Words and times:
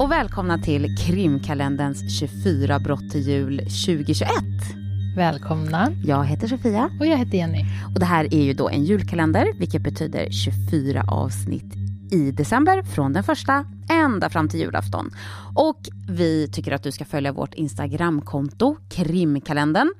och 0.00 0.10
välkomna 0.10 0.58
till 0.58 0.96
krimkalenderns 0.96 2.18
24 2.18 2.78
brott 2.78 3.10
till 3.10 3.20
jul 3.20 3.58
2021. 3.58 4.30
Välkomna. 5.16 5.92
Jag 6.04 6.24
heter 6.24 6.48
Sofia. 6.48 6.90
Och 7.00 7.06
jag 7.06 7.16
heter 7.16 7.38
Jenny. 7.38 7.64
Och 7.94 8.00
det 8.00 8.06
här 8.06 8.34
är 8.34 8.42
ju 8.42 8.52
då 8.52 8.68
en 8.68 8.84
julkalender, 8.84 9.52
vilket 9.58 9.82
betyder 9.82 10.30
24 10.30 11.04
avsnitt 11.08 11.74
i 12.12 12.30
december 12.30 12.82
från 12.82 13.12
den 13.12 13.24
första 13.24 13.64
ända 13.90 14.30
fram 14.30 14.48
till 14.48 14.60
julafton. 14.60 15.10
Och 15.56 15.80
vi 16.08 16.48
tycker 16.52 16.72
att 16.72 16.82
du 16.82 16.92
ska 16.92 17.04
följa 17.04 17.32
vårt 17.32 17.54
Instagramkonto, 17.54 18.76
krimkalendern. 18.90 19.94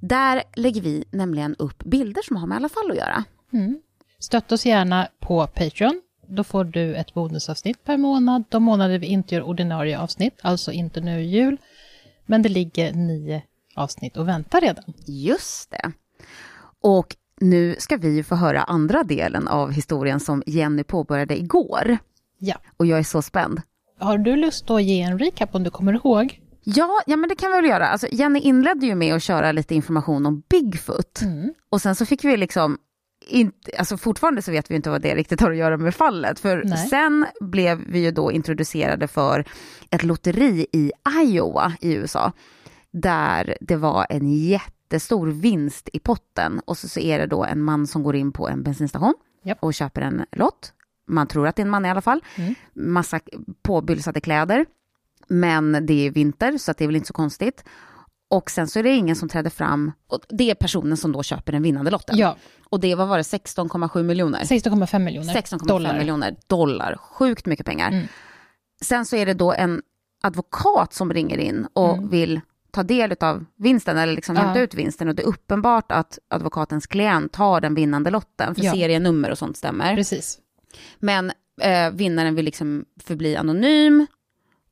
Där 0.00 0.42
lägger 0.56 0.80
vi 0.80 1.04
nämligen 1.10 1.56
upp 1.58 1.84
bilder 1.84 2.22
som 2.22 2.36
har 2.36 2.46
med 2.46 2.56
alla 2.56 2.68
fall 2.68 2.90
att 2.90 2.96
göra. 2.96 3.24
Mm. 3.52 3.80
Stötta 4.18 4.54
oss 4.54 4.66
gärna 4.66 5.08
på 5.20 5.46
Patreon. 5.46 6.00
Då 6.34 6.44
får 6.44 6.64
du 6.64 6.94
ett 6.94 7.14
bonusavsnitt 7.14 7.84
per 7.84 7.96
månad. 7.96 8.44
De 8.48 8.62
månader 8.62 8.98
vi 8.98 9.06
inte 9.06 9.34
gör 9.34 9.42
ordinarie 9.42 9.98
avsnitt, 9.98 10.38
alltså 10.42 10.72
inte 10.72 11.00
nu 11.00 11.22
jul. 11.22 11.56
Men 12.26 12.42
det 12.42 12.48
ligger 12.48 12.92
nio 12.92 13.42
avsnitt 13.74 14.16
och 14.16 14.28
väntar 14.28 14.60
redan. 14.60 14.84
Just 15.06 15.70
det. 15.70 15.92
Och 16.80 17.16
nu 17.40 17.76
ska 17.78 17.96
vi 17.96 18.22
få 18.22 18.34
höra 18.34 18.62
andra 18.62 19.02
delen 19.02 19.48
av 19.48 19.72
historien 19.72 20.20
som 20.20 20.42
Jenny 20.46 20.84
påbörjade 20.84 21.38
igår. 21.38 21.98
Ja. 22.38 22.56
Och 22.76 22.86
jag 22.86 22.98
är 22.98 23.02
så 23.02 23.22
spänd. 23.22 23.62
Har 23.98 24.18
du 24.18 24.36
lust 24.36 24.70
att 24.70 24.82
ge 24.82 25.00
en 25.00 25.18
recap 25.18 25.54
om 25.54 25.62
du 25.62 25.70
kommer 25.70 25.92
ihåg? 25.92 26.40
Ja, 26.64 27.02
ja 27.06 27.16
men 27.16 27.28
det 27.28 27.36
kan 27.36 27.50
vi 27.50 27.56
väl 27.56 27.70
göra. 27.70 27.88
Alltså, 27.88 28.06
Jenny 28.12 28.40
inledde 28.40 28.86
ju 28.86 28.94
med 28.94 29.14
att 29.14 29.22
köra 29.22 29.52
lite 29.52 29.74
information 29.74 30.26
om 30.26 30.42
Bigfoot. 30.48 31.22
Mm. 31.22 31.54
Och 31.70 31.82
sen 31.82 31.94
så 31.94 32.06
fick 32.06 32.24
vi 32.24 32.36
liksom, 32.36 32.78
inte, 33.28 33.70
alltså 33.78 33.96
fortfarande 33.96 34.42
så 34.42 34.50
vet 34.50 34.70
vi 34.70 34.74
inte 34.74 34.90
vad 34.90 35.02
det 35.02 35.14
riktigt 35.14 35.40
har 35.40 35.50
att 35.50 35.56
göra 35.56 35.76
med 35.76 35.94
fallet. 35.94 36.40
För 36.40 36.62
Nej. 36.64 36.88
sen 36.88 37.26
blev 37.40 37.84
vi 37.86 37.98
ju 37.98 38.10
då 38.10 38.32
introducerade 38.32 39.08
för 39.08 39.44
ett 39.90 40.02
lotteri 40.02 40.66
i 40.72 40.92
Iowa 41.24 41.72
i 41.80 41.92
USA. 41.94 42.32
Där 42.90 43.56
det 43.60 43.76
var 43.76 44.06
en 44.10 44.32
jättestor 44.32 45.26
vinst 45.26 45.88
i 45.92 45.98
potten. 45.98 46.60
Och 46.64 46.78
så, 46.78 46.88
så 46.88 47.00
är 47.00 47.18
det 47.18 47.26
då 47.26 47.44
en 47.44 47.62
man 47.62 47.86
som 47.86 48.02
går 48.02 48.16
in 48.16 48.32
på 48.32 48.48
en 48.48 48.62
bensinstation 48.62 49.14
Japp. 49.42 49.58
och 49.60 49.74
köper 49.74 50.00
en 50.00 50.24
lott. 50.32 50.72
Man 51.06 51.26
tror 51.26 51.48
att 51.48 51.56
det 51.56 51.62
är 51.62 51.64
en 51.64 51.70
man 51.70 51.86
i 51.86 51.90
alla 51.90 52.00
fall. 52.00 52.24
Mm. 52.36 52.54
Massa 52.72 53.20
påbylsade 53.62 54.20
kläder. 54.20 54.66
Men 55.28 55.86
det 55.86 56.06
är 56.06 56.10
vinter 56.10 56.58
så 56.58 56.70
att 56.70 56.78
det 56.78 56.84
är 56.84 56.86
väl 56.86 56.96
inte 56.96 57.08
så 57.08 57.12
konstigt. 57.12 57.64
Och 58.32 58.50
sen 58.50 58.68
så 58.68 58.78
är 58.78 58.82
det 58.82 58.90
ingen 58.90 59.16
som 59.16 59.28
träder 59.28 59.50
fram. 59.50 59.92
Och 60.06 60.20
det 60.28 60.50
är 60.50 60.54
personen 60.54 60.96
som 60.96 61.12
då 61.12 61.22
köper 61.22 61.52
den 61.52 61.62
vinnande 61.62 61.90
lotten. 61.90 62.18
Ja, 62.18 62.36
Och 62.64 62.80
det 62.80 62.94
var, 62.94 63.06
var 63.06 63.16
det 63.16 63.22
16,7 63.22 64.02
miljoner? 64.02 64.40
16,5 64.40 64.98
miljoner 64.98 65.34
16,5 65.34 65.66
dollar. 65.68 65.98
miljoner 65.98 66.36
dollar. 66.46 66.96
Sjukt 66.96 67.46
mycket 67.46 67.66
pengar. 67.66 67.88
Mm. 67.90 68.06
Sen 68.82 69.06
så 69.06 69.16
är 69.16 69.26
det 69.26 69.34
då 69.34 69.52
en 69.52 69.82
advokat 70.22 70.92
som 70.94 71.12
ringer 71.12 71.38
in 71.38 71.66
och 71.72 71.92
Mm. 71.96 72.08
vill 72.08 72.40
ta 72.70 72.82
del 72.82 73.14
av 73.20 73.44
vinsten 73.56 73.98
eller 73.98 74.12
liksom 74.12 74.36
Ja. 74.36 74.42
hämta 74.42 74.60
ut 74.60 74.74
vinsten. 74.74 75.08
Och 75.08 75.14
det 75.14 75.22
är 75.22 75.26
uppenbart 75.26 75.92
att 75.92 76.18
advokatens 76.30 76.86
klient 76.86 77.36
har 77.36 77.60
den 77.60 77.74
vinnande 77.74 78.10
lotten, 78.10 78.54
för 78.54 78.64
Ja. 78.64 78.72
serienummer 78.72 79.30
och 79.30 79.38
sånt 79.38 79.56
stämmer. 79.56 79.94
Precis. 79.96 80.38
Men 80.98 81.32
eh, 81.60 81.90
vinnaren 81.92 82.34
vill 82.34 82.44
liksom 82.44 82.84
förbli 83.04 83.36
anonym 83.36 84.06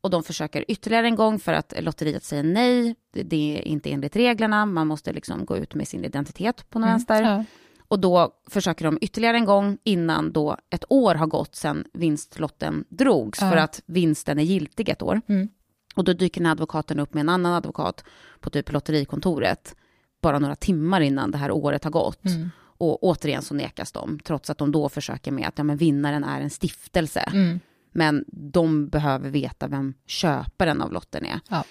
och 0.00 0.10
de 0.10 0.22
försöker 0.22 0.64
ytterligare 0.68 1.06
en 1.06 1.14
gång 1.14 1.38
för 1.38 1.52
att 1.52 1.72
lotteriet 1.80 2.24
säger 2.24 2.42
nej. 2.42 2.94
Det, 3.12 3.58
är 3.58 3.68
inte 3.68 3.90
enligt 3.90 4.16
reglerna, 4.16 4.66
man 4.66 4.86
måste 4.86 5.12
liksom 5.12 5.44
gå 5.44 5.56
ut 5.56 5.74
med 5.74 5.88
sin 5.88 6.04
identitet 6.04 6.70
på 6.70 6.78
något 6.78 6.88
vänster. 6.88 7.22
Ja. 7.22 7.44
Och 7.88 8.00
då 8.00 8.34
försöker 8.50 8.84
de 8.84 8.98
ytterligare 9.00 9.36
en 9.36 9.44
gång 9.44 9.78
innan 9.84 10.32
då 10.32 10.56
ett 10.70 10.84
år 10.88 11.14
har 11.14 11.26
gått 11.26 11.54
sedan 11.54 11.84
vinstlotten 11.92 12.84
drogs, 12.88 13.40
Ja. 13.40 13.50
för 13.50 13.56
att 13.56 13.82
vinsten 13.86 14.38
är 14.38 14.42
giltig 14.42 14.88
ett 14.88 15.02
år. 15.02 15.20
Mm. 15.26 15.48
Och 15.94 16.04
då 16.04 16.12
dyker 16.12 16.40
den 16.40 16.46
här 16.46 16.52
advokaten 16.52 16.98
upp 16.98 17.14
med 17.14 17.20
en 17.20 17.28
annan 17.28 17.52
advokat 17.52 18.04
på 18.40 18.50
typ 18.50 18.72
lotterikontoret, 18.72 19.76
bara 20.22 20.38
några 20.38 20.56
timmar 20.56 21.00
innan 21.00 21.30
det 21.30 21.38
här 21.38 21.50
året 21.50 21.84
har 21.84 21.90
gått. 21.90 22.24
Mm. 22.24 22.50
Och 22.60 23.04
återigen 23.04 23.42
så 23.42 23.54
nekas 23.54 23.92
de, 23.92 24.18
trots 24.24 24.50
att 24.50 24.58
de 24.58 24.72
då 24.72 24.88
försöker 24.88 25.32
med 25.32 25.48
att 25.48 25.58
ja, 25.58 25.64
men 25.64 25.76
vinnaren 25.76 26.24
är 26.24 26.40
en 26.40 26.50
stiftelse. 26.50 27.20
Mm. 27.20 27.60
Men 27.92 28.24
de 28.28 28.88
behöver 28.88 29.30
veta 29.30 29.68
vem 29.68 29.94
köparen 30.06 30.82
av 30.82 30.92
lotten 30.92 31.24
är. 31.26 31.40
Ja. 31.48 31.64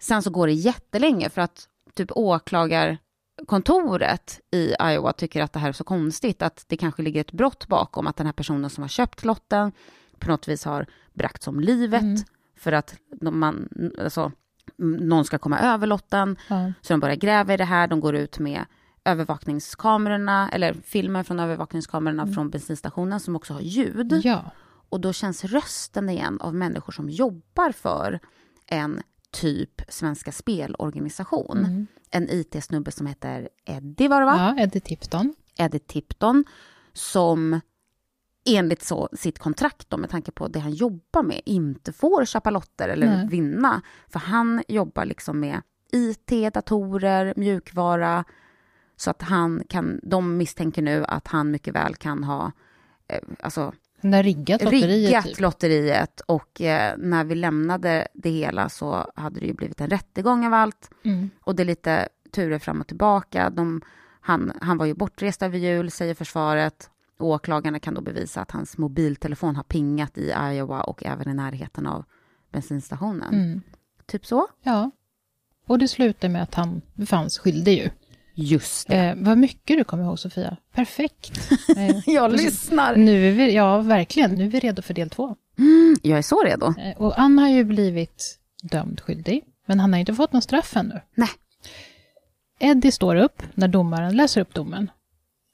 Sen 0.00 0.22
så 0.22 0.30
går 0.30 0.46
det 0.46 0.52
jättelänge 0.52 1.30
för 1.30 1.40
att 1.40 1.68
typ 1.94 2.10
åklagarkontoret 2.14 4.40
i 4.50 4.74
Iowa 4.82 5.12
tycker 5.12 5.42
att 5.42 5.52
det 5.52 5.58
här 5.58 5.68
är 5.68 5.72
så 5.72 5.84
konstigt, 5.84 6.42
att 6.42 6.64
det 6.68 6.76
kanske 6.76 7.02
ligger 7.02 7.20
ett 7.20 7.32
brott 7.32 7.66
bakom, 7.68 8.06
att 8.06 8.16
den 8.16 8.26
här 8.26 8.32
personen 8.32 8.70
som 8.70 8.82
har 8.82 8.88
köpt 8.88 9.24
lotten 9.24 9.72
på 10.18 10.28
något 10.30 10.48
vis 10.48 10.64
har 10.64 10.86
bragts 11.14 11.48
om 11.48 11.60
livet 11.60 12.02
Mm. 12.02 12.16
för 12.56 12.72
att 12.72 12.94
man, 13.20 13.68
alltså, 13.98 14.32
någon 14.78 15.24
ska 15.24 15.38
komma 15.38 15.60
över 15.60 15.86
lotten. 15.86 16.36
Ja. 16.48 16.72
Så 16.80 16.92
de 16.92 17.00
börjar 17.00 17.16
gräva 17.16 17.54
i 17.54 17.56
det 17.56 17.64
här, 17.64 17.86
de 17.86 18.00
går 18.00 18.14
ut 18.16 18.38
med 18.38 18.64
övervakningskamerorna, 19.04 20.50
eller 20.52 20.74
filmer 20.84 21.22
från 21.22 21.40
övervakningskamerorna 21.40 22.26
från 22.26 22.50
bensinstationen 22.50 23.20
som 23.20 23.36
också 23.36 23.52
har 23.54 23.60
ljud. 23.60 24.20
ja. 24.24 24.44
Och 24.90 25.00
då 25.00 25.12
känns 25.12 25.44
rösten 25.44 26.08
igen 26.08 26.40
av 26.40 26.54
människor 26.54 26.92
som 26.92 27.10
jobbar 27.10 27.72
för 27.72 28.20
en 28.66 29.02
typ 29.30 29.82
Svenska 29.88 30.32
Spelorganisation. 30.32 31.58
Mm. 31.58 31.86
En 32.10 32.30
IT-snubbe 32.30 32.90
som 32.90 33.06
heter 33.06 33.48
Eddie 33.64 34.08
var 34.08 34.20
det 34.20 34.26
va? 34.26 34.54
ja, 34.56 34.62
Eddie 34.62 34.80
Tipton. 34.80 35.34
Eddie 35.56 35.78
Tipton, 35.78 36.44
som 36.92 37.60
enligt 38.46 38.82
så, 38.82 39.08
sitt 39.12 39.38
kontrakt 39.38 39.90
då, 39.90 39.96
med 39.96 40.10
tanke 40.10 40.30
på 40.30 40.48
det 40.48 40.60
han 40.60 40.72
jobbar 40.72 41.22
med, 41.22 41.40
inte 41.44 41.92
får 41.92 42.24
köpa 42.24 42.50
lotter 42.50 42.88
eller 42.88 43.06
Nej. 43.06 43.26
vinna. 43.28 43.82
För 44.08 44.18
han 44.18 44.62
jobbar 44.68 45.04
liksom 45.04 45.40
med 45.40 45.62
IT, 45.92 46.54
datorer, 46.54 47.34
mjukvara. 47.36 48.24
Så 48.96 49.10
att 49.10 49.22
han 49.22 49.62
kan, 49.68 50.00
de 50.02 50.36
misstänker 50.36 50.82
nu 50.82 51.04
att 51.04 51.28
han 51.28 51.50
mycket 51.50 51.74
väl 51.74 51.94
kan 51.94 52.24
ha 52.24 52.52
eh, 53.08 53.20
alltså, 53.40 53.72
Den 54.00 54.10
där 54.10 54.22
riggat 54.22 54.62
lotteriet. 54.62 54.88
riggat 54.88 55.24
Typ. 55.24 55.40
lotteriet. 55.40 56.20
Och 56.20 56.60
eh, 56.60 56.94
när 56.98 57.24
vi 57.24 57.34
lämnade 57.34 58.08
det 58.14 58.30
hela 58.30 58.68
så 58.68 59.12
hade 59.14 59.40
det 59.40 59.46
ju 59.46 59.52
blivit 59.52 59.80
en 59.80 59.90
rättegång 59.90 60.46
av 60.46 60.54
allt. 60.54 60.90
Mm. 61.02 61.30
Och 61.40 61.56
det 61.56 61.62
är 61.62 61.64
lite 61.64 62.08
turer 62.32 62.58
fram 62.58 62.80
och 62.80 62.86
tillbaka. 62.86 63.50
De, 63.50 63.82
han, 64.20 64.52
han 64.60 64.78
var 64.78 64.86
ju 64.86 64.94
bortrest 64.94 65.42
över 65.42 65.58
jul, 65.58 65.90
säger 65.90 66.14
försvaret. 66.14 66.90
Åklagarna 67.18 67.78
kan 67.78 67.94
då 67.94 68.00
bevisa 68.00 68.40
att 68.40 68.50
hans 68.50 68.78
mobiltelefon 68.78 69.56
har 69.56 69.62
pingat 69.62 70.18
i 70.18 70.34
Iowa 70.52 70.80
och 70.80 71.04
även 71.04 71.28
i 71.28 71.34
närheten 71.34 71.86
av 71.86 72.04
bensinstationen. 72.52 73.34
Mm. 73.34 73.60
Typ 74.06 74.26
så. 74.26 74.48
Ja. 74.62 74.90
Och 75.66 75.78
det 75.78 75.88
slutar 75.88 76.28
med 76.28 76.42
att 76.42 76.54
han 76.54 76.82
befanns 76.94 77.38
skyldig 77.38 77.78
ju. 77.78 77.90
Just 78.34 78.88
det. 78.88 78.96
Eh, 78.96 79.14
vad 79.16 79.38
mycket 79.38 79.76
du 79.78 79.84
kommer 79.84 80.04
ihåg, 80.04 80.18
Sofia. 80.18 80.56
Perfekt. 80.74 81.50
Eh, 81.76 81.96
Jag 82.06 82.32
lyssnar. 82.32 82.96
Nu 82.96 83.28
är 83.28 83.32
vi, 83.32 83.54
ja, 83.54 83.80
verkligen. 83.80 84.30
Nu 84.30 84.44
är 84.44 84.48
vi 84.48 84.60
redo 84.60 84.82
för 84.82 84.94
del 84.94 85.10
två. 85.10 85.36
Jag 86.02 86.18
är 86.18 86.22
så 86.22 86.42
redo. 86.42 86.74
Eh, 86.78 86.96
och 86.96 87.20
Ann 87.20 87.38
har 87.38 87.48
ju 87.48 87.64
blivit 87.64 88.38
dömd 88.62 89.00
skyldig, 89.00 89.44
men 89.66 89.80
han 89.80 89.92
har 89.92 90.00
inte 90.00 90.14
fått 90.14 90.32
någon 90.32 90.42
straff 90.42 90.76
ännu. 90.76 91.00
Nej. 91.14 91.28
Eddie 92.58 92.92
står 92.92 93.16
upp 93.16 93.42
när 93.54 93.68
domaren 93.68 94.16
läser 94.16 94.40
upp 94.40 94.54
domen. 94.54 94.90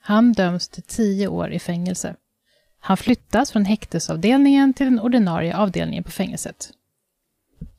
Han 0.02 0.32
döms 0.32 0.68
till 0.68 0.82
tio 0.82 1.28
år 1.28 1.52
i 1.52 1.58
fängelse. 1.58 2.14
Han 2.80 2.96
flyttas 2.96 3.52
från 3.52 3.64
häktesavdelningen 3.64 4.74
till 4.74 4.86
den 4.86 5.00
ordinarie 5.00 5.56
avdelningen 5.56 6.04
på 6.04 6.10
fängelset. 6.10 6.70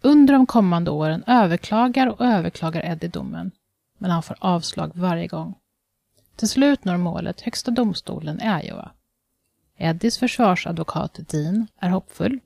Under 0.01 0.33
de 0.33 0.45
kommande 0.45 0.91
åren 0.91 1.23
överklagar 1.27 2.07
och 2.07 2.21
överklagar 2.25 2.85
Eddie 2.85 3.07
domen, 3.07 3.51
men 3.97 4.11
han 4.11 4.23
får 4.23 4.37
avslag 4.39 4.91
varje 4.93 5.27
gång. 5.27 5.55
Till 6.35 6.49
slut 6.49 6.85
når 6.85 6.97
målet 6.97 7.41
Högsta 7.41 7.71
domstolen 7.71 8.41
i 8.41 8.67
Iowa. 8.67 8.91
Eddies 9.77 10.17
försvarsadvokat 10.17 11.19
Dean 11.29 11.67
är 11.79 11.89
hoppfull. 11.89 12.39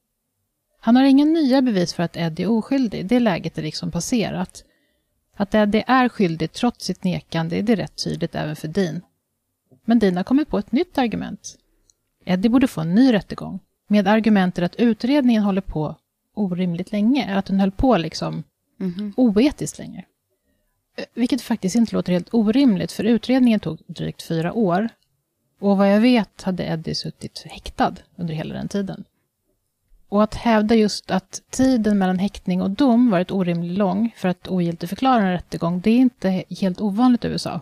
Han 0.80 0.96
har 0.96 1.04
inga 1.04 1.26
nya 1.26 1.62
bevis 1.62 1.94
för 1.94 2.04
att 2.04 2.18
Eddie 2.18 2.44
är 2.44 2.50
oskyldig, 2.52 3.06
det 3.06 3.20
läget 3.20 3.58
är 3.58 3.62
liksom 3.62 3.92
passerat. 3.92 4.64
Att 5.36 5.54
Eddie 5.56 5.84
är 5.88 6.10
skyldig 6.10 6.52
trots 6.52 6.86
sitt 6.86 7.04
nekande 7.04 7.58
är 7.58 7.64
det 7.64 7.76
rätt 7.76 8.04
tydligt 8.04 8.36
även 8.36 8.56
för 8.56 8.68
Dean. 8.68 9.02
Men 9.86 10.00
Dean 10.00 10.18
har 10.18 10.24
kommit 10.24 10.48
på 10.48 10.58
ett 10.58 10.72
nytt 10.72 10.98
argument. 10.98 11.58
Eddie 12.26 12.50
borde 12.50 12.68
få 12.68 12.82
en 12.82 12.96
ny 12.96 13.14
rättegång, 13.14 13.60
med 13.88 14.08
argumentet 14.08 14.64
att 14.64 14.76
utredningen 14.76 15.44
håller 15.44 15.62
på 15.62 15.96
orimligt 16.34 16.92
länge, 16.92 17.36
att 17.38 17.46
den 17.46 17.60
höll 17.60 17.72
på 17.72 17.98
liksom 17.98 18.44
Mhm. 18.78 19.14
oetiskt 19.18 19.80
länge. 19.80 20.06
Vilket 21.14 21.42
faktiskt 21.42 21.76
inte 21.76 21.96
låter 21.96 22.14
helt 22.14 22.34
orimligt, 22.34 22.92
för 22.92 23.04
utredningen 23.04 23.60
tog 23.60 23.80
drygt 23.88 24.22
fyra 24.22 24.54
år. 24.54 24.90
Och 25.60 25.78
vad 25.78 25.94
jag 25.94 26.02
vet 26.02 26.42
hade 26.42 26.64
Eddie 26.64 26.96
suttit 26.96 27.46
häktad 27.50 27.96
under 28.16 28.34
hela 28.34 28.54
den 28.54 28.68
tiden. 28.68 29.04
Och 30.10 30.24
att 30.24 30.36
hävda 30.36 30.76
just 30.76 31.12
att 31.12 31.42
tiden 31.50 31.98
mellan 31.98 32.20
häktning 32.20 32.62
och 32.62 32.70
dom 32.70 33.10
varit 33.10 33.32
orimligt 33.32 33.78
lång 33.78 34.14
för 34.18 34.30
att 34.30 34.48
ogiltigförklara 34.48 35.24
en 35.24 35.32
rättegång, 35.32 35.82
det 35.82 35.92
är 35.92 35.98
inte 35.98 36.44
helt 36.50 36.82
ovanligt 36.82 37.26
i 37.26 37.28
USA. 37.28 37.62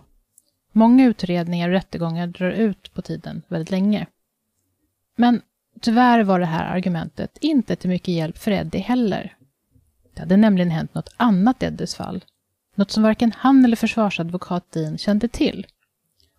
Många 0.72 1.06
utredningar 1.06 1.68
och 1.68 1.74
rättegångar 1.74 2.26
drar 2.26 2.50
ut 2.50 2.94
på 2.94 3.02
tiden 3.02 3.42
väldigt 3.48 3.70
länge. 3.70 4.06
Men 5.16 5.42
Tyvärr 5.80 6.22
var 6.22 6.40
det 6.40 6.46
här 6.46 6.76
argumentet 6.76 7.38
inte 7.40 7.76
till 7.76 7.90
mycket 7.90 8.14
hjälp 8.14 8.38
för 8.38 8.50
Eddie 8.50 8.78
heller. 8.78 9.36
Det 10.14 10.20
hade 10.20 10.36
nämligen 10.36 10.70
hänt 10.70 10.94
något 10.94 11.14
annat 11.16 11.62
i 11.62 11.66
Eddies 11.66 11.94
fall. 11.94 12.24
Något 12.80 12.90
som 12.90 13.02
varken 13.02 13.32
han 13.36 13.64
eller 13.64 13.76
försvarsadvokat 13.76 14.72
Dean 14.72 14.98
kände 14.98 15.28
till. 15.28 15.66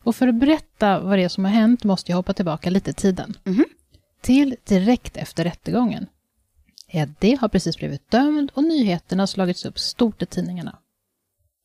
Och 0.03 0.15
för 0.15 0.27
att 0.27 0.35
berätta 0.35 0.99
vad 0.99 1.17
det 1.17 1.23
är 1.23 1.29
som 1.29 1.45
har 1.45 1.51
hänt 1.51 1.83
måste 1.83 2.11
jag 2.11 2.17
hoppa 2.17 2.33
tillbaka 2.33 2.69
lite 2.69 2.91
i 2.91 2.93
tiden. 2.93 3.37
Mhm. 3.43 3.65
Till 4.21 4.55
direkt 4.63 5.17
efter 5.17 5.43
rättegången. 5.43 6.07
Eddie 6.87 7.35
har 7.35 7.47
precis 7.47 7.77
blivit 7.77 8.11
dömd 8.11 8.51
och 8.53 8.63
nyheterna 8.63 9.21
har 9.21 9.27
slagits 9.27 9.65
upp 9.65 9.79
stort 9.79 10.21
i 10.21 10.25
tidningarna. 10.25 10.77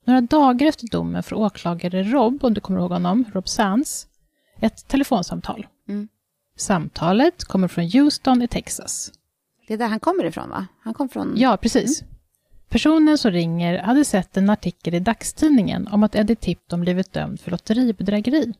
Några 0.04 0.20
dagar 0.20 0.66
efter 0.66 0.86
domen 0.90 1.22
får 1.22 1.36
åklagare 1.36 2.02
Rob, 2.02 2.44
om 2.44 2.54
du 2.54 2.60
kommer 2.60 2.80
ihåg 2.80 2.90
honom, 2.90 3.24
Rob 3.32 3.48
Sands, 3.48 4.06
ett 4.60 4.88
telefonsamtal. 4.88 5.66
Mm. 5.88 6.08
Samtalet 6.56 7.44
kommer 7.44 7.68
från 7.68 7.90
Houston 7.90 8.42
i 8.42 8.48
Texas. 8.48 9.12
Det 9.68 9.74
är 9.74 9.78
där 9.78 9.88
han 9.88 10.00
kommer 10.00 10.24
ifrån, 10.24 10.50
va? 10.50 10.66
Han 10.80 10.94
kom 10.94 11.08
från... 11.08 11.34
Ja, 11.36 11.56
precis. 11.56 12.04
Personen 12.68 13.18
som 13.18 13.30
ringer 13.30 13.78
hade 13.78 14.04
sett 14.04 14.36
en 14.36 14.50
artikel 14.50 14.94
i 14.94 15.00
dagstidningen 15.00 15.88
om 15.88 16.02
att 16.02 16.14
Eddie 16.14 16.36
Tipton 16.36 16.80
blivit 16.80 17.12
dömd 17.12 17.40
för 17.40 17.50
lotteribedrägeri. 17.50 18.52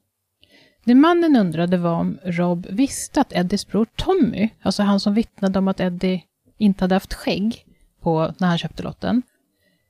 Det 0.85 0.94
mannen 0.94 1.37
undrade 1.37 1.76
var 1.76 1.94
om 1.94 2.19
Rob 2.25 2.67
visste 2.70 3.20
att 3.20 3.32
Eddies 3.32 3.67
bror 3.67 3.87
Tommy, 3.97 4.49
alltså 4.62 4.82
han 4.82 5.00
som 5.00 5.14
vittnade 5.14 5.58
om 5.58 5.69
att 5.69 5.81
Eddie 5.81 6.23
inte 6.58 6.85
hade 6.85 6.94
haft 6.94 7.14
skägg 7.14 7.67
på, 8.00 8.35
när 8.38 8.49
han 8.49 8.58
köpte 8.58 8.82
lotten. 8.82 9.23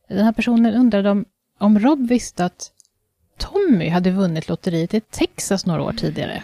Den 0.08 0.24
här 0.24 0.32
personen 0.32 0.74
undrade 0.74 1.10
om, 1.10 1.24
om 1.58 1.78
Rob 1.78 2.08
visste 2.08 2.44
att 2.44 2.72
Tommy 3.38 3.88
hade 3.88 4.10
vunnit 4.10 4.48
lotteriet 4.48 4.94
i 4.94 5.00
Texas 5.00 5.66
några 5.66 5.82
år 5.82 5.92
tidigare. 5.92 6.42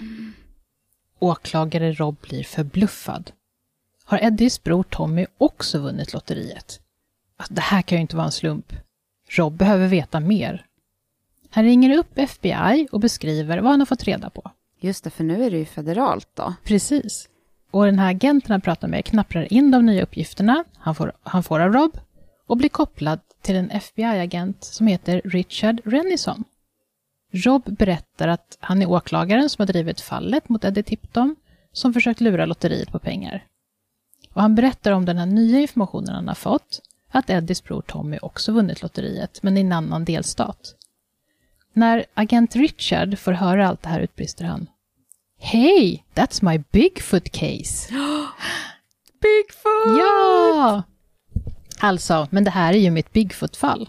Åklagare 1.18 1.92
Rob 1.92 2.16
blir 2.22 2.44
förbluffad. 2.44 3.30
Har 4.04 4.18
Eddies 4.18 4.62
bror 4.62 4.82
Tommy 4.82 5.26
också 5.38 5.78
vunnit 5.78 6.12
lotteriet? 6.12 6.81
Alltså, 7.42 7.54
det 7.54 7.60
här 7.60 7.82
kan 7.82 7.98
ju 7.98 8.02
inte 8.02 8.16
vara 8.16 8.26
en 8.26 8.32
slump. 8.32 8.72
Rob 9.28 9.52
behöver 9.52 9.88
veta 9.88 10.20
mer. 10.20 10.66
Han 11.50 11.64
ringer 11.64 11.98
upp 11.98 12.18
FBI 12.18 12.88
och 12.92 13.00
beskriver 13.00 13.58
vad 13.58 13.70
han 13.70 13.80
har 13.80 13.86
fått 13.86 14.04
reda 14.04 14.30
på. 14.30 14.50
Just 14.80 15.04
det, 15.04 15.10
för 15.10 15.24
nu 15.24 15.44
är 15.44 15.50
det 15.50 15.58
ju 15.58 15.64
federalt 15.64 16.28
då. 16.34 16.54
Precis. 16.64 17.28
Och 17.70 17.84
den 17.84 17.98
här 17.98 18.10
agenten 18.10 18.50
han 18.50 18.60
pratar 18.60 18.88
med 18.88 19.04
knapprar 19.04 19.52
in 19.52 19.70
de 19.70 19.86
nya 19.86 20.02
uppgifterna 20.02 20.64
han 20.76 20.94
får, 20.94 21.12
han 21.22 21.42
får 21.42 21.60
av 21.60 21.72
Rob 21.72 21.98
och 22.46 22.56
blir 22.56 22.68
kopplad 22.68 23.20
till 23.40 23.56
en 23.56 23.70
FBI-agent 23.70 24.64
som 24.64 24.86
heter 24.86 25.22
Richard 25.24 25.80
Rennison. 25.84 26.44
Rob 27.32 27.62
berättar 27.64 28.28
att 28.28 28.58
han 28.60 28.82
är 28.82 28.90
åklagaren 28.90 29.50
som 29.50 29.62
har 29.62 29.66
drivit 29.66 30.00
fallet 30.00 30.48
mot 30.48 30.64
Eddie 30.64 30.82
Tipton 30.82 31.36
som 31.72 31.94
försökt 31.94 32.20
lura 32.20 32.46
lotteriet 32.46 32.92
på 32.92 32.98
pengar. 32.98 33.46
Och 34.32 34.42
han 34.42 34.54
berättar 34.54 34.92
om 34.92 35.04
den 35.04 35.18
här 35.18 35.26
nya 35.26 35.60
informationen 35.60 36.14
han 36.14 36.28
har 36.28 36.34
fått, 36.34 36.80
att 37.12 37.30
Eddies 37.30 37.64
bror 37.64 37.82
Tommy 37.82 38.18
också 38.22 38.52
vunnit 38.52 38.82
lotteriet, 38.82 39.42
men 39.42 39.56
i 39.56 39.60
en 39.60 39.72
annan 39.72 40.04
delstat. 40.04 40.74
När 41.72 42.04
agent 42.14 42.56
Richard 42.56 43.18
får 43.18 43.32
höra 43.32 43.68
allt 43.68 43.82
det 43.82 43.88
här 43.88 44.00
utbrister 44.00 44.44
han. 44.44 44.66
Hej, 45.38 46.04
that's 46.14 46.44
my 46.44 46.64
Bigfoot 46.72 47.30
case. 47.32 47.92
Bigfoot! 49.20 49.98
Ja! 49.98 50.82
Alltså, 51.80 52.28
men 52.30 52.44
det 52.44 52.50
här 52.50 52.72
är 52.72 52.78
ju 52.78 52.90
mitt 52.90 53.12
Bigfoot-fall. 53.12 53.88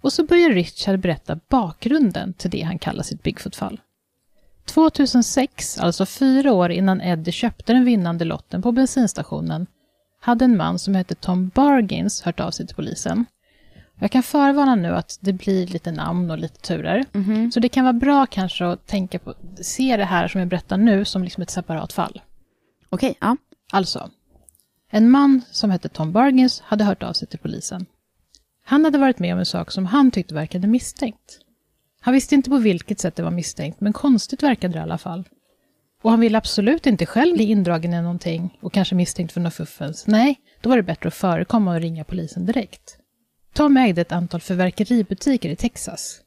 Och 0.00 0.12
så 0.12 0.24
börjar 0.24 0.50
Richard 0.50 1.00
berätta 1.00 1.40
bakgrunden 1.48 2.32
till 2.32 2.50
det 2.50 2.62
han 2.62 2.78
kallar 2.78 3.02
sitt 3.02 3.22
Bigfoot-fall. 3.22 3.80
2006, 4.64 5.78
alltså 5.78 6.06
fyra 6.06 6.52
år 6.52 6.70
innan 6.70 7.00
Eddie 7.00 7.32
köpte 7.32 7.72
den 7.72 7.84
vinnande 7.84 8.24
lotten 8.24 8.62
på 8.62 8.72
bensinstationen, 8.72 9.66
hade 10.24 10.44
en 10.44 10.56
man 10.56 10.78
som 10.78 10.94
hette 10.94 11.14
Tom 11.14 11.48
Bargins 11.54 12.22
hört 12.22 12.40
av 12.40 12.50
sig 12.50 12.66
till 12.66 12.76
polisen. 12.76 13.24
Jag 14.00 14.10
kan 14.10 14.22
förvarna 14.22 14.74
nu 14.74 14.88
att 14.88 15.18
det 15.20 15.32
blir 15.32 15.66
lite 15.66 15.92
namn 15.92 16.30
och 16.30 16.38
lite 16.38 16.60
turer. 16.60 17.04
Mhm. 17.12 17.52
Så 17.52 17.60
det 17.60 17.68
kan 17.68 17.84
vara 17.84 17.92
bra 17.92 18.26
kanske 18.26 18.66
att 18.66 18.86
tänka 18.86 19.18
på, 19.18 19.34
se 19.60 19.96
det 19.96 20.04
här 20.04 20.28
som 20.28 20.38
jag 20.38 20.48
berättar 20.48 20.76
nu 20.76 21.04
som 21.04 21.24
liksom 21.24 21.42
ett 21.42 21.50
separat 21.50 21.92
fall. 21.92 22.20
Okej, 22.88 23.14
ja. 23.20 23.36
Alltså, 23.72 24.10
en 24.90 25.10
man 25.10 25.40
som 25.50 25.70
hette 25.70 25.88
Tom 25.88 26.12
Bargins 26.12 26.60
hade 26.60 26.84
hört 26.84 27.02
av 27.02 27.12
sig 27.12 27.28
till 27.28 27.38
polisen. 27.38 27.86
Han 28.64 28.84
hade 28.84 28.98
varit 28.98 29.18
med 29.18 29.32
om 29.32 29.38
en 29.38 29.46
sak 29.46 29.70
som 29.70 29.86
han 29.86 30.10
tyckte 30.10 30.34
verkade 30.34 30.66
misstänkt. 30.66 31.38
Han 32.00 32.14
visste 32.14 32.34
inte 32.34 32.50
på 32.50 32.58
vilket 32.58 33.00
sätt 33.00 33.16
det 33.16 33.22
var 33.22 33.30
misstänkt, 33.30 33.80
men 33.80 33.92
konstigt 33.92 34.42
verkade 34.42 34.72
det 34.72 34.78
i 34.78 34.82
alla 34.82 34.98
fall. 34.98 35.24
Och 36.04 36.10
han 36.10 36.20
ville 36.20 36.38
absolut 36.38 36.86
inte 36.86 37.06
själv 37.06 37.34
bli 37.34 37.44
indragen 37.44 37.94
i 37.94 38.02
någonting 38.02 38.58
och 38.60 38.72
kanske 38.72 38.94
misstänkt 38.94 39.32
för 39.32 39.40
något 39.40 39.54
fuffens. 39.54 40.06
Nej, 40.06 40.40
då 40.60 40.68
var 40.68 40.76
det 40.76 40.82
bättre 40.82 41.08
att 41.08 41.14
förekomma 41.14 41.74
och 41.74 41.80
ringa 41.80 42.04
polisen 42.04 42.46
direkt. 42.46 42.98
Tom 43.52 43.76
ägde 43.76 44.00
ett 44.00 44.12
antal 44.12 44.40
förverkeributiker 44.40 45.48
i 45.48 45.56
Texas. 45.56 46.20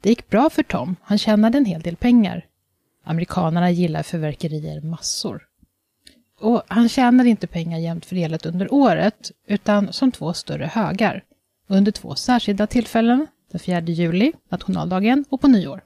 Det 0.00 0.08
gick 0.08 0.28
bra 0.28 0.50
för 0.50 0.62
Tom, 0.62 0.96
han 1.02 1.18
tjänade 1.18 1.58
en 1.58 1.64
hel 1.64 1.80
del 1.80 1.96
pengar. 1.96 2.46
Amerikanerna 3.04 3.70
gillar 3.70 4.02
förverkerier 4.02 4.80
massor. 4.80 5.42
Och 6.40 6.62
han 6.68 6.88
tjänade 6.88 7.28
inte 7.28 7.46
pengar 7.46 7.78
jämnt 7.78 8.06
fördelat 8.06 8.46
under 8.46 8.74
året, 8.74 9.30
utan 9.46 9.92
som 9.92 10.12
två 10.12 10.32
större 10.32 10.66
högar. 10.66 11.24
Under 11.68 11.92
två 11.92 12.14
särskilda 12.14 12.66
tillfällen, 12.66 13.26
den 13.50 13.60
4 13.60 13.80
juli, 13.80 14.32
nationaldagen, 14.50 15.24
och 15.30 15.40
på 15.40 15.48
nyår. 15.48 15.82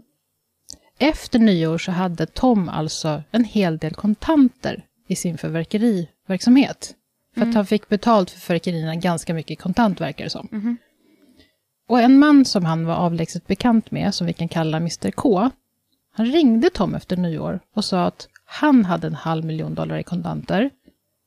Efter 0.99 1.39
nyår 1.39 1.79
så 1.79 1.93
hade 1.93 2.27
Tom 2.27 2.69
alltså 2.69 3.23
en 3.31 3.45
hel 3.45 3.79
del 3.79 3.95
kontanter 3.95 4.85
i 5.07 5.17
sin 5.17 5.39
förverkeriverksamhet. 5.39 6.95
För 7.35 7.43
att 7.43 7.55
han 7.55 7.67
fick 7.67 7.89
betalt 7.89 8.31
för 8.31 8.41
förverkerierna 8.41 8.95
ganska 8.95 9.35
mycket 9.35 9.59
kontant 9.59 10.01
verkar 10.01 10.25
det 10.25 10.31
som. 10.31 10.49
Och 11.89 12.01
en 12.01 12.19
man 12.19 12.45
som 12.45 12.65
han 12.65 12.85
var 12.87 12.95
avlägset 12.95 13.47
bekant 13.47 13.91
med, 13.91 14.15
som 14.15 14.27
vi 14.27 14.33
kan 14.33 14.49
kalla 14.49 14.77
Mr 14.77 15.11
K, 15.11 15.51
han 16.15 16.27
ringde 16.27 16.71
Tom 16.71 16.95
efter 16.95 17.17
nyår 17.17 17.61
och 17.75 17.85
sa 17.85 18.05
att 18.05 18.29
han 18.45 18.85
hade 18.85 19.07
en 19.07 19.15
halv 19.15 19.45
miljon 19.45 19.75
dollar 19.75 19.99
i 19.99 20.03
kontanter. 20.03 20.71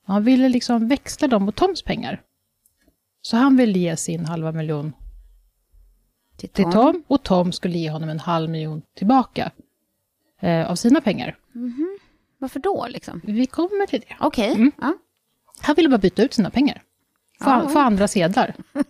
Och 0.07 0.13
han 0.13 0.23
ville 0.23 0.49
liksom 0.49 0.87
växla 0.87 1.27
dem 1.27 1.43
mot 1.43 1.55
Toms 1.55 1.81
pengar. 1.81 2.21
Så 3.21 3.37
han 3.37 3.57
ville 3.57 3.79
ge 3.79 3.97
sin 3.97 4.25
halva 4.25 4.51
miljon 4.51 4.93
Till 6.41 6.49
till 6.49 6.71
Tom 6.71 7.03
och 7.07 7.23
Tom 7.23 7.51
skulle 7.51 7.77
ge 7.77 7.89
honom 7.89 8.09
en 8.09 8.19
halv 8.19 8.49
miljon 8.49 8.81
tillbaka 8.97 9.51
eh, 10.39 10.71
av 10.71 10.75
sina 10.75 11.01
pengar. 11.01 11.37
Varför 12.37 12.59
då 12.59 12.87
liksom? 12.89 13.21
Vi 13.23 13.45
kommer 13.45 13.85
till 13.87 13.99
det. 14.07 14.15
Okej. 14.19 14.51
Mm. 14.53 14.71
Ja. 14.81 14.93
Han 15.61 15.75
ville 15.75 15.89
bara 15.89 15.97
byta 15.97 16.23
ut 16.23 16.33
sina 16.33 16.49
pengar. 16.49 16.83
Få, 17.41 17.49
Ja. 17.49 17.69
få 17.69 17.79
andra 17.79 18.07
sedlar. 18.07 18.55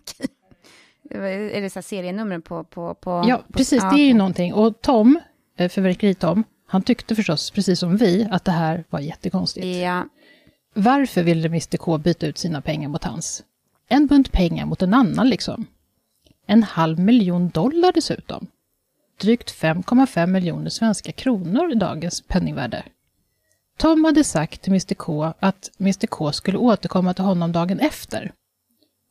Är 1.10 1.62
det 1.62 1.70
så 1.70 1.82
serienumren 1.82 2.42
på... 2.42 2.64
på, 2.64 2.94
på 2.94 3.24
Ja, 3.28 3.38
på, 3.38 3.54
precis. 3.54 3.84
ja, 3.84 3.92
Det 3.92 4.02
är 4.02 4.06
ju 4.08 4.14
någonting. 4.14 4.54
Och 4.54 4.82
Tom, 4.82 5.20
eh, 5.58 5.70
förverkeri-Tom, 5.70 6.44
han 6.68 6.82
tyckte 6.82 7.16
förstås, 7.16 7.52
precis 7.52 7.80
som 7.80 7.98
vi, 7.98 8.28
att 8.32 8.46
det 8.46 8.52
här 8.52 8.84
var 8.90 9.00
jättekonstigt. 9.00 9.66
Ja. 9.66 10.06
Varför 10.74 11.24
ville 11.24 11.48
Mr 11.48 11.78
K 11.78 11.98
byta 11.98 12.28
ut 12.28 12.38
sina 12.38 12.62
pengar 12.62 12.90
mot 12.90 13.04
hans? 13.04 13.44
En 13.90 14.08
bunt 14.08 14.32
pengar 14.32 14.66
mot 14.66 14.82
en 14.82 14.94
annan 14.94 15.30
liksom. 15.30 15.66
En 16.52 16.64
halv 16.64 17.00
miljon 17.00 17.50
dollar 17.50 17.92
dessutom. 17.92 18.48
Drygt 19.22 19.52
5,5 19.52 20.28
miljoner 20.28 20.70
svenska 20.70 21.12
kronor 21.12 21.72
i 21.72 21.76
dagens 21.76 22.22
penningvärde. 22.22 22.84
Tom 23.78 24.06
hade 24.06 24.24
sagt 24.24 24.62
till 24.62 24.72
Mr 24.72 24.94
K 24.96 25.34
att 25.40 25.72
Mr 25.80 26.08
K 26.08 26.32
skulle 26.32 26.58
återkomma 26.58 27.14
till 27.14 27.24
honom 27.24 27.52
dagen 27.52 27.80
efter. 27.80 28.32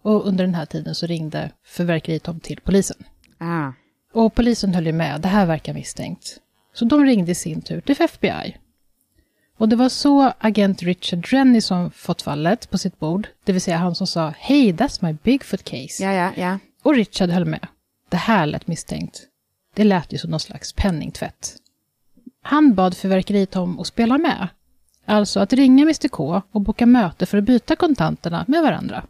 Och 0.03 0.27
under 0.27 0.45
den 0.45 0.55
här 0.55 0.67
tiden 0.67 0.95
så 0.95 1.07
ringde 1.07 1.51
förverkeri-Tom 1.67 2.41
till 2.41 2.61
polisen. 2.61 2.97
Ah. 3.39 3.73
Och 4.13 4.35
polisen 4.35 4.75
höll 4.75 4.87
ju 4.87 4.93
med, 4.93 5.21
det 5.21 5.29
här 5.29 5.47
verkar 5.47 5.75
misstänkt. 5.75 6.41
Så 6.73 6.85
de 6.85 7.05
ringde 7.05 7.33
i 7.33 7.35
sin 7.35 7.63
tur 7.63 7.81
till 7.81 8.03
FBI. 8.03 8.57
Och 9.59 9.69
det 9.69 9.77
var 9.77 9.89
så 9.89 10.33
agent 10.39 10.83
Richard 10.83 11.27
Rennie 11.27 11.63
som 11.63 11.91
fått 11.91 12.23
fallet 12.23 12.71
på 12.71 12.79
sitt 12.79 12.99
bord, 12.99 13.29
det 13.45 13.53
vill 13.53 13.63
säga 13.63 13.77
han 13.77 13.95
som 13.95 14.07
sa 14.07 14.35
“Hey, 14.39 14.73
that's 14.73 15.05
my 15.05 15.17
Bigfoot 15.23 15.65
case”. 15.65 16.05
Ja, 16.05 16.13
ja, 16.13 16.33
ja. 16.37 16.59
Och 16.83 16.95
Richard 16.95 17.31
höll 17.31 17.45
med. 17.45 17.67
Det 18.09 18.17
här 18.17 18.47
lät 18.47 18.67
misstänkt. 18.67 19.27
Det 19.75 19.85
lät 19.85 20.13
ju 20.13 20.19
som 20.19 20.31
någon 20.31 20.41
slags 20.41 20.73
penningtvätt. 20.73 21.57
Han 22.43 22.75
bad 22.75 22.97
Fyrverkeritom 22.97 23.81
att 23.81 23.87
spela 23.87 24.19
med. 24.19 24.49
Alltså 25.05 25.41
att 25.41 25.53
ringa 25.53 25.83
Mr 25.83 26.09
K 26.09 26.43
och 26.53 26.61
boka 26.61 26.87
möte 26.87 27.27
för 27.27 27.39
att 27.39 27.45
byta 27.45 27.77
kontanterna 27.77 28.45
med 28.49 28.63
varandra. 28.63 29.05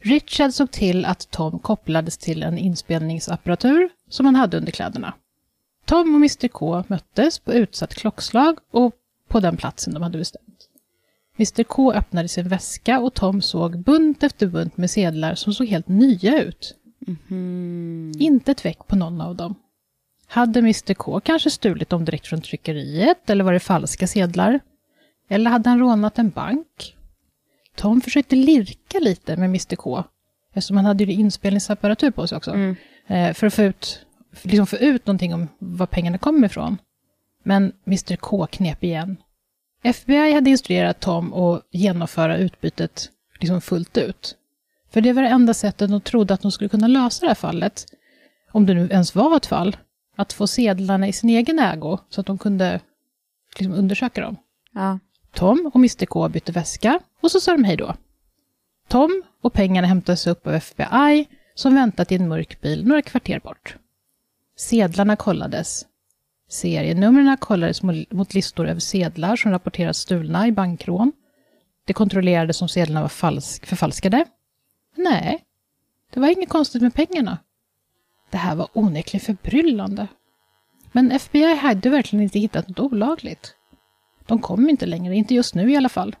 Richard 0.00 0.52
såg 0.52 0.70
till 0.70 1.04
att 1.04 1.30
Tom 1.30 1.58
kopplades 1.58 2.18
till 2.18 2.42
en 2.42 2.58
inspelningsapparatur 2.58 3.88
som 4.08 4.26
han 4.26 4.34
hade 4.34 4.56
under 4.56 4.72
kläderna. 4.72 5.14
Tom 5.84 6.14
och 6.14 6.20
Mr 6.20 6.48
K 6.48 6.84
möttes 6.86 7.38
på 7.38 7.52
utsatt 7.52 7.94
klockslag 7.94 8.58
och 8.70 8.94
på 9.28 9.40
den 9.40 9.56
platsen 9.56 9.94
de 9.94 10.02
hade 10.02 10.18
bestämt. 10.18 10.68
Mr 11.38 11.62
K 11.62 11.92
öppnade 11.92 12.28
sin 12.28 12.48
väska 12.48 13.00
och 13.00 13.14
Tom 13.14 13.42
såg 13.42 13.78
bunt 13.78 14.22
efter 14.22 14.46
bunt 14.46 14.76
med 14.76 14.90
sedlar 14.90 15.34
som 15.34 15.54
såg 15.54 15.66
helt 15.66 15.88
nya 15.88 16.42
ut. 16.42 16.74
Inte 18.18 18.50
ett 18.52 18.64
veck 18.64 18.86
på 18.86 18.96
någon 18.96 19.20
av 19.20 19.36
dem. 19.36 19.54
Hade 20.26 20.58
Mr 20.58 20.94
K 20.94 21.20
kanske 21.20 21.50
stulit 21.50 21.88
dem 21.88 22.04
direkt 22.04 22.26
från 22.26 22.40
tryckeriet 22.40 23.30
eller 23.30 23.44
var 23.44 23.52
det 23.52 23.60
falska 23.60 24.06
sedlar? 24.06 24.60
Eller 25.28 25.50
hade 25.50 25.70
han 25.70 25.78
rånat 25.78 26.18
en 26.18 26.30
bank? 26.30 26.96
Tom 27.74 28.00
försökte 28.00 28.36
lirka 28.36 28.98
lite 28.98 29.36
med 29.36 29.44
Mr 29.48 29.76
K, 29.76 30.04
eftersom 30.54 30.76
han 30.76 30.86
hade 30.86 31.04
ju 31.04 31.12
inspelningsapparatur 31.12 32.10
på 32.10 32.26
sig 32.26 32.36
också, 32.36 32.50
Mm. 32.50 32.76
eh, 33.06 33.32
för 33.34 33.46
att 33.46 33.54
få 33.54 33.62
ut, 33.62 34.06
liksom 34.42 34.66
få 34.66 34.76
ut 34.76 35.06
någonting 35.06 35.34
om 35.34 35.48
var 35.58 35.86
pengarna 35.86 36.18
kom 36.18 36.44
ifrån. 36.44 36.76
Men 37.42 37.72
Mr 37.86 38.16
K 38.16 38.46
knep 38.46 38.84
igen. 38.84 39.16
FBI 39.82 40.32
hade 40.32 40.50
instruerat 40.50 41.00
Tom 41.00 41.32
att 41.32 41.62
genomföra 41.70 42.36
utbytet 42.36 43.10
liksom 43.40 43.60
fullt 43.60 43.98
ut. 43.98 44.36
För 44.96 45.00
det 45.00 45.12
var 45.12 45.22
det 45.22 45.28
enda 45.28 45.54
sättet 45.54 45.90
de 45.90 46.00
trodde 46.00 46.34
att 46.34 46.42
de 46.42 46.52
skulle 46.52 46.68
kunna 46.68 46.86
lösa 46.86 47.20
det 47.20 47.30
här 47.30 47.34
fallet, 47.34 47.86
om 48.52 48.66
det 48.66 48.74
nu 48.74 48.88
ens 48.90 49.14
var 49.14 49.36
ett 49.36 49.46
fall, 49.46 49.76
att 50.16 50.32
få 50.32 50.46
sedlarna 50.46 51.08
i 51.08 51.12
sin 51.12 51.30
egen 51.30 51.58
ägo 51.58 51.98
så 52.10 52.20
att 52.20 52.26
de 52.26 52.38
kunde 52.38 52.80
liksom 53.58 53.74
undersöka 53.74 54.20
dem. 54.20 54.36
Ja. 54.72 54.98
Tom 55.34 55.70
och 55.74 55.76
Mr 55.76 56.06
K 56.06 56.28
bytte 56.28 56.52
väska 56.52 57.00
och 57.20 57.30
så 57.30 57.40
sa 57.40 57.52
de 57.52 57.64
hej 57.64 57.76
då. 57.76 57.94
Tom 58.88 59.22
och 59.42 59.52
pengarna 59.52 59.86
hämtades 59.86 60.26
upp 60.26 60.46
av 60.46 60.54
FBI 60.54 61.26
som 61.54 61.74
väntat 61.74 62.12
i 62.12 62.14
en 62.14 62.28
mörk 62.28 62.60
bil 62.60 62.86
några 62.86 63.02
kvarter 63.02 63.40
bort. 63.40 63.76
Sedlarna 64.58 65.16
kollades. 65.16 65.86
Serienumren 66.50 67.36
kollades 67.36 67.82
mo- 67.82 68.14
mot 68.14 68.34
listor 68.34 68.68
över 68.68 68.80
sedlar 68.80 69.36
som 69.36 69.50
rapporterats 69.50 69.98
stulna 69.98 70.46
i 70.46 70.52
bankrån. 70.52 71.12
Det 71.86 71.92
kontrollerades 71.92 72.62
om 72.62 72.68
sedlarna 72.68 73.00
var 73.02 73.08
falsk, 73.08 73.66
förfalskade. 73.66 74.24
Nej, 74.96 75.44
det 76.14 76.20
var 76.20 76.28
inget 76.28 76.48
konstigt 76.48 76.82
med 76.82 76.94
pengarna. 76.94 77.38
Det 78.30 78.36
här 78.36 78.54
var 78.54 78.68
onekligen 78.72 79.24
förbryllande. 79.24 80.08
Men 80.92 81.12
FBI 81.12 81.54
hade 81.54 81.90
verkligen 81.90 82.22
inte 82.22 82.38
hittat 82.38 82.68
något 82.68 82.92
olagligt. 82.92 83.54
De 84.26 84.38
kom 84.38 84.68
inte 84.68 84.86
längre, 84.86 85.14
inte 85.16 85.34
just 85.34 85.54
nu 85.54 85.72
i 85.72 85.76
alla 85.76 85.88
fall. 85.88 86.16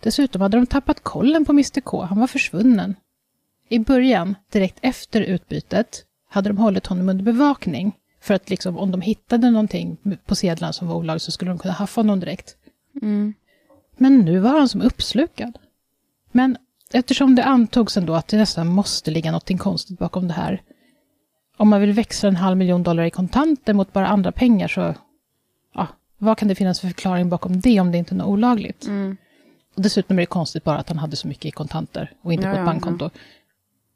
Dessutom 0.00 0.42
hade 0.42 0.56
de 0.56 0.66
tappat 0.66 1.02
kollen 1.02 1.44
på 1.44 1.52
Mr 1.52 1.80
K, 1.80 2.02
han 2.02 2.20
var 2.20 2.26
försvunnen. 2.26 2.94
I 3.68 3.78
början, 3.78 4.34
direkt 4.52 4.78
efter 4.82 5.20
utbytet, 5.20 6.04
hade 6.28 6.48
de 6.50 6.58
hållit 6.58 6.86
honom 6.86 7.08
under 7.08 7.24
bevakning. 7.24 7.92
För 8.20 8.34
att 8.34 8.50
liksom, 8.50 8.78
om 8.78 8.90
de 8.90 9.00
hittade 9.00 9.50
någonting 9.50 9.96
på 10.26 10.34
sedlarna 10.34 10.72
som 10.72 10.88
var 10.88 10.96
olagligt 10.96 11.22
så 11.22 11.30
skulle 11.30 11.50
de 11.50 11.58
kunna 11.58 11.74
haffa 11.74 12.00
honom 12.00 12.20
direkt. 12.20 12.56
Mm. 13.02 13.34
Men 13.96 14.18
nu 14.18 14.38
var 14.38 14.50
han 14.50 14.68
som 14.68 14.82
uppslukad. 14.82 15.58
Men 16.32 16.56
eftersom 16.92 17.34
det 17.34 17.44
antogs 17.44 17.96
ändå 17.96 18.14
att 18.14 18.28
det 18.28 18.36
nästan 18.36 18.66
måste 18.66 19.10
ligga 19.10 19.32
något 19.32 19.58
konstigt 19.58 19.98
bakom 19.98 20.28
det 20.28 20.34
här. 20.34 20.62
Om 21.56 21.68
man 21.68 21.80
vill 21.80 21.92
växla 21.92 22.28
en 22.28 22.36
halv 22.36 22.56
miljon 22.56 22.82
dollar 22.82 23.04
i 23.04 23.10
kontanter 23.10 23.74
mot 23.74 23.92
bara 23.92 24.08
andra 24.08 24.32
pengar 24.32 24.68
så... 24.68 24.94
Ja, 25.74 25.86
vad 26.18 26.38
kan 26.38 26.48
det 26.48 26.54
finnas 26.54 26.80
för 26.80 26.88
förklaring 26.88 27.28
bakom 27.28 27.60
det 27.60 27.80
om 27.80 27.92
det 27.92 27.98
inte 27.98 28.14
är 28.14 28.16
något 28.16 28.28
olagligt? 28.28 28.86
Mm. 28.86 29.16
Och 29.76 29.82
dessutom 29.82 30.18
är 30.18 30.22
det 30.22 30.26
konstigt 30.26 30.64
bara 30.64 30.78
att 30.78 30.88
han 30.88 30.98
hade 30.98 31.16
så 31.16 31.28
mycket 31.28 31.44
i 31.44 31.50
kontanter 31.50 32.12
och 32.22 32.32
inte 32.32 32.46
Ja, 32.46 32.50
på 32.50 32.56
ett 32.56 32.60
ja, 32.60 32.64
bankkonto. 32.64 33.10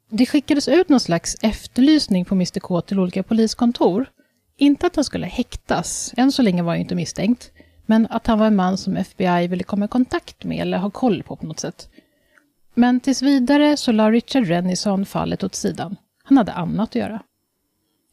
Det 0.09 0.25
skickades 0.25 0.67
ut 0.67 0.89
någon 0.89 0.99
slags 0.99 1.35
efterlysning 1.41 2.25
på 2.25 2.35
Mr 2.35 2.59
K 2.59 2.81
till 2.81 2.99
olika 2.99 3.23
poliskontor. 3.23 4.05
Inte 4.57 4.87
att 4.87 4.95
han 4.95 5.05
skulle 5.05 5.25
häktas, 5.25 6.13
än 6.17 6.31
så 6.31 6.41
länge 6.41 6.63
var 6.63 6.69
han 6.71 6.77
ju 6.77 6.81
inte 6.81 6.95
misstänkt, 6.95 7.51
men 7.85 8.07
att 8.09 8.27
han 8.27 8.39
var 8.39 8.47
en 8.47 8.55
man 8.55 8.77
som 8.77 8.97
FBI 8.97 9.47
ville 9.47 9.63
komma 9.63 9.85
i 9.85 9.87
kontakt 9.87 10.43
med 10.43 10.61
eller 10.61 10.77
ha 10.77 10.89
koll 10.89 11.23
på 11.23 11.35
på 11.35 11.45
något 11.45 11.59
sätt. 11.59 11.89
Men 12.75 12.99
tills 12.99 13.21
vidare 13.21 13.77
så 13.77 13.91
la 13.91 14.11
Richard 14.11 14.47
Rennison 14.47 15.05
fallet 15.05 15.43
åt 15.43 15.55
sidan. 15.55 15.95
Han 16.23 16.37
hade 16.37 16.53
annat 16.53 16.89
att 16.89 16.95
göra. 16.95 17.21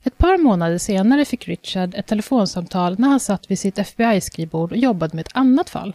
Ett 0.04 0.18
par 0.18 0.38
månader 0.38 0.78
senare 0.78 1.24
fick 1.24 1.48
Richard 1.48 1.94
ett 1.94 2.06
telefonsamtal 2.06 2.98
när 2.98 3.08
han 3.08 3.20
satt 3.20 3.50
vid 3.50 3.58
sitt 3.58 3.78
FBI-skrivbord 3.78 4.72
och 4.72 4.78
jobbade 4.78 5.16
med 5.16 5.26
ett 5.26 5.36
annat 5.36 5.70
fall. 5.70 5.94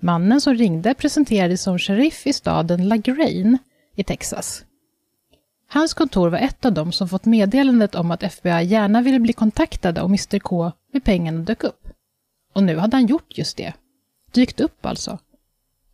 Mannen 0.00 0.40
som 0.40 0.54
ringde 0.54 0.94
presenterades 0.94 1.62
som 1.62 1.78
sheriff 1.78 2.26
i 2.26 2.32
staden 2.32 2.88
LaGrange 2.88 3.58
i 3.96 4.04
Texas. 4.04 4.64
Hans 5.68 5.94
kontor 5.94 6.28
var 6.28 6.38
ett 6.38 6.64
av 6.64 6.72
dem 6.72 6.92
som 6.92 7.08
fått 7.08 7.24
meddelandet 7.24 7.94
om 7.94 8.10
att 8.10 8.22
FBI 8.22 8.64
gärna 8.64 9.02
ville 9.02 9.20
bli 9.20 9.32
kontaktade 9.32 10.00
om 10.00 10.10
Mr 10.10 10.38
K 10.38 10.72
med 10.92 11.04
pengarna 11.04 11.40
dök 11.40 11.64
upp. 11.64 11.88
Och 12.52 12.62
nu 12.62 12.76
hade 12.76 12.96
han 12.96 13.06
gjort 13.06 13.38
just 13.38 13.56
det. 13.56 13.72
Dykt 14.32 14.60
upp 14.60 14.86
alltså. 14.86 15.18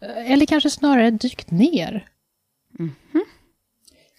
Eller 0.01 0.47
kanske 0.47 0.71
snarare 0.71 1.11
dykt 1.11 1.51
ner. 1.51 2.09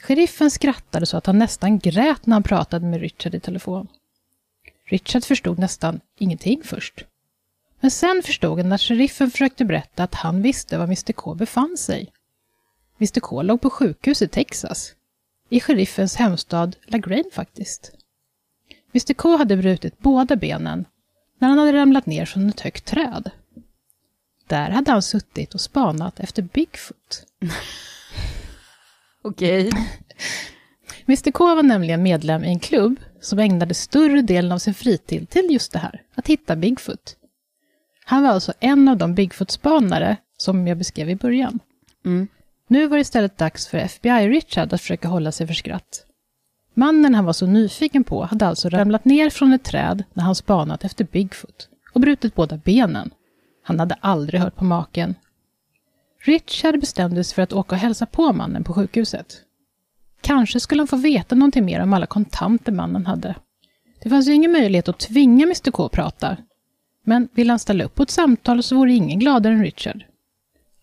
Sheriffen 0.01 0.51
skrattade 0.51 1.05
så 1.05 1.17
att 1.17 1.25
han 1.25 1.37
nästan 1.37 1.79
grät 1.79 2.25
när 2.25 2.35
han 2.35 2.43
pratade 2.43 2.85
med 2.85 3.01
Richard 3.01 3.35
i 3.35 3.39
telefon. 3.39 3.87
Richard 4.85 5.23
förstod 5.23 5.59
nästan 5.59 5.99
ingenting 6.17 6.61
först. 6.63 7.05
Men 7.79 7.91
sen 7.91 8.21
förstod 8.25 8.59
han 8.59 8.71
att 8.71 8.81
sheriffen 8.81 9.31
försökte 9.31 9.65
berätta 9.65 10.03
att 10.03 10.15
han 10.15 10.41
visste 10.41 10.77
var 10.77 10.85
Mr 10.85 11.13
K 11.13 11.33
befann 11.33 11.77
sig. 11.77 12.11
Mr 12.99 13.19
K 13.19 13.41
låg 13.41 13.61
på 13.61 13.69
sjukhus 13.69 14.21
i 14.21 14.27
Texas. 14.27 14.93
I 15.49 15.59
sheriffens 15.59 16.15
hemstad 16.15 16.75
LaGrange 16.85 17.29
faktiskt. 17.33 17.91
Mr 18.93 19.13
K 19.13 19.37
hade 19.37 19.57
brutit 19.57 19.97
båda 19.97 20.35
benen 20.35 20.85
när 21.39 21.47
han 21.47 21.57
hade 21.57 21.73
ramlat 21.73 22.05
ner 22.05 22.25
från 22.25 22.49
ett 22.49 22.59
högt 22.59 22.85
träd. 22.85 23.31
Där 24.51 24.69
hade 24.69 24.91
han 24.91 25.01
suttit 25.01 25.53
och 25.53 25.61
spanat 25.61 26.19
efter 26.19 26.41
Bigfoot. 26.41 27.25
Okej. 29.23 29.71
Mr 31.07 31.31
K 31.31 31.55
var 31.55 31.63
nämligen 31.63 32.03
medlem 32.03 32.43
i 32.43 32.47
en 32.47 32.59
klubb 32.59 32.99
som 33.21 33.39
ägnade 33.39 33.73
större 33.73 34.21
delen 34.21 34.51
av 34.51 34.57
sin 34.57 34.73
fritid 34.73 35.29
till 35.29 35.47
just 35.51 35.71
det 35.71 35.79
här, 35.79 36.01
att 36.15 36.27
hitta 36.27 36.55
Bigfoot. 36.55 37.15
Han 38.05 38.23
var 38.23 38.29
alltså 38.29 38.53
en 38.59 38.87
av 38.87 38.97
de 38.97 39.15
Bigfoot-spanare 39.15 40.17
som 40.37 40.67
jag 40.67 40.77
beskrev 40.77 41.09
i 41.09 41.15
början. 41.15 41.59
Mm. 42.05 42.27
Nu 42.67 42.87
var 42.87 42.97
det 42.97 43.01
istället 43.01 43.37
dags 43.37 43.67
för 43.67 43.77
FBI-Richard 43.77 44.73
att 44.73 44.81
försöka 44.81 45.07
hålla 45.07 45.31
sig 45.31 45.47
för 45.47 45.53
skratt. 45.53 46.05
Mannen 46.73 47.15
han 47.15 47.25
var 47.25 47.33
så 47.33 47.45
nyfiken 47.45 48.03
på 48.03 48.23
hade 48.23 48.47
alltså 48.47 48.69
ramlat 48.69 49.05
ner 49.05 49.29
från 49.29 49.53
ett 49.53 49.63
träd 49.63 50.03
när 50.13 50.23
han 50.23 50.35
spanat 50.35 50.83
efter 50.83 51.03
Bigfoot 51.03 51.69
och 51.93 52.01
brutit 52.01 52.35
båda 52.35 52.57
benen. 52.57 53.11
Han 53.63 53.79
hade 53.79 53.95
aldrig 53.99 54.41
hört 54.41 54.55
på 54.55 54.65
maken. 54.65 55.15
Richard 56.19 56.79
bestämde 56.79 57.23
sig 57.23 57.35
för 57.35 57.41
att 57.41 57.53
åka 57.53 57.75
och 57.75 57.81
hälsa 57.81 58.05
på 58.05 58.33
mannen 58.33 58.63
på 58.63 58.73
sjukhuset. 58.73 59.41
Kanske 60.21 60.59
skulle 60.59 60.81
han 60.81 60.87
få 60.87 60.95
veta 60.95 61.35
någonting 61.35 61.65
mer 61.65 61.79
om 61.79 61.93
alla 61.93 62.05
kontanter 62.05 62.71
mannen 62.71 63.05
hade. 63.05 63.35
Det 64.03 64.09
fanns 64.09 64.27
ju 64.27 64.33
ingen 64.33 64.51
möjlighet 64.51 64.89
att 64.89 64.99
tvinga 64.99 65.43
Mr 65.43 65.71
K 65.71 65.85
att 65.85 65.91
prata. 65.91 66.37
Men 67.03 67.29
ville 67.33 67.51
han 67.51 67.59
ställa 67.59 67.83
upp 67.83 67.95
på 67.95 68.03
ett 68.03 68.09
samtal 68.09 68.63
så 68.63 68.75
vore 68.75 68.93
ingen 68.93 69.19
gladare 69.19 69.53
än 69.53 69.63
Richard. 69.63 70.05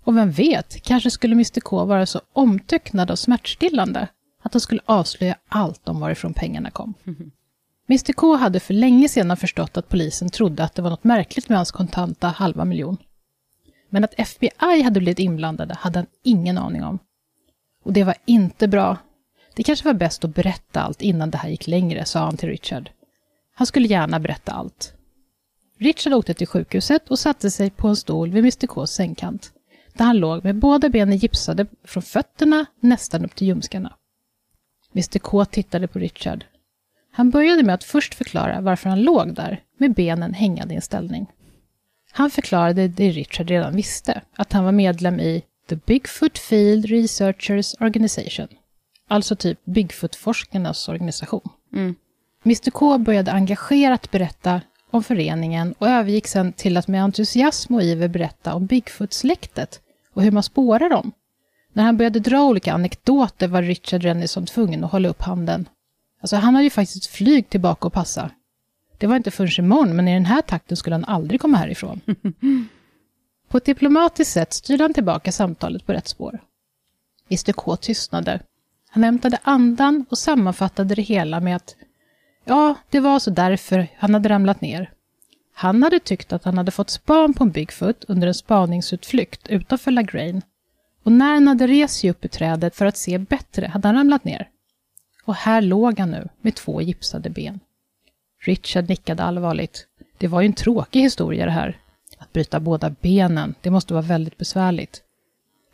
Och 0.04 0.16
vem 0.16 0.30
vet, 0.30 0.82
kanske 0.82 1.11
skulle 1.11 1.32
Mr 1.32 1.61
K 1.61 1.85
vara 1.85 2.06
så 2.06 2.20
omtöcknad 2.32 3.11
av 3.11 3.16
smärtstillande 3.16 4.08
att 4.42 4.54
han 4.54 4.61
skulle 4.61 4.80
avslöja 4.85 5.37
allt 5.49 5.88
om 5.88 6.00
varifrån 6.00 6.35
pengarna 6.35 6.70
kom. 6.70 6.94
Mr 7.90 8.12
K 8.12 8.37
hade 8.37 8.61
för 8.61 8.75
länge 8.75 9.09
sedan 9.09 9.37
förstått 9.37 9.76
att 9.76 9.88
polisen 9.88 10.30
trodde 10.30 10.64
att 10.64 10.75
det 10.75 10.83
var 10.83 10.90
något 10.90 11.04
märkligt 11.04 11.49
med 11.49 11.59
hans 11.59 11.71
kontanta 11.71 12.28
halva 12.28 12.64
miljon. 12.64 12.97
Men 13.90 14.04
att 14.04 14.14
FBI 14.16 14.83
hade 14.83 15.00
blivit 15.00 15.18
inblandade 15.18 15.75
hade 15.75 15.99
han 15.99 16.07
ingen 16.23 16.59
aning 16.59 16.85
om. 16.85 16.99
Och 17.85 17.92
det 17.92 18.04
var 18.04 18.14
inte 18.25 18.68
bra. 18.68 18.97
Det 19.54 19.62
kanske 19.62 19.85
var 19.85 19.95
bäst 19.95 20.25
att 20.25 20.35
berätta 20.35 20.80
allt 20.80 21.02
innan 21.02 21.30
det 21.30 21.38
här 21.38 21.49
gick 21.49 21.66
längre, 21.66 22.04
sa 22.04 22.21
han 22.21 22.37
till 22.37 22.49
Richard. 22.49 22.90
Han 23.54 23.66
skulle 23.66 23.88
gärna 23.88 24.21
berätta 24.21 24.52
allt. 24.52 24.92
Richard 25.78 26.12
åkte 26.12 26.35
till 26.35 26.47
sjukhuset 26.47 27.09
och 27.09 27.18
satte 27.18 27.50
sig 27.50 27.71
på 27.71 27.88
en 27.88 27.97
stol 27.97 28.30
vid 28.30 28.38
Mr 28.45 28.66
Ks 28.66 28.92
sängkant, 28.92 29.52
där 29.92 30.04
han 30.04 30.16
låg 30.16 30.45
med 30.45 30.57
båda 30.57 30.88
benen 30.88 31.16
gipsade 31.16 31.66
från 31.85 32.02
fötterna 32.02 32.66
nästan 32.80 33.25
upp 33.25 33.35
till 33.35 33.47
ljumskarna. 33.47 33.97
Mr 34.95 35.18
K 35.18 35.45
tittade 35.45 35.88
på 35.88 35.99
Richard. 35.99 36.45
Han 37.18 37.30
började 37.30 37.62
med 37.62 37.75
att 37.75 37.84
först 37.84 38.14
förklara 38.14 38.60
varför 38.60 38.90
han 38.90 39.02
låg 39.02 39.34
där, 39.34 39.62
med 39.78 39.94
benen 39.94 40.34
hängande 40.34 40.75
i 40.75 40.76
en 40.76 40.82
ställning. 40.82 41.26
Han 42.12 42.30
förklarade 42.30 42.88
det 42.88 43.10
Richard 43.10 43.48
redan 43.48 43.76
visste, 43.76 44.22
att 44.37 44.52
han 44.52 44.64
var 44.64 44.72
medlem 44.72 45.20
i 45.20 45.42
The 45.68 45.76
Bigfoot 45.76 46.38
Field 46.38 46.84
Researchers 46.84 47.75
Organization, 47.80 48.48
alltså 49.08 49.37
typ 49.37 49.58
Bigfoot-forskarnas 49.64 50.88
organisation. 50.88 51.48
Mm. 51.72 51.94
Mr 52.44 52.70
K 52.70 52.98
började 52.98 53.32
engagerat 53.32 54.10
berätta 54.10 54.60
om 54.90 55.02
föreningen 55.02 55.75
och 55.78 55.88
övergick 55.88 56.26
sen 56.26 56.52
till 56.52 56.76
att 56.76 56.88
med 56.88 57.02
entusiasm 57.04 57.75
och 57.75 57.82
iver 57.82 58.08
berätta 58.08 58.54
om 58.54 58.66
Bigfoot-släktet 58.66 59.80
och 60.14 60.22
hur 60.22 60.30
man 60.30 60.42
spårar 60.42 60.90
dem. 60.90 61.12
När 61.72 61.84
han 61.84 61.96
började 61.96 62.20
dra 62.20 62.44
olika 62.44 62.72
anekdoter 62.72 63.48
var 63.48 63.62
Richard 63.62 64.02
Rennison 64.02 64.46
tvungen 64.46 64.84
att 64.84 64.92
hålla 64.92 65.08
upp 65.08 65.22
handen. 65.22 65.68
Alltså 66.20 66.37
han 66.37 66.54
hade 66.54 66.64
ju 66.64 66.70
faktiskt 66.70 67.06
flyg 67.06 67.48
tillbaka 67.48 67.87
och 67.87 67.92
passa. 67.92 68.30
Det 68.98 69.06
var 69.06 69.16
inte 69.16 69.30
förrän 69.30 69.64
imorgon, 69.64 69.96
men 69.96 70.08
i 70.08 70.14
den 70.14 70.26
här 70.26 70.42
takten 70.42 70.76
skulle 70.76 70.94
han 70.94 71.04
aldrig 71.04 71.40
komma 71.40 71.56
härifrån. 71.56 72.00
På 73.48 73.56
ett 73.56 73.64
diplomatiskt 73.64 74.32
sätt 74.32 74.52
styrde 74.52 74.84
han 74.84 74.94
tillbaka 74.94 75.32
samtalet 75.32 75.87
på 75.87 75.92
rätt 75.92 76.08
spår. 76.08 76.40
Mr 77.30 77.52
K 77.52 77.76
tystnade. 77.76 78.40
Han 78.90 79.04
hämtade 79.04 79.38
andan 79.42 80.04
och 80.10 80.18
sammanfattade 80.18 80.94
det 80.94 81.02
hela 81.02 81.40
med 81.40 81.56
att 81.56 81.76
ja, 82.44 82.75
det 82.90 83.00
var 83.00 83.18
så 83.18 83.30
därför 83.30 83.88
han 83.96 84.14
hade 84.14 84.28
ramlat 84.28 84.60
ner. 84.60 84.90
Han 85.54 85.82
hade 85.82 85.98
tyckt 85.98 86.32
att 86.32 86.44
han 86.44 86.58
hade 86.58 86.70
fått 86.70 86.90
span 86.90 87.34
på 87.34 87.44
en 87.44 87.50
Bigfoot 87.50 88.04
under 88.08 88.28
en 88.28 88.34
spaningsutflykt 88.34 89.48
utanför 89.48 89.90
LaGrane. 89.90 90.42
Och 91.02 91.12
när 91.12 91.34
han 91.34 91.48
hade 91.48 91.66
rest 91.66 92.00
sig 92.00 92.10
upp 92.10 92.25
i 92.25 92.28
trädet 92.28 92.76
för 92.76 92.87
att 92.87 92.96
se 92.96 93.18
bättre 93.18 93.66
hade 93.66 93.88
han 93.88 93.96
ramlat 93.96 94.25
ner. 94.25 94.48
Och 95.28 95.35
här 95.35 95.62
låg 95.62 95.99
han 95.99 96.11
nu 96.11 96.28
med 96.40 96.54
två 96.54 96.80
gipsade 96.82 97.30
ben. 97.30 97.61
Richard 98.40 98.88
nickade 98.88 99.23
allvarligt. 99.23 99.87
Det 100.18 100.28
var 100.28 100.40
ju 100.40 100.47
en 100.47 100.52
tråkig 100.52 101.00
historia 101.00 101.44
det 101.44 101.50
här. 101.50 101.78
Att 102.18 102.32
bryta 102.32 102.61
båda 102.61 102.90
benen, 102.90 103.54
det 103.61 103.70
måste 103.70 103.94
vara 103.94 104.02
väldigt 104.02 104.38
besvärligt. 104.38 105.02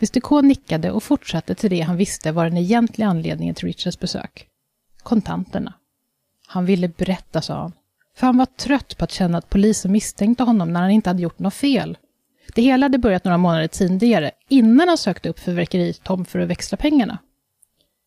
Mr 0.01 0.21
K 0.21 0.41
nickade 0.41 0.91
och 0.91 1.03
fortsatte 1.03 1.55
till 1.55 1.71
det 1.71 1.81
han 1.81 1.97
visste 1.97 2.33
var 2.33 2.45
den 2.45 2.57
egentliga 2.57 3.09
anledningen 3.09 3.55
till 3.55 3.67
Richards 3.67 3.99
besök. 3.99 4.47
Kontanterna. 5.03 5.75
Han 6.47 6.67
ville 6.67 6.89
berätta, 6.89 7.43
sa 7.43 7.61
han. 7.61 7.73
För 8.17 8.27
han 8.27 8.37
var 8.37 8.47
trött 8.47 8.99
på 8.99 9.05
att 9.05 9.13
känna 9.13 9.39
att 9.39 9.51
polisen 9.51 9.93
misstänkte 9.93 10.45
honom 10.45 10.73
när 10.73 10.81
han 10.81 10.91
inte 10.91 11.11
hade 11.11 11.23
gjort 11.23 11.39
något 11.39 11.55
fel. 11.55 11.99
Det 12.55 12.63
hela 12.63 12.85
hade 12.85 12.99
börjat 12.99 13.25
några 13.25 13.39
månader 13.39 13.69
tidigare, 13.69 14.31
innan 14.49 14.89
han 14.89 14.99
sökte 14.99 15.29
upp 15.29 15.39
fyrverkeritom 15.39 16.25
för 16.25 16.39
att 16.39 16.49
växla 16.49 16.77
pengarna. 16.77 17.19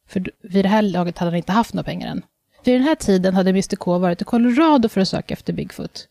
För 0.08 0.32
vid 0.42 0.66
det 0.66 0.70
här 0.70 0.82
laget 0.82 1.18
hade 1.18 1.32
han 1.32 1.38
inte 1.38 1.52
haft 1.52 1.74
några 1.74 1.84
pengar 1.84 2.08
än. 2.08 2.22
Vid 2.64 2.76
den 2.76 2.84
här 2.84 2.96
tiden 2.96 3.36
hade 3.36 3.50
Mr 3.50 3.76
K 3.76 3.98
varit 3.98 4.22
i 4.22 4.26
Colorado 4.26 4.90
för 4.90 5.02
att 5.02 5.08
söka 5.08 5.34
efter 5.34 5.54
Bigfoot. 5.54 6.08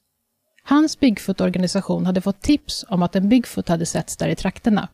Hans 0.62 1.00
Bigfoot-organisation 1.00 2.06
hade 2.06 2.20
fått 2.20 2.40
tips 2.40 2.84
om 2.88 3.02
att 3.02 3.16
en 3.16 3.28
Bigfoot 3.28 3.68
hade 3.68 3.86
setts 3.86 4.16
där 4.16 4.28
i 4.28 4.36
trakterna. 4.36 4.88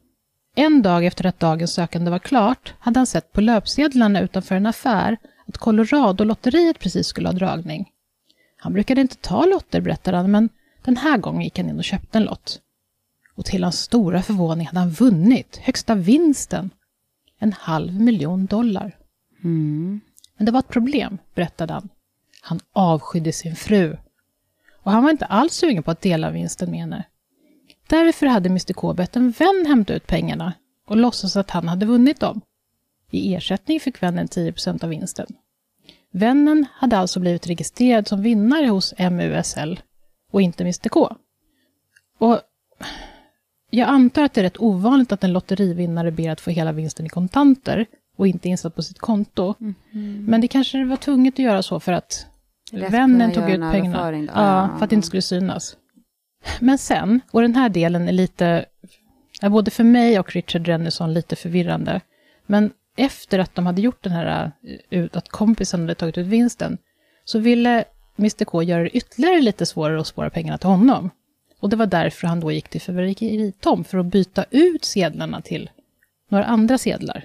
En 0.54 0.82
dag 0.82 1.04
efter 1.04 1.26
att 1.26 1.40
dagens 1.40 1.73
sökande 1.73 2.11
var 2.11 2.18
klart 2.18 2.75
hade 2.78 2.99
han 2.99 3.06
sett 3.06 3.32
på 3.32 3.40
löpsedlarna 3.40 4.21
utanför 4.21 4.54
en 4.54 4.66
affär 4.66 5.16
att 5.49 5.59
Colorado-lotteriet 5.59 6.78
precis 6.78 7.06
skulle 7.06 7.28
ha 7.28 7.32
dragning. 7.32 7.88
Han 8.56 8.73
brukade 8.73 9.00
inte 9.00 9.16
ta 9.16 9.44
lotter, 9.47 9.80
berättade 9.80 10.16
han, 10.16 10.30
men 10.30 10.49
den 10.85 10.97
här 10.97 11.18
gången 11.18 11.42
gick 11.42 11.59
han 11.59 11.68
in 11.68 11.78
och 11.78 11.85
köpte 11.85 12.18
en 12.18 12.25
lott. 12.25 12.61
Och 13.35 13.44
till 13.44 13.62
hans 13.62 13.80
stora 13.80 14.23
förvåning 14.23 14.66
hade 14.66 14.78
han 14.80 14.90
vunnit 14.90 15.56
högsta 15.56 15.94
vinsten. 15.94 16.71
En 17.42 17.52
halv 17.52 18.00
miljon 18.00 18.46
dollar. 18.46 18.96
Mm. 19.44 20.00
Men 20.37 20.46
det 20.46 20.52
var 20.52 20.58
ett 20.58 20.68
problem, 20.68 21.18
berättade 21.34 21.72
han. 21.72 21.88
Han 22.40 22.61
avskydde 22.72 23.32
sin 23.32 23.56
fru. 23.56 23.96
Och 24.82 24.92
han 24.92 25.02
var 25.02 25.11
inte 25.11 25.25
alls 25.25 25.54
sugen 25.54 25.82
på 25.82 25.90
att 25.90 26.00
dela 26.00 26.30
vinsten 26.30 26.70
med 26.70 26.80
henne. 26.80 27.04
Därför 27.87 28.26
hade 28.26 28.49
Mr 28.49 28.72
K 28.72 28.92
bett 28.92 29.16
en 29.16 29.30
vän 29.30 29.64
hämta 29.66 29.94
ut 29.94 30.06
pengarna 30.06 30.52
och 30.88 30.96
låtsas 30.96 31.37
att 31.37 31.50
han 31.50 31.68
hade 31.68 31.87
vunnit 31.87 32.20
dem. 32.20 32.40
I 33.11 33.34
ersättning 33.34 33.80
fick 33.80 34.02
vännen 34.02 34.26
10% 34.26 34.84
av 34.84 34.90
vinsten. 34.90 35.26
Vännen 36.12 36.66
hade 36.75 36.99
alltså 36.99 37.20
blivit 37.20 37.46
registrerad 37.46 38.08
som 38.08 38.22
vinnare 38.22 38.66
hos 38.66 38.94
MUSL 38.99 39.80
och 40.30 40.42
inte 40.42 40.64
Mr 40.64 40.88
K. 40.88 41.16
Och 42.18 42.40
jag 43.75 43.88
antar 43.88 44.23
att 44.23 44.35
det 44.35 44.41
är 44.41 44.43
rätt 44.43 44.61
ovanligt 44.61 45.12
att 45.12 45.25
en 45.25 45.33
lotterivinnare 45.33 46.11
ber 46.11 46.31
att 46.31 46.41
få 46.41 46.50
hela 46.50 46.73
vinsten 46.73 47.07
i 47.07 47.09
kontanter 47.09 47.87
och 48.17 48.26
inte 48.26 48.49
insatt 48.49 48.75
på 48.75 48.83
sitt 48.83 48.99
konto. 48.99 49.55
Mm. 49.61 50.25
Men 50.29 50.41
det 50.41 50.49
kanske 50.49 50.85
var 50.85 50.97
tvunget 50.97 51.35
att 51.35 51.38
göra 51.38 51.62
så 51.62 51.81
för 51.81 51.93
att 51.93 52.26
Lätt 52.73 52.93
vännen 52.93 53.33
tog 53.33 53.50
ut 53.50 53.61
en 53.61 53.73
pengarna. 53.73 54.12
Ja, 54.12 54.33
Ja. 54.35 54.69
för 54.79 54.85
att 54.85 54.91
det 54.91 54.97
inte 54.97 55.07
skulle 55.07 55.23
synas. 55.23 55.76
Men 56.61 56.79
sen, 56.79 57.21
och 57.31 57.43
den 57.43 57.55
här 57.55 57.69
delen 57.69 58.09
är 58.09 58.12
lite, 58.12 58.64
är 59.43 59.49
både 59.49 59.71
för 59.71 59.85
mig 59.85 60.19
och 60.19 60.33
Richard 60.33 60.67
Rennison 60.67 61.14
lite 61.14 61.37
förvirrande. 61.37 62.00
Men 62.47 62.71
efter 62.97 63.38
att 63.38 63.55
de 63.55 63.67
hade 63.67 63.81
gjort 63.81 64.02
den 64.02 64.12
här, 64.12 64.52
eh, 64.91 65.05
att 65.12 65.29
kompisen 65.29 65.81
hade 65.81 65.95
tagit 65.95 66.19
ut 66.19 66.26
vinsten, 66.26 66.79
så 67.25 67.38
ville 67.38 67.85
Mr 68.19 68.45
K 68.45 68.62
göra 68.62 68.83
det 68.83 68.97
ytterligare 68.97 69.41
lite 69.41 69.67
svårare 69.67 70.00
att 70.00 70.06
spåra 70.06 70.30
pengarna 70.30 70.58
till 70.58 70.69
honom. 70.69 71.11
Och 71.62 71.68
det 71.70 71.76
var 71.76 71.86
därför 71.86 72.26
han 72.26 72.40
då 72.40 72.52
gick 72.52 72.68
till 72.68 72.80
fyrverkeritom, 72.80 73.84
för 73.84 73.98
att 73.98 74.06
byta 74.06 74.44
ut 74.50 74.84
sedlarna 74.84 75.40
till 75.40 75.70
några 76.28 76.44
andra 76.44 76.78
sedlar. 76.78 77.25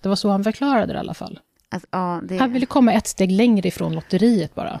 Det 0.00 0.08
var 0.08 0.16
så 0.16 0.28
han 0.30 0.44
förklarade 0.44 0.86
det 0.92 0.96
i 0.96 1.00
alla 1.00 1.14
fall. 1.14 1.40
Alltså, 1.68 1.88
ja, 1.90 2.20
det... 2.28 2.36
Han 2.38 2.52
ville 2.52 2.66
komma 2.66 2.92
ett 2.92 3.06
steg 3.06 3.30
längre 3.32 3.68
ifrån 3.68 3.92
lotteriet 3.94 4.54
bara. 4.54 4.80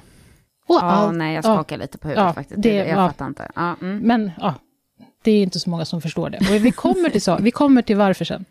Och 0.66 0.74
Ja, 0.76 0.80
allt- 0.82 1.16
nej, 1.16 1.34
jag 1.34 1.44
ja. 1.44 1.54
skakar 1.54 1.76
lite 1.78 1.98
på 1.98 2.08
huvudet 2.08 2.24
Ja, 2.26 2.32
faktiskt. 2.32 2.62
det 2.62 2.74
jag 2.74 2.96
var- 2.96 3.08
fattar 3.08 3.26
inte. 3.26 3.50
Ja, 3.54 3.76
mm. 3.80 3.98
Men 3.98 4.30
ja, 4.40 4.54
det 5.22 5.30
är 5.30 5.42
inte 5.42 5.60
så 5.60 5.70
många 5.70 5.84
som 5.84 6.00
förstår 6.02 6.30
det. 6.30 6.38
Och 6.38 6.64
vi 6.64 6.70
kommer 6.72 7.10
till, 7.10 7.22
så, 7.22 7.36
vi 7.36 7.50
kommer 7.50 7.82
till 7.82 7.96
varför 7.96 8.24
sen. 8.24 8.44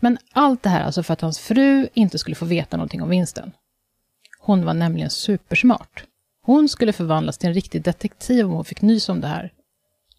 Men 0.00 0.18
allt 0.32 0.62
det 0.62 0.68
här 0.68 0.84
alltså 0.84 1.02
för 1.02 1.12
att 1.12 1.20
hans 1.20 1.38
fru 1.38 1.88
inte 1.94 2.18
skulle 2.18 2.36
få 2.36 2.44
veta 2.44 2.76
någonting 2.76 3.02
om 3.02 3.08
vinsten. 3.08 3.52
Hon 4.40 4.64
var 4.64 4.74
nämligen 4.74 5.10
supersmart. 5.10 6.04
Hon 6.42 6.68
skulle 6.68 6.92
förvandlas 6.92 7.38
till 7.38 7.48
en 7.48 7.54
riktig 7.54 7.82
detektiv 7.82 8.46
om 8.46 8.52
hon 8.52 8.64
fick 8.64 8.82
nys 8.82 9.08
om 9.08 9.20
det 9.20 9.26
här. 9.28 9.52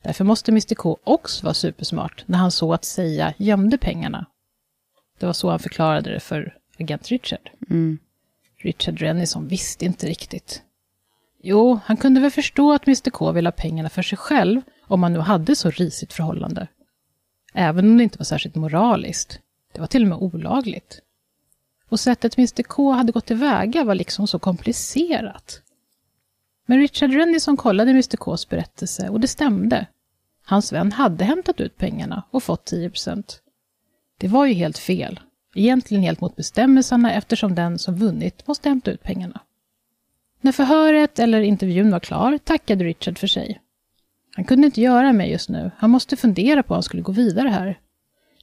Därför 0.02 0.24
måste 0.24 0.52
Mr 0.52 0.76
K 0.76 0.98
också 1.04 1.44
vara 1.44 1.54
supersmart 1.54 2.24
när 2.26 2.38
han 2.38 2.52
så 2.52 2.74
att 2.74 2.86
säga 2.86 3.34
gömde 3.38 3.78
pengarna. 3.78 4.26
Det 5.20 5.26
var 5.26 5.34
så 5.34 5.50
han 5.50 5.60
förklarade 5.60 6.12
det 6.12 6.20
för 6.20 6.58
agent 6.80 7.08
Richard. 7.08 7.50
Mm. 7.70 8.00
Richard 8.58 9.00
Rennison 9.00 9.48
visste 9.48 9.86
inte 9.86 10.08
riktigt. 10.08 10.62
Jo, 11.44 11.80
han 11.86 11.98
kunde 11.98 12.22
väl 12.22 12.32
förstå 12.32 12.74
att 12.74 12.88
Mr 12.88 13.10
K 13.10 13.32
ville 13.32 13.48
ha 13.48 13.52
pengarna 13.52 13.90
för 13.90 14.02
sig 14.02 14.18
själv 14.18 14.62
om 14.88 15.04
han 15.04 15.14
nu 15.14 15.20
hade 15.20 15.56
så 15.56 15.70
risigt 15.70 16.14
förhållande. 16.14 16.68
Även 17.54 17.86
om 17.86 17.98
det 17.98 18.04
inte 18.04 18.18
var 18.18 18.26
särskilt 18.26 18.56
moraliskt. 18.56 19.40
Det 19.74 19.80
var 19.80 19.88
till 19.88 20.04
och 20.04 20.10
med 20.10 20.18
olagligt. 20.18 21.02
Och 21.90 22.00
sättet 22.00 22.38
Mr 22.38 22.64
K 22.64 22.92
hade 22.92 23.12
gått 23.12 23.26
tillväga 23.26 23.84
var 23.84 23.96
liksom 23.96 24.28
så 24.28 24.40
komplicerat. 24.40 25.62
Men 26.72 26.80
Richard 26.80 27.14
Rennison 27.14 27.58
kollade 27.58 27.92
Mr 27.92 28.36
Ks 28.36 28.50
berättelse 28.50 29.10
och 29.10 29.20
det 29.20 29.28
stämde. 29.28 29.88
Hans 30.46 30.74
vän 30.74 30.92
hade 30.92 31.24
hämtat 31.24 31.60
ut 31.60 31.78
pengarna 31.78 32.24
och 32.32 32.44
fått 32.44 32.72
10% 32.72 33.24
Det 34.18 34.28
var 34.28 34.46
ju 34.46 34.54
helt 34.54 34.78
fel. 34.78 35.20
Egentligen 35.56 36.04
helt 36.04 36.22
mot 36.22 36.36
bestämmelserna 36.36 37.14
eftersom 37.14 37.56
den 37.56 37.80
som 37.80 37.96
vunnit 37.96 38.48
måste 38.48 38.70
hämta 38.70 38.92
ut 38.92 39.04
pengarna. 39.04 39.40
När 40.42 40.52
förhöret 40.52 41.20
eller 41.20 41.42
intervjun 41.42 41.92
var 41.92 42.00
klar 42.00 42.38
tackade 42.38 42.84
Richard 42.84 43.18
för 43.20 43.28
sig. 43.28 43.62
Han 44.36 44.46
kunde 44.46 44.66
inte 44.66 44.82
göra 44.82 45.14
mer 45.14 45.26
just 45.26 45.50
nu. 45.50 45.72
Han 45.78 45.90
måste 45.90 46.16
fundera 46.16 46.64
på 46.64 46.74
hur 46.74 46.76
han 46.76 46.84
skulle 46.84 47.04
gå 47.04 47.12
vidare 47.12 47.50
här. 47.50 47.80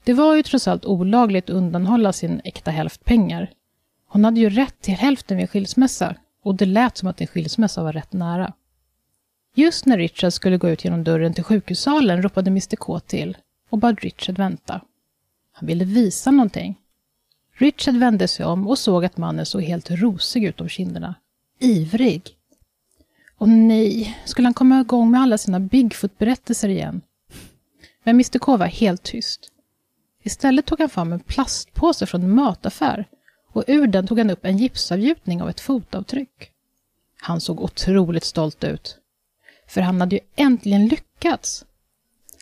Det 0.04 0.12
var 0.12 0.36
ju 0.36 0.42
trots 0.42 0.68
allt 0.68 0.84
olagligt 0.84 1.50
att 1.50 1.56
undanhålla 1.56 2.12
sin 2.12 2.40
äkta 2.44 2.70
hälft 2.70 3.04
pengar. 3.04 3.50
Hon 4.08 4.24
hade 4.24 4.40
ju 4.40 4.50
rätt 4.50 4.80
till 4.80 4.94
hälften 4.94 5.36
vid 5.36 5.42
en 5.42 5.48
skilsmässa 5.48 6.14
och 6.42 6.55
det 6.55 6.66
lät 6.66 6.96
som 6.96 7.09
att 7.09 7.20
en 7.20 7.27
skilsmässa 7.27 7.83
var 7.83 7.92
rätt 7.92 8.12
nära. 8.12 8.53
Just 9.55 9.87
när 9.87 9.98
Richard 9.98 10.33
skulle 10.33 10.57
gå 10.57 10.68
ut 10.68 10.85
genom 10.85 11.05
dörren 11.05 11.35
till 11.35 11.44
sjukhussalen 11.44 12.22
ropade 12.22 12.51
Mr 12.51 12.77
K 12.77 13.01
till 13.01 13.37
och 13.70 13.79
bad 13.79 14.01
Richard 14.01 14.38
vänta. 14.38 14.81
Han 15.53 15.66
ville 15.66 15.85
visa 15.85 16.31
någonting. 16.31 16.79
Richard 17.53 17.94
vände 17.94 18.29
sig 18.29 18.46
om 18.46 18.68
och 18.68 18.79
såg 18.79 19.05
att 19.05 19.16
mannen 19.16 19.46
såg 19.46 19.62
helt 19.62 19.90
rosig 19.90 20.44
ut 20.44 20.61
om 20.61 20.68
kinderna. 20.68 21.14
Ivrig. 21.59 22.37
Och 23.38 23.48
nej, 23.48 24.18
skulle 24.24 24.46
han 24.46 24.55
komma 24.55 24.81
igång 24.81 25.11
med 25.11 25.20
alla 25.20 25.38
sina 25.38 25.61
Bigfoot-berättelser 25.61 26.68
igen? 26.68 27.01
Men 28.05 28.16
Mr 28.16 28.38
K 28.38 28.57
var 28.57 28.66
helt 28.66 29.03
tyst. 29.03 29.53
Istället 30.22 30.66
tog 30.66 30.81
han 30.81 30.88
fram 30.88 31.12
en 31.12 31.20
plastpåse 31.20 32.07
från 32.07 32.22
en 32.22 32.35
mataffär 32.35 33.05
och 33.52 33.64
ur 33.66 33.87
den 33.87 34.06
tog 34.06 34.18
han 34.18 34.30
upp 34.30 34.44
en 34.44 34.58
gipsavgjutning 34.58 35.42
av 35.42 35.48
ett 35.48 35.61
fotavtryck. 35.61 36.52
Han 37.20 37.40
såg 37.40 37.61
otroligt 37.61 38.24
stolt 38.24 38.64
ut. 38.64 38.98
För 39.66 39.80
han 39.80 40.00
hade 40.00 40.16
ju 40.16 40.22
äntligen 40.37 40.87
lyckats. 40.87 41.64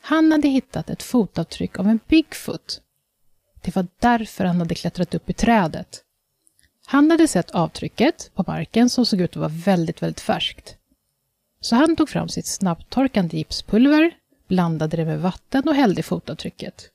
Han 0.00 0.32
hade 0.32 0.48
hittat 0.48 0.90
ett 0.90 1.02
fotavtryck 1.02 1.78
av 1.78 1.88
en 1.88 2.00
Bigfoot. 2.08 2.80
Det 3.60 3.76
var 3.76 3.86
därför 3.98 4.44
han 4.44 4.58
hade 4.58 4.74
klättrat 4.74 5.14
upp 5.14 5.30
i 5.30 5.32
trädet. 5.32 6.02
Han 6.86 7.10
hade 7.10 7.28
sett 7.28 7.50
avtrycket 7.50 8.30
på 8.34 8.44
marken 8.46 8.90
som 8.90 9.06
såg 9.06 9.20
ut 9.20 9.30
att 9.30 9.36
vara 9.36 9.48
väldigt, 9.48 10.02
väldigt 10.02 10.20
färskt. 10.20 10.76
Så 11.60 11.76
han 11.76 11.96
tog 11.96 12.08
fram 12.08 12.28
sitt 12.28 12.46
snabbtorkande 12.46 13.36
gipspulver, 13.36 14.16
blandade 14.48 14.96
det 14.96 15.04
med 15.04 15.20
vatten 15.20 15.68
och 15.68 15.74
hällde 15.74 16.00
i 16.00 16.02
fotavtrycket. 16.02 16.90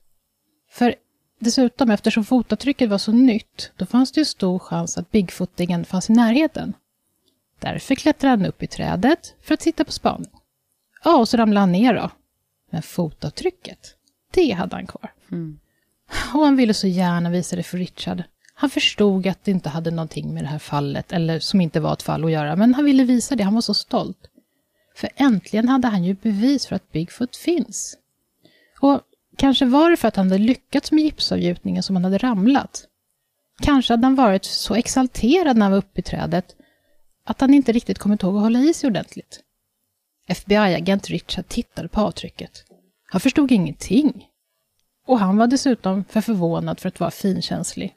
För 0.70 0.94
dessutom, 1.42 1.90
eftersom 1.90 2.24
fotavtrycket 2.24 2.90
var 2.90 2.98
så 2.98 3.12
nytt, 3.12 3.72
då 3.76 3.86
fanns 3.86 4.12
det 4.12 4.20
ju 4.20 4.24
stor 4.24 4.58
chans 4.58 4.98
att 4.98 5.10
Bigfootingen 5.10 5.84
fanns 5.84 6.10
i 6.10 6.12
närheten. 6.12 6.74
Därför 7.58 7.94
klättrade 7.94 8.36
han 8.36 8.46
upp 8.46 8.62
i 8.62 8.66
trädet 8.66 9.34
för 9.42 9.54
att 9.54 9.62
sitta 9.62 9.84
på 9.84 9.92
spaning. 9.92 10.30
Ja, 11.04 11.16
och 11.16 11.28
så 11.28 11.36
ramlade 11.36 11.60
han 11.60 11.72
ner 11.72 11.94
då. 11.94 12.10
Men 12.70 12.82
fotavtrycket, 12.82 13.96
det 14.30 14.50
hade 14.50 14.76
han 14.76 14.86
kvar. 14.86 15.12
Mm. 15.32 15.58
Och 16.34 16.44
han 16.44 16.56
ville 16.56 16.74
så 16.74 16.86
gärna 16.86 17.30
visa 17.30 17.56
det 17.56 17.62
för 17.62 17.78
Richard. 17.78 18.22
Han 18.54 18.70
förstod 18.70 19.26
att 19.26 19.44
det 19.44 19.50
inte 19.50 19.68
hade 19.68 19.90
någonting 19.90 20.34
med 20.34 20.44
det 20.44 20.48
här 20.48 20.58
fallet, 20.58 21.12
eller 21.12 21.40
som 21.40 21.60
inte 21.60 21.80
var 21.80 21.92
ett 21.92 22.02
fall 22.02 22.24
att 22.24 22.30
göra, 22.30 22.56
men 22.56 22.74
han 22.74 22.84
ville 22.84 23.04
visa 23.04 23.36
det, 23.36 23.44
han 23.44 23.54
var 23.54 23.60
så 23.60 23.74
stolt. 23.74 24.28
För 24.96 25.10
äntligen 25.16 25.68
hade 25.68 25.88
han 25.88 26.04
ju 26.04 26.14
bevis 26.14 26.66
för 26.66 26.76
att 26.76 26.92
Bigfoot 26.92 27.36
finns. 27.36 27.96
Och 28.80 29.00
kanske 29.36 29.64
var 29.64 29.90
det 29.90 29.96
för 29.96 30.08
att 30.08 30.16
han 30.16 30.26
hade 30.26 30.38
lyckats 30.38 30.92
med 30.92 31.04
gipsavgjutningen 31.04 31.82
som 31.82 31.96
han 31.96 32.04
hade 32.04 32.18
ramlat. 32.18 32.84
Kanske 33.62 33.92
hade 33.92 34.06
han 34.06 34.14
varit 34.14 34.44
så 34.44 34.74
exalterad 34.74 35.56
när 35.56 35.64
han 35.64 35.72
var 35.72 35.78
uppe 35.78 36.00
i 36.00 36.02
trädet 36.02 36.56
att 37.24 37.40
han 37.40 37.54
inte 37.54 37.72
riktigt 37.72 37.98
kommit 37.98 38.22
ihåg 38.22 38.36
att 38.36 38.42
hålla 38.42 38.58
i 38.58 38.74
sig 38.74 38.86
ordentligt. 38.86 39.40
FBI-agent 40.26 41.08
Richard 41.08 41.48
tittade 41.48 41.88
på 41.88 42.00
avtrycket. 42.00 42.64
Han 43.10 43.20
förstod 43.20 43.52
ingenting. 43.52 44.28
Och 45.06 45.18
han 45.18 45.36
var 45.36 45.46
dessutom 45.46 46.04
för 46.04 46.20
förvånad 46.20 46.80
för 46.80 46.88
att 46.88 47.00
vara 47.00 47.10
finkänslig. 47.10 47.94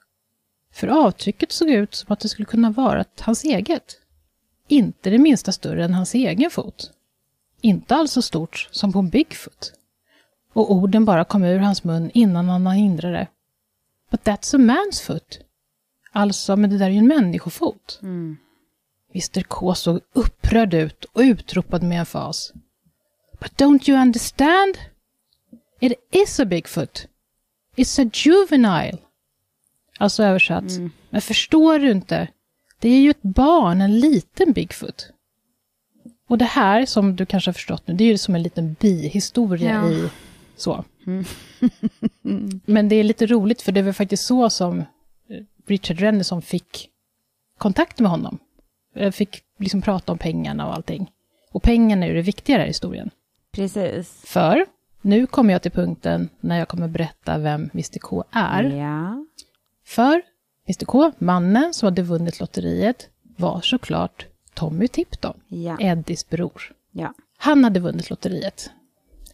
För 0.73 0.87
avtrycket 0.87 1.51
såg 1.51 1.69
ut 1.69 1.95
som 1.95 2.13
att 2.13 2.19
det 2.19 2.29
skulle 2.29 2.45
kunna 2.45 2.69
vara 2.69 3.05
hans 3.19 3.43
eget. 3.43 3.97
Inte 4.67 5.09
det 5.09 5.17
minsta 5.17 5.51
större 5.51 5.85
än 5.85 5.93
hans 5.93 6.13
egen 6.13 6.51
fot. 6.51 6.91
Inte 7.61 7.95
alls 7.95 8.11
så 8.11 8.21
stort 8.21 8.69
som 8.71 8.93
på 8.93 8.99
en 8.99 9.09
Bigfoot. 9.09 9.73
Och 10.55 10.71
orden 10.71 11.05
bara 11.05 11.23
kom 11.23 11.43
ur 11.43 11.59
hans 11.59 11.83
mun 11.83 12.11
innan 12.13 12.49
han 12.49 12.67
hindrade 12.67 13.17
det. 13.17 13.27
But 14.11 14.23
that's 14.23 14.55
a 14.55 14.59
man's 14.59 15.03
foot. 15.03 15.39
Alltså, 16.11 16.55
men 16.55 16.69
det 16.69 16.77
där 16.77 16.85
är 16.85 16.89
ju 16.89 16.97
en 16.97 17.07
människofot. 17.07 17.99
Mm. 18.01 18.37
Mr 19.13 19.41
K 19.43 19.75
såg 19.75 19.99
upprörd 20.13 20.73
ut 20.73 21.03
och 21.03 21.19
utropade 21.21 21.85
med 21.85 21.99
emfas. 21.99 22.53
But 23.39 23.51
don't 23.61 23.89
you 23.89 24.01
understand? 24.01 24.77
It 25.79 25.93
is 26.11 26.39
a 26.39 26.45
Bigfoot. 26.45 27.07
It's 27.75 28.07
a 28.07 28.09
juvenile. 28.13 28.97
Alltså 29.97 30.23
översatt. 30.23 30.69
Mm. 30.71 30.91
Men 31.09 31.21
förstår 31.21 31.79
du 31.79 31.91
inte? 31.91 32.27
Det 32.79 32.89
är 32.89 32.99
ju 32.99 33.09
ett 33.09 33.21
barn, 33.21 33.81
en 33.81 33.99
liten 33.99 34.53
Bigfoot. 34.53 35.09
Och 36.27 36.37
det 36.37 36.45
här, 36.45 36.85
som 36.85 37.15
du 37.15 37.25
kanske 37.25 37.49
har 37.49 37.53
förstått 37.53 37.87
nu, 37.87 37.93
det 37.93 38.03
är 38.03 38.07
ju 38.07 38.17
som 38.17 38.35
en 38.35 38.43
liten 38.43 38.75
bihistoria 38.79 39.71
Ja. 39.71 39.91
i 39.91 40.09
så. 40.59 40.83
Mm. 41.07 41.23
Men 42.65 42.89
det 42.89 42.95
är 42.95 43.03
lite 43.03 43.25
roligt, 43.25 43.61
för 43.61 43.71
det 43.71 43.81
var 43.81 43.91
faktiskt 43.93 44.25
så 44.25 44.49
som 44.49 44.79
eh, 44.79 44.85
Richard 45.67 45.99
Rennison 45.99 46.41
fick 46.41 46.89
kontakt 47.57 47.99
med 47.99 48.11
honom. 48.11 48.37
Eh, 48.95 49.11
Fick 49.11 49.41
liksom 49.59 49.81
prata 49.81 50.11
om 50.11 50.17
pengarna 50.17 50.67
och 50.67 50.73
allting. 50.73 51.11
Och 51.51 51.63
pengarna 51.63 52.05
är 52.05 52.09
ju 52.09 52.15
det 52.15 52.21
viktiga 52.21 52.63
i 52.63 52.67
historien. 52.67 53.09
Precis. 53.51 54.21
För 54.25 54.65
nu 55.01 55.27
kommer 55.27 55.53
jag 55.53 55.61
till 55.61 55.71
punkten 55.71 56.29
när 56.39 56.59
jag 56.59 56.67
kommer 56.67 56.87
berätta 56.87 57.37
vem 57.37 57.69
Mr 57.73 57.99
K 57.99 58.23
är. 58.31 58.63
Ja. 58.63 59.25
För 59.85 60.21
Mr 60.67 60.85
K, 60.85 61.11
mannen 61.17 61.73
som 61.73 61.87
hade 61.87 62.01
vunnit 62.01 62.39
lotteriet, 62.39 63.09
var 63.37 63.61
såklart 63.61 64.25
Tommy 64.53 64.87
Tipton, 64.87 65.39
Ja. 65.47 65.77
Eddies 65.79 66.29
bror. 66.29 66.73
ja. 66.91 67.13
Han 67.37 67.63
hade 67.63 67.79
vunnit 67.79 68.09
lotteriet. 68.09 68.69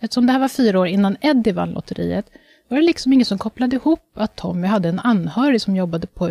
Eftersom 0.02 0.26
det 0.26 0.34
här 0.34 0.40
var 0.40 0.48
fyra 0.48 0.80
år 0.80 0.88
innan 0.88 1.18
Eddie 1.22 1.52
vann 1.52 1.72
lotteriet 1.72 2.26
var 2.68 2.78
det 2.78 2.84
liksom 2.84 3.14
ingen 3.14 3.26
som 3.26 3.38
kopplade 3.38 3.76
ihop 3.76 4.00
att 4.14 4.36
Tommy 4.36 4.68
hade 4.68 4.90
en 4.90 5.00
anhörig 5.00 5.62
som 5.62 5.76
jobbade 5.76 6.08
på 6.08 6.28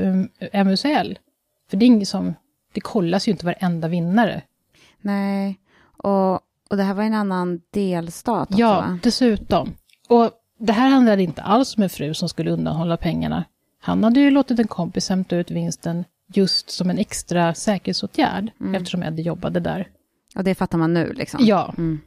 MUCL. 0.64 1.18
För 1.70 1.76
det 1.76 1.84
är 1.84 1.86
inget 1.86 2.08
som, 2.08 2.34
det 2.72 2.80
kollas 2.80 3.28
ju 3.28 3.32
inte 3.32 3.46
varenda 3.46 3.88
vinnare. 3.88 4.42
Nej. 5.00 5.58
Och, 5.96 6.32
och 6.70 6.76
det 6.76 6.82
här 6.82 6.94
var 6.94 7.02
en 7.02 7.14
annan 7.14 7.60
delstat 7.70 8.48
också, 8.50 8.60
Ja, 8.60 8.74
va? 8.74 8.98
dessutom. 9.02 9.72
Och 10.08 10.30
det 10.58 10.72
här 10.72 10.88
handlade 10.88 11.22
inte 11.22 11.42
alls 11.42 11.76
om 11.76 11.82
en 11.82 11.90
fru 11.90 12.14
som 12.14 12.28
skulle 12.28 12.50
undanhålla 12.50 12.96
pengarna. 12.96 13.44
Han 13.80 14.04
hade 14.04 14.20
ju 14.20 14.30
låtit 14.30 14.58
en 14.58 14.68
kompis 14.68 15.08
hämta 15.08 15.36
ut 15.36 15.50
vinsten 15.50 16.04
just 16.34 16.70
som 16.70 16.90
en 16.90 16.98
extra 16.98 17.54
säkerhetsåtgärd, 17.54 18.50
eftersom 18.74 19.02
Eddie 19.02 19.22
jobbade 19.22 19.60
där. 19.60 19.88
Och 20.36 20.44
det 20.44 20.54
fattar 20.54 20.78
man 20.78 20.94
nu 20.94 21.12
liksom? 21.12 21.40
Ja. 21.44 21.74
Mm. 21.78 22.00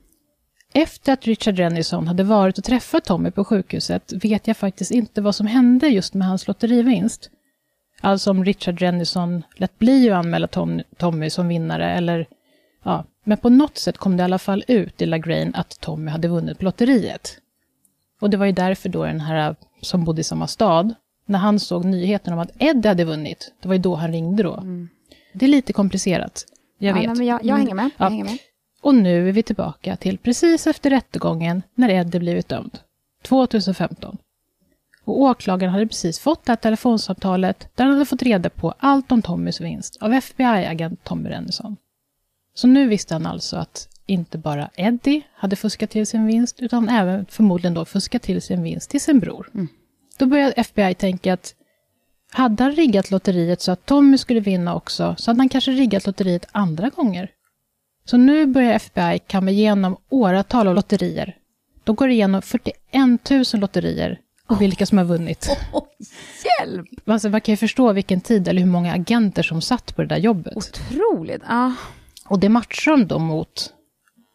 Efter 0.73 1.13
att 1.13 1.25
Richard 1.25 1.57
Rennison 1.57 2.07
hade 2.07 2.23
varit 2.23 2.57
och 2.57 2.63
träffat 2.63 3.05
Tommy 3.05 3.31
på 3.31 3.45
sjukhuset 3.45 4.13
vet 4.13 4.47
jag 4.47 4.57
faktiskt 4.57 4.91
inte 4.91 5.21
vad 5.21 5.35
som 5.35 5.47
hände 5.47 5.87
just 5.87 6.13
med 6.13 6.27
hans 6.27 6.47
lotterivinst. 6.47 7.29
Alltså 8.01 8.31
om 8.31 8.45
Richard 8.45 8.79
Rennison 8.79 9.43
lät 9.55 9.79
bli 9.79 10.09
att 10.09 10.17
anmäla 10.17 10.47
Tom, 10.47 10.81
Tommy 10.97 11.29
som 11.29 11.47
vinnare 11.47 11.91
eller 11.91 12.27
ja, 12.83 13.05
men 13.23 13.37
på 13.37 13.49
något 13.49 13.77
sätt 13.77 13.97
kom 13.97 14.17
det 14.17 14.21
i 14.21 14.23
alla 14.23 14.39
fall 14.39 14.63
ut 14.67 15.01
i 15.01 15.05
LaGrange 15.05 15.51
att 15.53 15.79
Tommy 15.81 16.11
hade 16.11 16.27
vunnit 16.27 16.57
på 16.57 16.65
lotteriet. 16.65 17.37
Och 18.21 18.29
det 18.29 18.37
var 18.37 18.45
ju 18.45 18.51
därför 18.51 18.89
då 18.89 19.05
den 19.05 19.21
här 19.21 19.55
som 19.81 20.03
bodde 20.05 20.21
i 20.21 20.23
samma 20.23 20.47
stad, 20.47 20.93
när 21.25 21.39
han 21.39 21.59
såg 21.59 21.85
nyheten 21.85 22.33
om 22.33 22.39
att 22.39 22.51
Ed 22.59 22.85
hade 22.85 23.03
vunnit, 23.05 23.53
det 23.61 23.67
var 23.67 23.75
ju 23.75 23.81
då 23.81 23.95
han 23.95 24.11
ringde 24.11 24.43
då. 24.43 24.63
Det 25.33 25.45
är 25.45 25.49
lite 25.49 25.73
komplicerat, 25.73 26.45
jag 26.77 26.89
ja, 26.89 26.93
vet. 26.99 27.07
Nej, 27.07 27.17
men 27.17 27.27
jag, 27.27 27.45
jag 27.45 27.55
hänger 27.57 27.73
med. 27.75 27.89
Jag 27.97 28.05
Ja. 28.05 28.09
hänger 28.09 28.23
med. 28.23 28.37
Och 28.83 28.95
nu 28.95 29.29
är 29.29 29.31
vi 29.31 29.43
tillbaka 29.43 29.95
till 29.95 30.17
precis 30.17 30.67
efter 30.67 30.89
rättegången 30.89 31.61
när 31.75 31.89
Eddie 31.89 32.19
blivit 32.19 32.49
dömd. 32.49 32.79
2015. 33.21 34.17
Och 35.05 35.21
åklagaren 35.21 35.73
hade 35.73 35.87
precis 35.87 36.19
fått 36.19 36.45
det 36.45 36.51
här 36.51 36.57
telefonsamtalet 36.57 37.67
där 37.75 37.83
han 37.83 37.93
hade 37.93 38.05
fått 38.05 38.21
reda 38.21 38.49
på 38.49 38.73
allt 38.77 39.11
om 39.11 39.21
Tommys 39.21 39.61
vinst 39.61 39.97
av 40.01 40.13
FBI-agent 40.13 41.03
Tommy 41.03 41.29
Rennison. 41.29 41.77
Så 42.53 42.67
nu 42.67 42.87
visste 42.87 43.15
han 43.15 43.25
alltså 43.25 43.57
att 43.57 43.87
inte 44.05 44.37
bara 44.37 44.69
Eddie 44.75 45.21
hade 45.35 45.55
fuskat 45.55 45.89
till 45.89 46.07
sin 46.07 46.25
vinst 46.25 46.59
utan 46.59 46.89
även 46.89 47.25
förmodligen 47.25 47.73
då 47.73 47.85
fuskat 47.85 48.21
till 48.21 48.41
sin 48.41 48.63
vinst 48.63 48.89
till 48.89 49.01
sin 49.01 49.19
bror. 49.19 49.49
Då 50.17 50.25
började 50.25 50.51
FBI 50.51 50.93
tänka 50.95 51.33
att 51.33 51.55
hade 52.31 52.63
han 52.63 52.71
riggat 52.71 53.11
lotteriet 53.11 53.61
så 53.61 53.71
att 53.71 53.85
Tommy 53.85 54.17
skulle 54.17 54.39
vinna 54.39 54.75
också 54.75 55.15
så 55.17 55.31
hade 55.31 55.41
han 55.41 55.49
kanske 55.49 55.71
riggat 55.71 56.05
lotteriet 56.05 56.45
andra 56.51 56.89
gånger. 56.89 57.29
Så 58.05 58.17
nu 58.17 58.45
börjar 58.45 58.73
FBI 58.73 59.19
kamma 59.27 59.51
igenom 59.51 59.97
åratal 60.09 60.67
av 60.67 60.75
lotterier. 60.75 61.35
De 61.83 61.95
går 61.95 62.09
igenom 62.09 62.41
41 62.41 63.29
000 63.29 63.43
lotterier 63.53 64.19
och 64.47 64.61
vilka 64.61 64.85
som 64.85 64.97
har 64.97 65.05
vunnit. 65.05 65.57
Oj, 65.73 65.87
hjälp! 66.59 66.87
Alltså, 67.05 67.29
man 67.29 67.41
kan 67.41 67.53
ju 67.53 67.57
förstå 67.57 67.93
vilken 67.93 68.21
tid 68.21 68.47
eller 68.47 68.61
hur 68.61 68.69
många 68.69 68.93
agenter 68.93 69.43
som 69.43 69.61
satt 69.61 69.95
på 69.95 70.01
det 70.01 70.07
där 70.07 70.17
jobbet. 70.17 70.57
Otroligt. 70.57 71.41
Ja. 71.47 71.73
Och 72.25 72.39
det 72.39 72.49
matchar 72.49 72.91
de 72.91 73.07
då 73.07 73.19
mot 73.19 73.73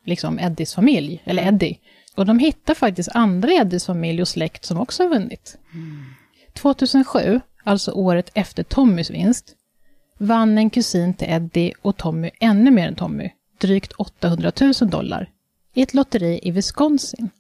liksom 0.05 0.39
Eddies 0.39 0.75
familj, 0.75 1.23
eller 1.25 1.49
Eddie. 1.49 1.79
Och 2.15 2.27
de 2.27 2.39
hittar 2.39 2.75
faktiskt 2.75 3.09
andra 3.15 3.53
Eddies 3.53 3.87
familj 3.87 4.23
och 4.23 4.29
släkt 4.29 4.65
som 4.65 4.81
också 4.81 5.03
har 5.03 5.11
vunnit. 5.11 5.59
2007, 6.55 7.41
alltså 7.65 7.93
året 7.93 8.31
efter 8.35 8.63
Tommys 8.63 9.11
vinst, 9.11 9.55
vann 10.19 10.59
en 10.59 10.71
kusin 10.71 11.15
till 11.15 11.29
Eddie 11.31 11.73
och 11.83 11.97
Tommy 11.97 12.31
ännu 12.41 12.71
mer 12.71 12.89
än 12.89 12.95
Tommy, 12.95 13.31
drygt 13.59 13.93
800 13.93 14.53
000 14.61 14.91
dollar, 14.91 15.31
i 15.75 15.83
ett 15.83 15.95
lotteri 15.95 16.41
i 16.43 16.51
Wisconsin. 16.51 17.31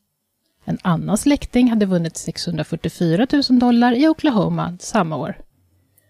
En 0.65 0.79
annan 0.83 1.19
släkting 1.19 1.71
hade 1.71 1.87
vunnit 1.87 2.17
644 2.17 3.27
000 3.51 3.59
dollar 3.59 3.93
i 3.93 4.09
Oklahoma 4.09 4.77
samma 4.81 5.17
år. 5.17 5.37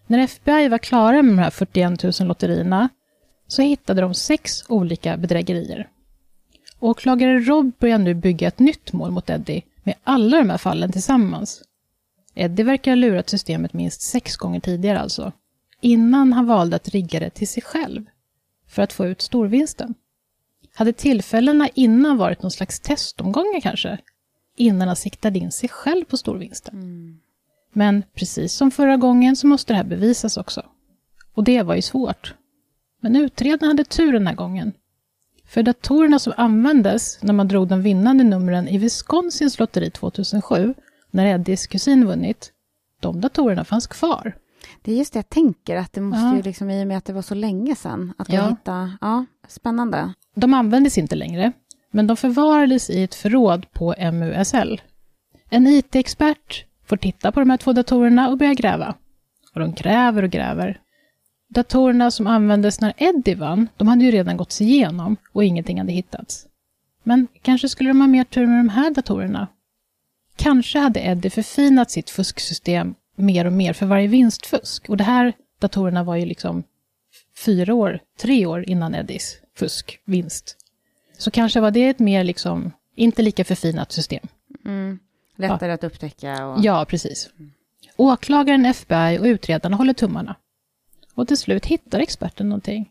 När 0.07 0.19
FBI 0.19 0.69
var 0.69 0.79
klara 0.79 1.23
med 1.23 1.33
de 1.33 1.39
här 1.39 1.51
41 1.51 2.03
000 2.21 2.29
lotterierna 2.29 2.89
så 3.47 3.63
hittade 3.63 4.01
de 4.01 4.15
sex 4.15 4.65
olika 4.69 5.17
bedrägerier. 5.17 5.89
Åklagare 6.81 7.39
Rob 7.39 7.73
börjar 7.79 7.99
nu 7.99 8.15
bygga 8.15 8.49
ett 8.49 8.59
nytt 8.59 8.93
mål 8.93 9.11
mot 9.11 9.31
Eddie 9.31 9.63
med 9.83 9.95
alla 10.05 10.39
de 10.39 10.51
här 10.51 10.59
fallen 10.59 10.93
tillsammans. 10.93 11.63
Eddie 12.35 12.63
verkar 12.63 12.91
ha 12.91 12.97
lurat 12.97 13.31
systemet 13.31 13.73
minst 13.73 14.03
sex 14.03 14.37
gånger 14.37 14.61
tidigare 14.61 15.01
alltså, 15.01 15.33
innan 15.81 16.33
han 16.33 16.47
valde 16.47 16.77
att 16.77 16.89
rigga 16.89 17.21
det 17.21 17.31
till 17.31 17.49
sig 17.49 17.63
själv 17.63 18.05
för 18.69 18.83
att 18.83 18.93
få 18.93 19.07
ut 19.07 19.23
storvinsten. 19.23 19.95
Hade 20.75 20.93
tillfällena 20.93 21.69
innan 21.69 22.17
varit 22.17 22.43
någon 22.43 22.51
slags 22.51 22.81
testomgångar 22.81 23.61
kanske? 23.61 23.99
Innan 24.57 24.89
han 24.89 24.97
siktade 24.97 25.39
in 25.39 25.53
sig 25.53 25.69
själv 25.69 26.05
på 26.05 26.17
storvinsten. 26.17 26.75
Men 27.73 28.03
precis 28.15 28.53
som 28.53 28.71
förra 28.71 28.97
gången 28.97 29.37
så 29.37 29.47
måste 29.47 29.73
det 29.73 29.77
här 29.77 29.85
bevisas 29.85 30.37
också. 30.37 30.63
Och 31.35 31.45
det 31.45 31.63
var 31.63 31.75
ju 31.75 31.83
svårt. 31.83 32.35
Men 33.01 33.17
utredaren 33.17 33.69
hade 33.69 33.85
tur 33.85 34.13
den 34.13 34.27
här 34.27 34.35
gången. 34.35 34.73
För 35.45 35.63
datorerna 35.63 36.19
som 36.19 36.33
användes 36.37 37.23
när 37.23 37.33
man 37.33 37.49
drog 37.49 37.69
de 37.69 37.83
vinnande 37.83 38.25
numren 38.25 38.69
i 38.69 38.79
Wisconsins 38.79 39.59
lotteri 39.59 39.91
2007, 39.91 40.75
när 41.11 41.27
Eddies 41.27 41.67
kusin 41.67 42.07
vunnit, 42.07 42.53
de 43.01 43.21
datorerna 43.21 43.65
fanns 43.65 43.87
kvar. 43.87 44.37
Det 44.83 44.93
är 44.93 44.97
just 44.97 45.13
det 45.13 45.19
jag 45.19 45.29
tänker, 45.29 45.77
att 45.77 45.93
det 45.93 46.01
måste 46.01 46.25
Ja. 46.27 46.37
ju 46.37 46.43
liksom, 46.43 46.71
i 46.71 46.83
och 46.83 46.87
med 46.87 46.99
att 46.99 47.05
det 47.05 47.13
var 47.13 47.23
så 47.23 47.35
länge 47.35 47.75
sedan, 47.77 48.13
att 48.19 48.33
Ja. 48.33 48.49
hitta, 48.49 48.93
ja, 49.01 49.25
spännande. 49.49 50.13
De 50.35 50.55
användes 50.55 50.99
inte 50.99 51.17
längre, 51.17 51.53
men 51.91 52.07
de 52.07 52.17
förvarades 52.17 52.91
i 52.91 53.03
ett 53.03 53.15
förråd 53.15 53.73
på 53.73 53.95
MUSL. 54.13 54.81
En 55.51 55.67
IT-expert 55.67 56.65
får 56.87 56.97
titta 56.97 57.33
på 57.33 57.41
de 57.41 57.51
här 57.51 57.57
två 57.57 57.73
datorerna 57.73 58.29
och 58.29 58.39
börja 58.39 58.55
gräva. 58.55 58.95
Och 59.55 59.61
de 59.61 59.73
gräver 59.75 60.23
och 60.23 60.31
gräver. 60.31 60.81
Datorerna 61.49 62.11
som 62.11 62.27
användes 62.27 62.81
när 62.81 62.93
Eddie 62.97 63.35
vann, 63.35 63.69
de 63.77 63.89
hade 63.89 64.05
ju 64.05 64.11
redan 64.11 64.37
gåtts 64.37 64.61
igenom 64.61 65.17
och 65.33 65.45
ingenting 65.45 65.79
hade 65.79 65.93
hittats. 65.93 66.47
Men 67.03 67.27
kanske 67.43 67.69
skulle 67.69 67.91
de 67.91 68.01
ha 68.01 68.09
mer 68.09 68.25
tur 68.25 68.47
med 68.47 68.59
de 68.59 68.69
här 68.69 68.91
datorerna? 68.91 69.49
Kanske 70.37 70.79
hade 70.79 71.01
Eddie 71.01 71.31
förfinat 71.31 71.91
sitt 71.91 72.11
fusksystem 72.11 72.95
mer 73.19 73.45
och 73.45 73.53
mer 73.53 73.73
för 73.73 73.87
varje 73.87 74.09
vinstfusk. 74.09 74.89
Och 74.89 74.97
det 74.97 75.05
här 75.05 75.33
datorerna 75.59 76.05
var 76.05 76.17
ju 76.17 76.27
liksom 76.27 76.63
fyra 77.45 77.75
år, 77.75 78.01
tre 78.21 78.47
år 78.47 78.69
innan 78.69 78.95
Eddies 78.95 79.37
fusk, 79.57 80.01
vinst. 80.05 80.57
Så 81.19 81.31
kanske 81.31 81.61
var 81.61 81.71
det 81.71 81.89
ett 81.89 81.99
mer 81.99 82.25
liksom, 82.25 82.73
inte 82.95 83.23
lika 83.23 83.45
förfinat 83.45 83.93
system. 83.93 84.27
Mm. 84.65 84.99
Lättare 85.37 85.73
att 85.73 85.85
upptäcka 85.85 86.47
och... 86.47 86.65
Ja, 86.65 86.87
precis. 86.89 87.31
Åklagaren, 87.97 88.67
FBI 88.67 89.19
och 89.21 89.25
utredarna 89.25 89.77
håller 89.77 89.93
tummarna. 89.93 90.37
Och 91.15 91.29
till 91.29 91.37
slut 91.37 91.67
hittar 91.67 91.99
experten 91.99 92.49
någonting. 92.49 92.91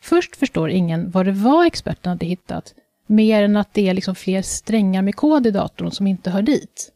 Först 0.00 0.36
förstår 0.36 0.70
ingen 0.70 1.10
vad 1.10 1.26
det 1.26 1.32
var 1.32 1.64
experten 1.64 2.10
hade 2.10 2.26
hittat, 2.26 2.74
Mer 3.06 3.42
än 3.42 3.56
att 3.56 3.74
det 3.74 3.88
är 3.88 3.94
liksom 3.94 4.14
fler 4.14 4.42
strängar 4.42 5.02
med 5.02 5.16
kod 5.16 5.46
i 5.46 5.50
datorn 5.50 5.90
som 5.90 6.06
inte 6.06 6.30
hör 6.30 6.42
dit. 6.42 6.92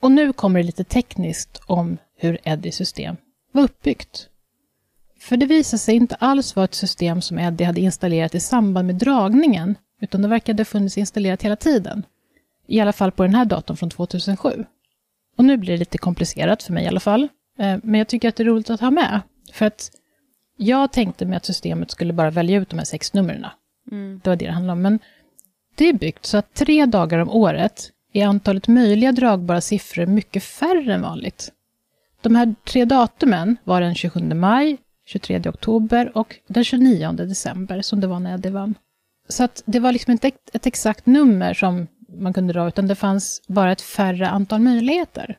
Och 0.00 0.12
nu 0.12 0.32
kommer 0.32 0.60
det 0.60 0.66
lite 0.66 0.84
tekniskt 0.84 1.62
om 1.66 1.98
hur 2.16 2.38
Eddies 2.44 2.76
system 2.76 3.16
var 3.52 3.62
uppbyggt. 3.62 4.28
För 5.20 5.36
det 5.36 5.46
visade 5.46 5.78
sig 5.78 5.94
inte 5.94 6.14
alls 6.14 6.56
vara 6.56 6.64
ett 6.64 6.74
system 6.74 7.22
som 7.22 7.38
Eddie 7.38 7.64
hade 7.64 7.80
installerat 7.80 8.34
i 8.34 8.40
samband 8.40 8.86
med 8.86 8.96
dragningen, 8.96 9.74
utan 10.00 10.22
det 10.22 10.28
verkade 10.28 10.60
ha 10.60 10.64
funnits 10.64 10.98
installerat 10.98 11.42
hela 11.42 11.56
tiden. 11.56 12.06
I 12.66 12.80
alla 12.80 12.92
fall 12.92 13.12
på 13.12 13.22
den 13.22 13.34
här 13.34 13.44
datorn 13.44 13.76
från 13.76 13.90
2007. 13.90 14.64
Och 15.36 15.44
nu 15.44 15.56
blir 15.56 15.72
det 15.72 15.76
lite 15.76 15.98
komplicerat 15.98 16.62
för 16.62 16.72
mig 16.72 16.84
i 16.84 16.88
alla 16.88 17.00
fall, 17.00 17.28
eh, 17.58 17.78
men 17.82 17.94
jag 17.98 18.08
tycker 18.08 18.28
att 18.28 18.36
det 18.36 18.42
är 18.42 18.44
roligt 18.44 18.70
att 18.70 18.80
ha 18.80 18.90
med. 18.90 19.20
För 19.52 19.66
att 19.66 19.90
jag 20.56 20.92
tänkte 20.92 21.26
mig 21.26 21.36
att 21.36 21.44
systemet 21.44 21.90
skulle 21.90 22.12
bara 22.12 22.30
välja 22.30 22.60
ut 22.60 22.68
de 22.68 22.78
här 22.78 22.84
sex 22.84 23.12
numren. 23.12 23.46
Det 24.22 24.30
var 24.30 24.36
det 24.36 24.46
det 24.46 24.50
handlade 24.50 24.72
om. 24.72 24.82
Men 24.82 24.98
det 25.74 25.88
är 25.88 25.92
byggt 25.92 26.26
så 26.26 26.36
att 26.36 26.54
tre 26.54 26.86
dagar 26.86 27.18
om 27.18 27.30
året 27.30 27.90
är 28.12 28.26
antalet 28.26 28.68
möjliga 28.68 29.12
dragbara 29.12 29.60
siffror 29.60 30.06
mycket 30.06 30.42
färre 30.42 30.94
än 30.94 31.02
vanligt. 31.02 31.52
De 32.20 32.34
här 32.34 32.54
tre 32.64 32.84
datumen 32.84 33.56
var 33.64 33.80
den 33.80 33.94
27 33.94 34.20
maj, 34.20 34.76
23 35.06 35.42
oktober 35.46 36.12
och 36.14 36.36
den 36.46 36.64
29 36.64 37.12
december, 37.12 37.82
som 37.82 38.00
det 38.00 38.06
var 38.06 38.20
när 38.20 38.34
Eddie 38.34 38.50
vann. 38.50 38.74
Så 39.28 39.44
att 39.44 39.62
det 39.66 39.80
var 39.80 39.92
liksom 39.92 40.12
inte 40.12 40.28
ett, 40.28 40.50
ett 40.52 40.66
exakt 40.66 41.06
nummer 41.06 41.54
som 41.54 41.86
man 42.08 42.32
kunde 42.32 42.52
dra, 42.52 42.68
utan 42.68 42.86
det 42.86 42.94
fanns 42.94 43.42
bara 43.46 43.72
ett 43.72 43.80
färre 43.80 44.28
antal 44.28 44.60
möjligheter. 44.60 45.38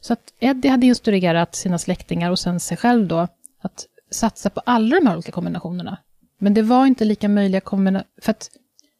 Så 0.00 0.12
att 0.12 0.32
Eddie 0.40 0.68
hade 0.68 0.86
instruerat 0.86 1.54
sina 1.54 1.78
släktingar 1.78 2.30
och 2.30 2.38
sen 2.38 2.60
sig 2.60 2.76
själv 2.76 3.06
då 3.06 3.28
att 3.60 3.86
satsa 4.10 4.50
på 4.50 4.60
alla 4.64 4.96
de 4.96 5.06
här 5.06 5.14
olika 5.14 5.32
kombinationerna. 5.32 5.98
Men 6.38 6.54
det 6.54 6.62
var 6.62 6.86
inte 6.86 7.04
lika 7.04 7.28
möjliga 7.28 7.60
kombinationer, 7.60 8.10
för 8.22 8.30
att 8.30 8.50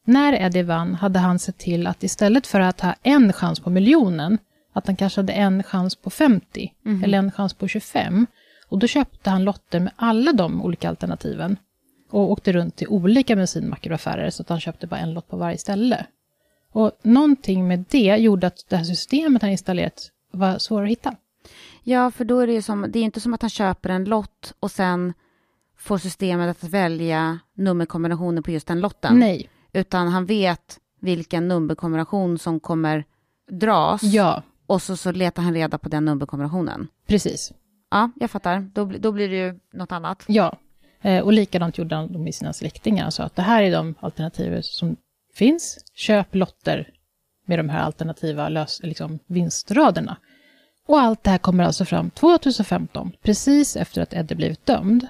när 0.07 0.33
Eddie 0.33 0.63
vann 0.63 0.95
hade 0.95 1.19
han 1.19 1.39
sett 1.39 1.57
till 1.57 1.87
att 1.87 2.03
istället 2.03 2.47
för 2.47 2.59
att 2.59 2.81
ha 2.81 2.95
en 3.03 3.33
chans 3.33 3.59
på 3.59 3.69
miljonen, 3.69 4.37
att 4.73 4.87
han 4.87 4.95
kanske 4.95 5.21
hade 5.21 5.33
en 5.33 5.63
chans 5.63 5.95
på 5.95 6.09
50, 6.09 6.73
eller 7.03 7.17
en 7.17 7.31
chans 7.31 7.53
på 7.53 7.67
25. 7.67 8.27
Och 8.69 8.79
då 8.79 8.87
köpte 8.87 9.29
han 9.29 9.43
lotter 9.43 9.79
med 9.79 9.93
alla 9.95 10.33
de 10.33 10.61
olika 10.61 10.89
alternativen. 10.89 11.57
Och 12.09 12.31
åkte 12.31 12.53
runt 12.53 12.75
till 12.75 12.87
olika 12.87 13.35
bensinmackar 13.35 13.91
och 13.91 13.95
affärer, 13.95 14.29
så 14.29 14.41
att 14.41 14.49
han 14.49 14.59
köpte 14.59 14.87
bara 14.87 14.99
en 14.99 15.13
lott 15.13 15.29
på 15.29 15.37
varje 15.37 15.57
ställe. 15.57 16.05
Och 16.71 16.91
någonting 17.01 17.67
med 17.67 17.85
det 17.89 18.17
gjorde 18.17 18.47
att 18.47 18.65
det 18.69 18.77
här 18.77 18.83
systemet 18.83 19.41
han 19.41 19.51
installerat 19.51 20.11
var 20.31 20.57
svårare 20.57 20.85
att 20.85 20.91
hitta. 20.91 21.15
Ja, 21.83 22.11
för 22.11 22.25
då 22.25 22.39
är 22.39 22.47
det 22.47 22.53
ju 22.53 22.61
som, 22.61 22.85
det 22.89 22.99
är 22.99 23.03
inte 23.03 23.21
som 23.21 23.33
att 23.33 23.41
han 23.41 23.49
köper 23.49 23.89
en 23.89 24.05
lott 24.05 24.53
och 24.59 24.71
sen 24.71 25.13
får 25.77 25.97
systemet 25.97 26.63
att 26.63 26.69
välja 26.69 27.39
nummerkombinationer 27.53 28.41
på 28.41 28.51
just 28.51 28.67
den 28.67 28.79
lotten. 28.79 29.19
Nej. 29.19 29.49
Utan 29.73 30.07
han 30.07 30.25
vet 30.25 30.79
vilken 31.01 31.47
nummerkombination 31.47 32.39
som 32.39 32.59
kommer 32.59 33.03
dras 33.51 34.03
Ja, 34.03 34.43
och 34.65 34.81
så, 34.81 34.97
så 34.97 35.11
letar 35.11 35.43
han 35.43 35.53
reda 35.53 35.77
på 35.77 35.89
den 35.89 36.05
nummerkombinationen. 36.05 36.87
precis. 37.07 37.51
Ja, 37.91 38.11
jag 38.15 38.31
fattar. 38.31 38.69
Då, 38.73 38.85
då 38.85 39.11
blir 39.11 39.29
det 39.29 39.35
ju 39.35 39.59
något 39.73 39.91
annat. 39.91 40.23
Ja, 40.27 40.57
eh, 41.01 41.23
och 41.23 41.33
likadant 41.33 41.77
gjorde 41.77 41.95
han 41.95 42.23
med 42.23 42.35
sina 42.35 42.53
släktingar. 42.53 43.03
Han 43.03 43.11
sa 43.11 43.23
att 43.23 43.35
det 43.35 43.41
här 43.41 43.63
är 43.63 43.71
de 43.71 43.95
alternativ 43.99 44.61
som 44.61 44.95
finns. 45.35 45.77
Köp 45.93 46.35
lotter 46.35 46.89
med 47.45 47.59
de 47.59 47.69
här 47.69 47.79
alternativa 47.79 48.49
lös, 48.49 48.79
liksom, 48.83 49.19
vinstraderna. 49.27 50.17
Och 50.87 50.99
allt 50.99 51.23
det 51.23 51.29
här 51.29 51.37
kommer 51.37 51.63
alltså 51.63 51.85
fram 51.85 52.09
2015, 52.09 53.11
precis 53.21 53.75
efter 53.75 54.01
att 54.01 54.13
Eddie 54.13 54.35
blivit 54.35 54.65
dömd. 54.65 55.07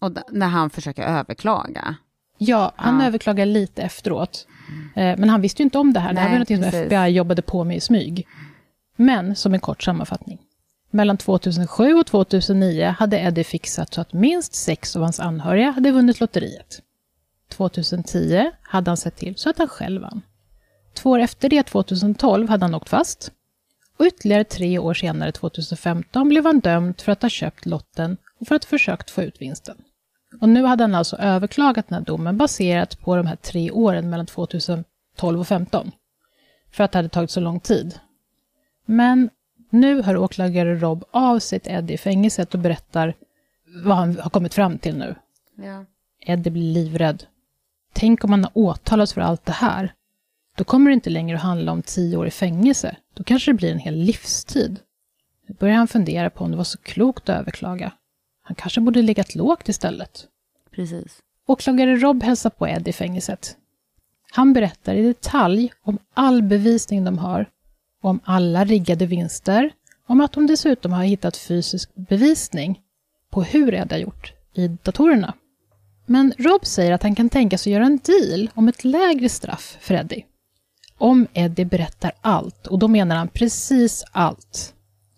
Och 0.00 0.12
när 0.32 0.46
han 0.46 0.70
försöker 0.70 1.02
överklaga. 1.02 1.96
Ja, 2.38 2.72
han 2.76 3.00
Ja. 3.00 3.06
överklagade 3.06 3.50
lite 3.50 3.82
efteråt. 3.82 4.46
Eh, 4.96 5.16
men 5.18 5.28
han 5.30 5.40
visste 5.40 5.62
ju 5.62 5.64
inte 5.64 5.78
om 5.78 5.92
det 5.92 6.00
här. 6.00 6.12
det 6.12 6.20
här 6.20 6.28
Nej, 6.28 6.38
var 6.48 6.56
något 6.56 6.72
som. 6.72 6.80
FBI 6.80 7.06
jobbade 7.16 7.42
på 7.42 7.64
med 7.64 7.76
i 7.76 7.80
smyg. 7.80 8.26
Men 8.96 9.36
som 9.36 9.54
en 9.54 9.60
kort 9.60 9.82
sammanfattning. 9.82 10.38
Mellan 10.90 11.16
2007 11.16 11.94
och 11.94 12.06
2009 12.06 12.94
hade 12.98 13.18
Eddie 13.20 13.44
fixat 13.44 13.94
så 13.94 14.00
att 14.00 14.12
minst 14.12 14.54
sex 14.54 14.96
av 14.96 15.02
hans 15.02 15.20
anhöriga 15.20 15.70
hade 15.70 15.90
vunnit 15.92 16.20
lotteriet. 16.20 16.82
2010 17.48 18.50
hade 18.62 18.90
han 18.90 18.96
sett 18.96 19.16
till 19.16 19.36
så 19.36 19.50
att 19.50 19.58
han 19.58 19.68
själv 19.68 20.02
vann. 20.02 20.22
Två 20.94 21.10
år 21.10 21.18
efter 21.18 21.48
det, 21.48 21.62
2012, 21.62 22.48
hade 22.48 22.64
han 22.64 22.74
åkt 22.74 22.88
fast. 22.88 23.30
Och 23.98 24.06
ytterligare 24.06 24.44
tre 24.44 24.78
år 24.78 24.94
senare, 24.94 25.32
2015, 25.32 26.28
blev 26.28 26.44
han 26.46 26.60
dömd 26.60 27.00
för 27.00 27.12
att 27.12 27.22
ha 27.22 27.28
köpt 27.28 27.66
lotten 27.66 28.16
och 28.40 28.46
för 28.48 28.54
att 28.54 28.64
ha 28.64 28.68
försökt 28.68 29.10
få 29.10 29.22
ut 29.22 29.40
vinsten. 29.42 29.76
Och 30.40 30.48
nu 30.48 30.64
hade 30.64 30.84
han 30.84 30.94
alltså 30.94 31.16
överklagat 31.16 31.88
den 31.88 31.98
här 31.98 32.04
domen 32.04 32.36
baserat 32.36 33.00
på 33.00 33.16
de 33.16 33.26
här 33.26 33.36
tre 33.36 33.70
åren 33.70 34.10
mellan 34.10 34.26
2012 34.26 34.84
och 35.12 35.46
2015. 35.46 35.90
För 36.72 36.84
att 36.84 36.92
det 36.92 36.98
hade 36.98 37.08
tagit 37.08 37.30
så 37.30 37.40
lång 37.40 37.60
tid. 37.60 38.00
Men 38.86 39.30
nu 39.70 40.02
hör 40.02 40.16
åklagare 40.16 40.74
Rob 40.74 41.04
av 41.10 41.38
sig 41.38 41.60
till 41.60 41.72
Eddie 41.72 41.94
i 41.94 41.98
fängelset 41.98 42.54
och 42.54 42.60
berättar 42.60 43.14
vad 43.84 43.96
han 43.96 44.18
har 44.18 44.30
kommit 44.30 44.54
fram 44.54 44.78
till 44.78 44.96
nu. 44.96 45.14
Ja. 45.56 45.84
Eddie 46.20 46.50
blir 46.50 46.72
livrädd. 46.72 47.24
Tänk 47.92 48.24
om 48.24 48.30
han 48.30 48.44
har 48.44 48.52
åtalats 48.54 49.12
för 49.12 49.20
allt 49.20 49.44
det 49.44 49.52
här. 49.52 49.94
Då 50.56 50.64
kommer 50.64 50.90
det 50.90 50.94
inte 50.94 51.10
längre 51.10 51.36
att 51.36 51.42
handla 51.42 51.72
om 51.72 51.82
tio 51.82 52.16
år 52.16 52.26
i 52.26 52.30
fängelse. 52.30 52.96
Då 53.14 53.24
kanske 53.24 53.50
det 53.50 53.56
blir 53.56 53.72
en 53.72 53.78
hel 53.78 53.94
livstid. 53.94 54.78
Nu 55.46 55.54
börjar 55.54 55.76
han 55.76 55.88
fundera 55.88 56.30
på 56.30 56.44
om 56.44 56.50
det 56.50 56.56
var 56.56 56.64
så 56.64 56.78
klokt 56.78 57.28
att 57.28 57.40
överklaga. 57.40 57.92
Han 58.46 58.54
kanske 58.54 58.80
borde 58.80 59.02
legat 59.02 59.34
lågt 59.34 59.68
istället. 59.68 60.26
Precis. 60.70 61.18
Åklagare 61.46 61.96
Rob 61.96 62.22
hälsar 62.22 62.50
på 62.50 62.68
Ed 62.68 62.88
i 62.88 62.92
fängelset. 62.92 63.56
Han 64.30 64.52
berättar 64.52 64.94
i 64.94 65.02
detalj 65.02 65.72
om 65.82 65.98
all 66.14 66.42
bevisning 66.42 67.04
de 67.04 67.18
har, 67.18 67.46
om 68.02 68.20
alla 68.24 68.64
riggade 68.64 69.06
vinster, 69.06 69.70
om 70.06 70.20
att 70.20 70.32
de 70.32 70.46
dessutom 70.46 70.92
har 70.92 71.04
hittat 71.04 71.36
fysisk 71.36 71.94
bevisning 71.94 72.80
på 73.30 73.42
hur 73.42 73.74
Ed 73.74 73.92
har 73.92 73.98
gjort 73.98 74.32
i 74.54 74.68
datorerna. 74.68 75.34
Men 76.06 76.32
Rob 76.38 76.66
säger 76.66 76.92
att 76.92 77.02
han 77.02 77.14
kan 77.14 77.28
tänka 77.28 77.58
sig 77.58 77.72
göra 77.72 77.86
en 77.86 77.98
deal 78.04 78.50
om 78.54 78.68
ett 78.68 78.84
lägre 78.84 79.28
straff 79.28 79.76
för 79.80 79.94
Eddie. 79.94 80.24
Om 80.98 81.26
Eddie 81.32 81.64
berättar 81.64 82.12
allt, 82.20 82.66
och 82.66 82.78
då 82.78 82.88
menar 82.88 83.16
han 83.16 83.28
precis 83.28 84.04
allt. 84.12 84.74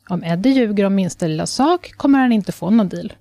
Om 0.09 0.25
Eddie 0.25 0.51
ljuger 0.51 0.85
om 0.85 0.95
minsta 0.95 1.27
lilla 1.27 1.47
sak 1.47 1.93
kommer 1.97 2.19
han 2.19 2.33
inte 2.33 2.53
få 2.53 2.71
någon 2.71 2.89
deal. 2.89 3.13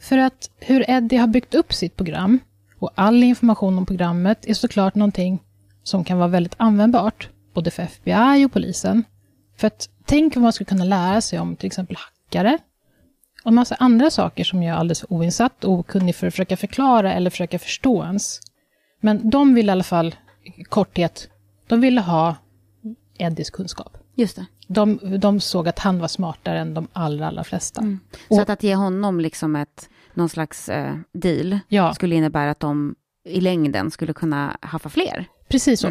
För 0.00 0.18
att 0.18 0.50
hur 0.58 0.90
Eddie 0.90 1.16
har 1.16 1.26
byggt 1.26 1.54
upp 1.54 1.72
sitt 1.72 1.96
program 1.96 2.38
och 2.78 2.90
all 2.94 3.22
information 3.22 3.78
om 3.78 3.86
programmet 3.86 4.46
är 4.46 4.54
såklart 4.54 4.94
någonting 4.94 5.42
som 5.82 6.04
kan 6.04 6.18
vara 6.18 6.28
väldigt 6.28 6.54
användbart, 6.56 7.28
både 7.54 7.70
för 7.70 7.82
FBI 7.82 8.44
och 8.46 8.52
polisen. 8.52 9.04
För 9.56 9.66
att 9.66 9.88
tänk 10.04 10.36
vad 10.36 10.42
man 10.42 10.52
skulle 10.52 10.66
kunna 10.66 10.84
lära 10.84 11.20
sig 11.20 11.38
om 11.38 11.56
till 11.56 11.66
exempel 11.66 11.96
hackare 11.96 12.58
och 13.44 13.48
en 13.48 13.54
massa 13.54 13.74
andra 13.74 14.10
saker 14.10 14.44
som 14.44 14.62
jag 14.62 14.74
är 14.74 14.78
alldeles 14.78 15.00
för 15.00 15.12
oinsatt 15.12 15.64
och 15.64 15.72
okunnig 15.72 16.14
för 16.14 16.26
att 16.26 16.32
försöka 16.32 16.56
förklara 16.56 17.12
eller 17.12 17.30
försöka 17.30 17.58
förstå 17.58 18.04
ens. 18.04 18.40
Men 19.00 19.30
de 19.30 19.54
ville 19.54 19.70
i 19.70 19.72
alla 19.72 19.84
fall, 19.84 20.14
i 20.56 20.64
korthet, 20.64 21.28
de 21.66 21.80
ville 21.80 22.00
ha 22.00 22.36
Eddies 23.18 23.50
kunskap. 23.50 23.96
Just 24.14 24.36
det. 24.36 24.46
De, 24.72 24.98
de 25.18 25.40
såg 25.40 25.68
att 25.68 25.78
han 25.78 25.98
var 25.98 26.08
smartare 26.08 26.58
än 26.60 26.74
de 26.74 26.88
allra, 26.92 27.26
allra 27.28 27.44
flesta. 27.44 27.82
Så 28.28 28.34
Och- 28.34 28.42
att, 28.42 28.50
att 28.50 28.62
ge 28.62 28.74
honom 28.74 29.20
liksom 29.20 29.56
ett, 29.56 29.88
någon 30.14 30.28
slags 30.28 30.68
eh, 30.68 30.96
deal 31.12 31.58
Ja. 31.68 31.94
skulle 31.94 32.14
innebära 32.14 32.50
att 32.50 32.60
de 32.60 32.94
i 33.24 33.40
längden 33.40 33.90
skulle 33.90 34.12
kunna 34.12 34.56
haffa 34.60 34.88
fler. 34.88 35.24
Precis 35.48 35.80
så. 35.80 35.88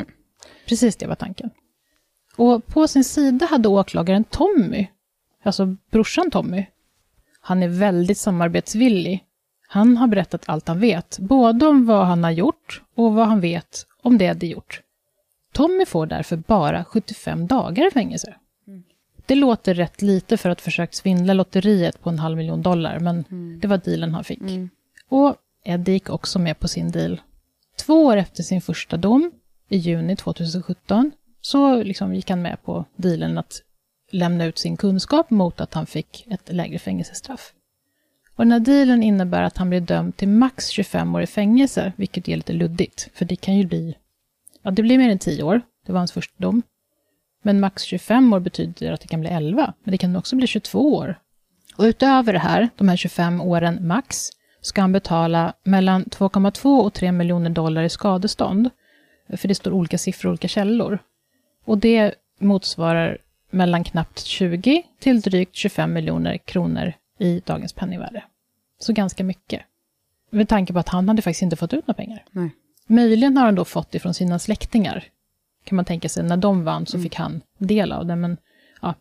Precis 0.67 0.95
det 0.95 1.07
var 1.07 1.15
tanken. 1.15 1.49
Och 2.35 2.65
på 2.65 2.87
sin 2.87 3.03
sida 3.03 3.45
hade 3.45 3.67
åklagaren 3.69 4.23
Tommy, 4.23 4.87
alltså 5.43 5.75
brorsan 5.91 6.31
Tommy. 6.31 6.65
Han 7.41 7.63
är 7.63 7.67
väldigt 7.67 8.17
samarbetsvillig. 8.17 9.23
Han 9.67 9.97
har 9.97 10.07
berättat 10.07 10.43
allt 10.49 10.67
han 10.67 10.79
vet, 10.79 11.19
både 11.19 11.67
om 11.67 11.85
vad 11.85 12.05
han 12.07 12.23
har 12.23 12.31
gjort 12.31 12.81
och 12.95 13.13
vad 13.13 13.27
han 13.27 13.39
vet 13.41 13.85
om 14.03 14.17
det 14.17 14.33
de 14.33 14.47
gjort. 14.47 14.81
Tommy 15.53 15.85
får 15.85 16.05
därför 16.05 16.37
bara 16.37 16.85
75 16.85 17.47
dagar 17.47 17.87
i 17.87 17.91
fängelse. 17.91 18.35
Det 19.29 19.35
låter 19.35 19.73
rätt 19.73 20.01
lite 20.01 20.37
för 20.37 20.49
att 20.49 20.61
försökt 20.61 20.95
svindla 20.95 21.33
lotteriet 21.33 22.01
på 22.01 22.09
en 22.09 22.19
halv 22.19 22.37
miljon 22.37 22.61
dollar, 22.61 22.99
men 22.99 23.25
det 23.61 23.67
var 23.67 23.77
dealen 23.77 24.13
han 24.13 24.23
fick. 24.23 24.41
Och 25.09 25.35
Eddie 25.63 25.91
gick 25.91 26.09
också 26.09 26.39
med 26.39 26.59
på 26.59 26.67
sin 26.67 26.91
deal. 26.91 27.21
Två 27.77 28.05
år 28.05 28.17
efter 28.17 28.43
sin 28.43 28.61
första 28.61 28.97
dom, 28.97 29.31
i 29.69 29.77
juni 29.77 30.15
2017, 30.15 31.11
så 31.41 31.83
liksom 31.83 32.15
gick 32.15 32.29
han 32.29 32.41
med 32.41 32.63
på 32.63 32.85
dealen 32.95 33.37
att 33.37 33.61
lämna 34.11 34.45
ut 34.45 34.57
sin 34.59 34.77
kunskap 34.77 35.29
mot 35.29 35.61
att 35.61 35.73
han 35.73 35.85
fick 35.85 36.27
ett 36.29 36.53
lägre 36.53 36.79
fängelsestraff. 36.79 37.53
Och 38.35 38.45
den 38.45 38.51
här 38.51 38.59
dealen 38.59 39.03
innebär 39.03 39.43
att 39.43 39.57
han 39.57 39.69
blir 39.69 39.81
dömd 39.81 40.17
till 40.17 40.27
max 40.27 40.67
25 40.67 41.15
år 41.15 41.21
i 41.21 41.27
fängelse, 41.27 41.93
vilket 41.95 42.27
är 42.27 42.35
lite 42.35 42.53
luddigt, 42.53 43.09
för 43.13 43.25
det 43.25 43.35
kan 43.35 43.57
ju 43.57 43.65
bli... 43.65 43.95
Ja, 44.61 44.71
det 44.71 44.81
blir 44.81 44.97
mer 44.97 45.09
än 45.09 45.19
10 45.19 45.43
år, 45.43 45.61
det 45.85 45.91
var 45.91 45.99
hans 45.99 46.11
första 46.11 46.33
dom. 46.37 46.61
Men 47.41 47.59
max 47.59 47.83
25 47.83 48.33
år 48.33 48.39
betyder 48.39 48.91
att 48.91 49.01
det 49.01 49.07
kan 49.07 49.19
bli 49.19 49.29
11, 49.29 49.73
men 49.83 49.91
det 49.91 49.97
kan 49.97 50.15
också 50.15 50.35
bli 50.35 50.47
22 50.47 50.95
år. 50.95 51.19
Och 51.77 51.83
utöver 51.83 52.33
det 52.33 52.39
här, 52.39 52.69
de 52.75 52.89
här 52.89 52.97
25 52.97 53.41
åren 53.41 53.87
max, 53.87 54.29
ska 54.61 54.81
han 54.81 54.91
betala 54.91 55.53
mellan 55.63 56.03
2,2 56.03 56.81
och 56.81 56.93
3 56.93 57.11
miljoner 57.11 57.49
dollar 57.49 57.83
i 57.83 57.89
skadestånd. 57.89 58.69
för 59.37 59.47
det 59.47 59.55
står 59.55 59.71
olika 59.71 59.97
siffror 59.97 60.29
i 60.29 60.31
olika 60.31 60.47
källor. 60.47 60.99
Och 61.65 61.77
det 61.77 62.15
motsvarar 62.39 63.17
mellan 63.49 63.83
knappt 63.83 64.19
20 64.19 64.83
till 64.99 65.21
drygt 65.21 65.55
25 65.55 65.93
miljoner 65.93 66.37
kronor 66.37 66.93
i 67.19 67.41
dagens 67.45 67.73
penningvärde. 67.73 68.23
Så 68.79 68.93
ganska 68.93 69.23
mycket. 69.23 69.61
Med 70.29 70.49
tanke 70.49 70.73
på 70.73 70.79
att 70.79 70.89
han 70.89 71.07
hade 71.07 71.21
faktiskt 71.21 71.41
inte 71.41 71.55
fått 71.55 71.73
ut 71.73 71.87
några 71.87 71.97
pengar. 71.97 72.23
Nej. 72.31 72.49
Möjligen 72.87 73.37
har 73.37 73.45
han 73.45 73.55
då 73.55 73.65
fått 73.65 73.91
det 73.91 73.99
från 73.99 74.13
sina 74.13 74.39
släktingar. 74.39 75.03
Kan 75.69 75.75
man 75.75 75.85
tänka 75.85 76.09
sig, 76.09 76.23
när 76.23 76.37
de 76.37 76.63
vann 76.63 76.85
så 76.85 76.99
fick 76.99 77.15
han 77.15 77.41
del 77.57 77.91
av 77.91 78.05
det. 78.05 78.15
Men, 78.15 78.37
ja. 78.81 78.93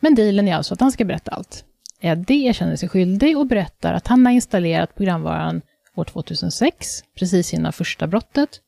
men 0.00 0.14
dealen 0.14 0.48
är 0.48 0.54
alltså 0.54 0.74
att 0.74 0.80
han 0.80 0.92
ska 0.92 1.04
berätta 1.04 1.30
allt. 1.30 1.64
Eddie 2.00 2.44
erkänner 2.46 2.76
sig 2.76 2.88
skyldig 2.88 3.38
och 3.38 3.46
berättar 3.46 3.94
att 3.94 4.06
han 4.06 4.26
har 4.26 4.32
installerat 4.32 4.94
programvaran 4.94 5.62
år 5.94 6.04
2006, 6.04 7.04
precis 7.18 7.54
innan 7.54 7.72
första 7.72 8.06
brottet. 8.06 8.60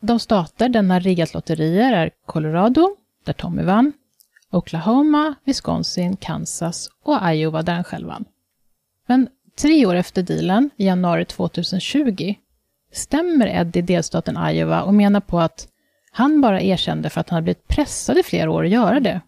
De 0.00 0.20
stater 0.20 0.68
den 0.68 0.90
har 0.90 1.00
riggat 1.00 1.34
lotterier 1.34 1.92
är 1.92 2.10
Colorado, 2.26 2.96
där 3.24 3.32
Tommy 3.32 3.62
vann, 3.62 3.92
Oklahoma, 4.50 5.34
Wisconsin, 5.44 6.16
Kansas 6.16 6.88
och 7.02 7.18
Iowa 7.32 7.62
där 7.62 7.74
han 7.74 7.84
själv 7.84 8.06
vann. 8.06 8.24
Men 9.06 9.28
tre 9.58 9.86
år 9.86 9.94
efter 9.94 10.22
dealen, 10.22 10.70
i 10.76 10.86
januari 10.86 11.24
2020, 11.24 12.34
stämmer 12.92 13.46
Eddie 13.46 13.82
delstaten 13.82 14.38
Iowa 14.50 14.82
och 14.82 14.94
menar 14.94 15.20
på 15.20 15.40
att 15.40 15.68
han 16.16 16.40
bara 16.40 16.62
erkände 16.62 17.10
för 17.10 17.20
att 17.20 17.28
han 17.28 17.36
hade 17.36 17.44
blivit 17.44 17.68
pressad 17.68 18.18
i 18.18 18.22
flera 18.22 18.50
år 18.50 18.64
att 18.64 18.70
göra 18.70 19.00
det. 19.00 19.20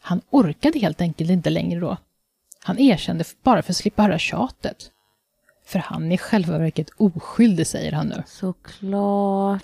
Han 0.00 0.20
orkade 0.30 0.78
helt 0.78 1.00
enkelt 1.00 1.30
inte 1.30 1.50
längre 1.50 1.80
då. 1.80 1.96
Han 2.64 2.78
erkände 2.78 3.24
bara 3.42 3.62
för 3.62 3.72
att 3.72 3.76
slippa 3.76 4.02
höra 4.02 4.18
tjatet. 4.18 4.90
För 5.66 5.78
han 5.78 6.12
är 6.12 6.16
själva 6.16 6.58
verket 6.58 6.90
oskyldig, 6.96 7.66
säger 7.66 7.92
han 7.92 8.06
nu. 8.06 8.22
Såklart. 8.26 9.62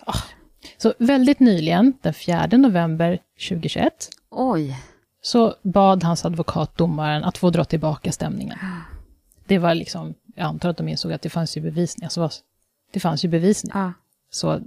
Så 0.77 0.95
väldigt 0.99 1.41
nyligen, 1.41 1.93
den 2.03 2.15
4 2.15 2.47
november 2.47 3.19
2021, 3.49 4.09
Oj. 4.31 4.77
så 5.23 5.55
bad 5.63 6.05
hans 6.05 6.25
advokat 6.25 6.77
domaren 6.77 7.25
att 7.25 7.39
få 7.39 7.51
dra 7.51 7.65
tillbaka 7.65 8.13
stämningen. 8.13 8.59
Det 9.47 9.59
var 9.59 9.75
liksom, 9.75 10.15
jag 10.35 10.45
antar 10.45 10.69
att 10.69 10.77
de 10.77 10.89
insåg 10.89 11.13
att 11.13 11.23
det 11.23 11.31
fanns 11.31 11.57
ju 11.57 11.61
bevisning. 11.61 12.05
Alltså, 12.05 12.31
det 12.93 13.01
fanns 13.01 13.25
ju 13.25 13.29
bevisning. 13.29 13.73
Ja. 13.75 13.93
Så, 14.31 14.47
ja. 14.47 14.61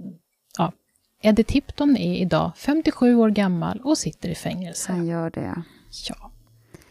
Eddie 1.22 1.44
Tipton 1.44 1.96
är 1.96 2.14
idag 2.14 2.52
57 2.56 3.14
år 3.14 3.30
gammal 3.30 3.80
och 3.84 3.98
sitter 3.98 4.28
i 4.28 4.34
fängelse. 4.34 4.92
Han 4.92 5.06
gör 5.06 5.30
det. 5.30 5.62
Ja. 6.08 6.30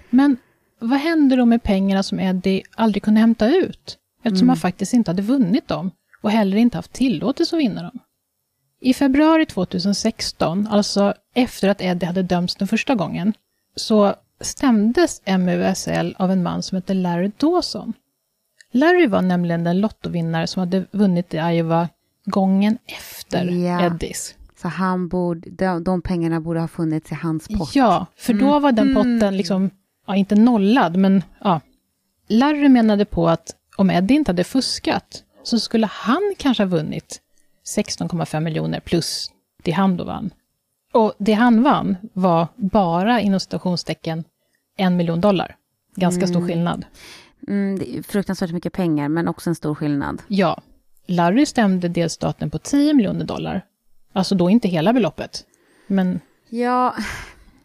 Men 0.09 0.37
vad 0.79 0.99
hände 0.99 1.35
då 1.35 1.45
med 1.45 1.63
pengarna 1.63 2.03
som 2.03 2.19
Eddie 2.19 2.63
aldrig 2.75 3.03
kunde 3.03 3.19
hämta 3.19 3.49
ut? 3.49 3.97
Eftersom 4.23 4.49
han 4.49 4.57
faktiskt 4.57 4.93
inte 4.93 5.11
hade 5.11 5.21
vunnit 5.21 5.67
dem 5.67 5.91
och 6.21 6.31
heller 6.31 6.57
inte 6.57 6.77
haft 6.77 6.93
tillåtelse 6.93 7.55
att 7.55 7.61
vinna 7.61 7.81
dem. 7.81 7.99
I 8.81 8.93
februari 8.93 9.45
2016, 9.45 10.67
alltså 10.67 11.13
efter 11.33 11.69
att 11.69 11.81
Eddie 11.81 12.05
hade 12.05 12.23
dömts 12.23 12.55
den 12.55 12.67
första 12.67 12.95
gången, 12.95 13.33
så 13.75 14.15
stämdes 14.41 15.21
MUSL 15.25 16.15
av 16.19 16.31
en 16.31 16.43
man 16.43 16.63
som 16.63 16.75
hette 16.75 16.93
Larry 16.93 17.31
Dawson. 17.37 17.93
Larry 18.71 19.07
var 19.07 19.21
nämligen 19.21 19.63
den 19.63 19.81
lottovinnare 19.81 20.47
som 20.47 20.59
hade 20.59 20.85
vunnit 20.91 21.33
i 21.33 21.37
Iowa 21.37 21.89
gången 22.27 22.77
efter 22.85 23.45
Ja. 23.45 23.85
Eddies. 23.85 24.35
Så 24.61 24.67
han 24.67 25.07
borde, 25.07 25.49
de, 25.49 25.83
de 25.83 26.01
pengarna 26.01 26.39
borde 26.41 26.59
ha 26.59 26.67
funnits 26.67 27.11
i 27.11 27.15
hans 27.15 27.47
pott. 27.47 27.75
Ja, 27.75 28.05
för 28.17 28.33
då 28.33 28.59
var 28.59 28.71
den 28.71 28.95
potten 28.95 29.37
liksom, 29.37 29.69
ja, 30.07 30.15
inte 30.15 30.35
nollad, 30.35 30.97
men 30.97 31.23
ja. 31.43 31.61
Larry 32.27 32.69
menade 32.69 33.05
på 33.05 33.29
att 33.29 33.55
om 33.75 33.89
Eddie 33.89 34.15
inte 34.15 34.31
hade 34.31 34.43
fuskat 34.43 35.23
så 35.43 35.59
skulle 35.59 35.87
han 35.87 36.33
kanske 36.37 36.63
ha 36.63 36.67
vunnit 36.67 37.21
16,5 37.75 38.39
miljoner 38.39 38.79
plus 38.79 39.31
det 39.63 39.71
han 39.71 39.97
då 39.97 40.03
vann. 40.03 40.29
Och 40.93 41.13
det 41.17 41.33
han 41.33 41.63
vann 41.63 41.97
var 42.13 42.47
bara 42.55 43.21
inom 43.21 43.39
citationstecken 43.39 44.23
en 44.77 44.97
miljon 44.97 45.21
dollar. 45.21 45.55
Ganska 45.95 46.27
stor 46.27 46.47
skillnad. 46.47 46.85
Mm, 47.47 48.03
fruktansvärt 48.03 48.51
mycket 48.51 48.73
pengar, 48.73 49.09
men 49.09 49.27
också 49.27 49.49
en 49.49 49.55
stor 49.55 49.75
skillnad. 49.75 50.21
Ja, 50.27 50.61
Larry 51.07 51.45
stämde 51.45 51.87
delstaten 51.87 52.49
på 52.49 52.57
10 52.59 52.93
miljoner 52.93 53.25
dollar. 53.25 53.65
Alltså 54.13 54.35
då 54.35 54.49
inte 54.49 54.67
hela 54.67 54.93
beloppet. 54.93 55.45
Men 55.87 56.19
Ja, 56.49 56.95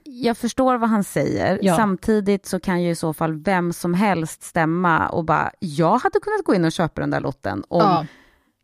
jag 0.05 0.37
förstår 0.37 0.78
vad 0.78 0.90
han 0.90 1.05
säger. 1.05 1.59
Ja. 1.62 1.76
Samtidigt 1.76 2.46
så 2.46 2.61
kan 2.61 2.83
ju 2.83 2.90
i 2.90 2.94
så 2.94 3.12
fall 3.14 3.42
vem 3.42 3.72
som 3.72 3.94
helst 3.94 4.42
stämma 4.42 5.09
och 5.09 5.24
bara, 5.24 5.52
jag 5.59 5.98
hade 5.98 6.20
kunnat 6.20 6.44
gå 6.44 6.55
in 6.55 6.64
och 6.64 6.72
köpa 6.72 7.00
den 7.00 7.11
där 7.11 7.20
lotten. 7.20 7.64
Om 7.68 7.81
Ja. 7.81 8.07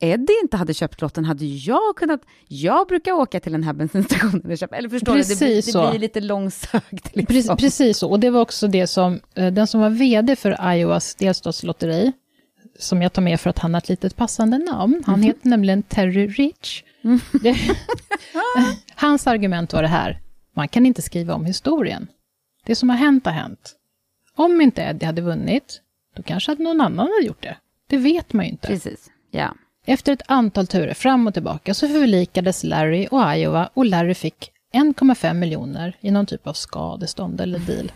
Eddie 0.01 0.33
inte 0.43 0.57
hade 0.57 0.75
köpt 0.75 1.01
lotten 1.01 1.25
hade 1.25 1.45
jag 1.45 1.97
kunnat, 1.97 2.21
jag 2.49 2.87
brukar 2.87 3.13
åka 3.13 3.41
till 3.41 3.53
den 3.53 3.63
här 3.63 3.73
bensinstationen 3.73 4.51
och 4.51 4.59
köpa, 4.59 4.77
eller 4.77 4.89
förstår 4.89 5.15
du, 5.15 5.23
det 5.23 5.39
blir, 5.39 5.57
det 5.57 5.63
så. 5.63 5.91
blir 5.91 5.99
lite 5.99 6.21
långsökt. 6.21 7.17
Liksom. 7.17 7.27
Precis, 7.27 7.51
precis 7.57 7.99
så, 7.99 8.11
och 8.11 8.21
det 8.21 8.31
var 8.31 8.41
också 8.41 8.69
det 8.69 8.87
som, 8.87 9.21
eh, 9.35 9.53
den 9.53 9.67
som 9.67 9.81
var 9.81 9.91
vd 9.91 10.37
för 10.37 10.75
Iowas 10.75 11.15
delstatslotteri, 11.15 12.13
som 12.79 13.03
jag 13.03 13.13
tar 13.13 13.23
med 13.23 13.41
för 13.41 13.51
att 13.51 13.59
han 13.59 13.75
har 13.75 13.81
ett 13.81 13.89
litet 13.89 14.17
passande 14.17 14.59
namn, 14.59 15.03
han 15.07 15.23
heter 15.23 15.49
nämligen 15.49 15.83
Terry 15.83 16.27
Rich. 16.27 16.83
Det, 17.43 17.57
hans 18.95 19.27
argument 19.27 19.73
var 19.73 19.83
det 19.83 19.89
här, 19.89 20.21
man 20.55 20.69
kan 20.69 20.87
inte 20.87 21.03
skriva 21.03 21.35
om 21.35 21.45
historien. 21.45 22.09
Det 22.65 22.75
som 22.75 22.89
har 22.89 22.97
hänt 22.97 23.27
har 23.27 23.33
hänt. 23.33 23.75
Om 24.35 24.61
inte 24.61 24.83
Eddie 24.83 25.07
hade 25.07 25.23
vunnit, 25.23 25.81
då 26.17 26.23
kanske 26.23 26.51
hade 26.51 26.63
någon 26.63 26.81
annan 26.81 27.09
hade 27.09 27.27
gjort 27.27 27.43
det. 27.43 27.57
Det 27.87 27.97
vet 27.97 28.33
man 28.33 28.45
ju 28.45 28.51
inte. 28.51 28.67
Precis, 28.67 29.11
ja. 29.31 29.55
Efter 29.87 30.13
ett 30.13 30.23
antal 30.27 30.67
turer 30.67 30.95
fram 30.95 31.27
och 31.27 31.35
tillbaka 31.35 31.75
så 31.75 31.89
förlikades 31.89 32.65
Larry 32.65 33.07
och 33.11 33.37
Iowa 33.37 33.71
och 33.75 33.87
Larry 33.87 34.15
fick 34.15 34.51
1,5 34.75 35.35
miljoner 35.35 35.97
i 36.01 36.11
någon 36.11 36.27
typ 36.27 36.47
av 36.47 36.53
skadestånd 36.53 37.41
eller 37.41 37.59
deal. 37.59 37.93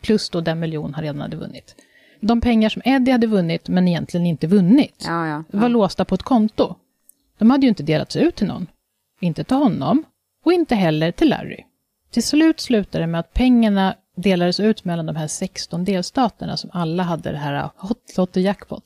Plus 0.00 0.30
då 0.30 0.40
den 0.40 0.60
miljon 0.60 0.94
han 0.94 1.02
redan 1.04 1.20
hade 1.20 1.36
vunnit. 1.36 1.74
De 2.20 2.40
pengar 2.40 2.68
som 2.68 2.82
Eddie 2.84 3.12
hade 3.12 3.26
vunnit 3.26 3.68
men 3.68 3.88
egentligen 3.88 4.26
inte 4.26 4.46
vunnit 4.46 5.04
Ja, 5.06 5.26
ja. 5.26 5.44
var 5.50 5.68
låsta 5.68 6.04
på 6.04 6.14
ett 6.14 6.22
konto. 6.22 6.74
De 7.38 7.50
hade 7.50 7.62
ju 7.66 7.68
inte 7.68 7.82
delats 7.82 8.16
ut 8.16 8.36
till 8.36 8.46
någon. 8.46 8.66
Inte 9.20 9.44
till 9.44 9.56
honom 9.56 10.04
och 10.44 10.52
inte 10.52 10.74
heller 10.74 11.12
till 11.12 11.28
Larry. 11.28 11.64
Till 12.10 12.22
slut 12.22 12.60
slutade 12.60 13.02
det 13.02 13.06
med 13.06 13.20
att 13.20 13.32
pengarna 13.34 13.94
delades 14.16 14.60
ut 14.60 14.84
mellan 14.84 15.06
de 15.06 15.16
här 15.16 15.26
16 15.26 15.84
delstaterna 15.84 16.56
som 16.56 16.70
alla 16.72 17.02
hade 17.02 17.30
det 17.32 17.38
här 17.38 17.70
Hot 17.76 18.16
Lotto 18.16 18.40
Jackpot. 18.40 18.84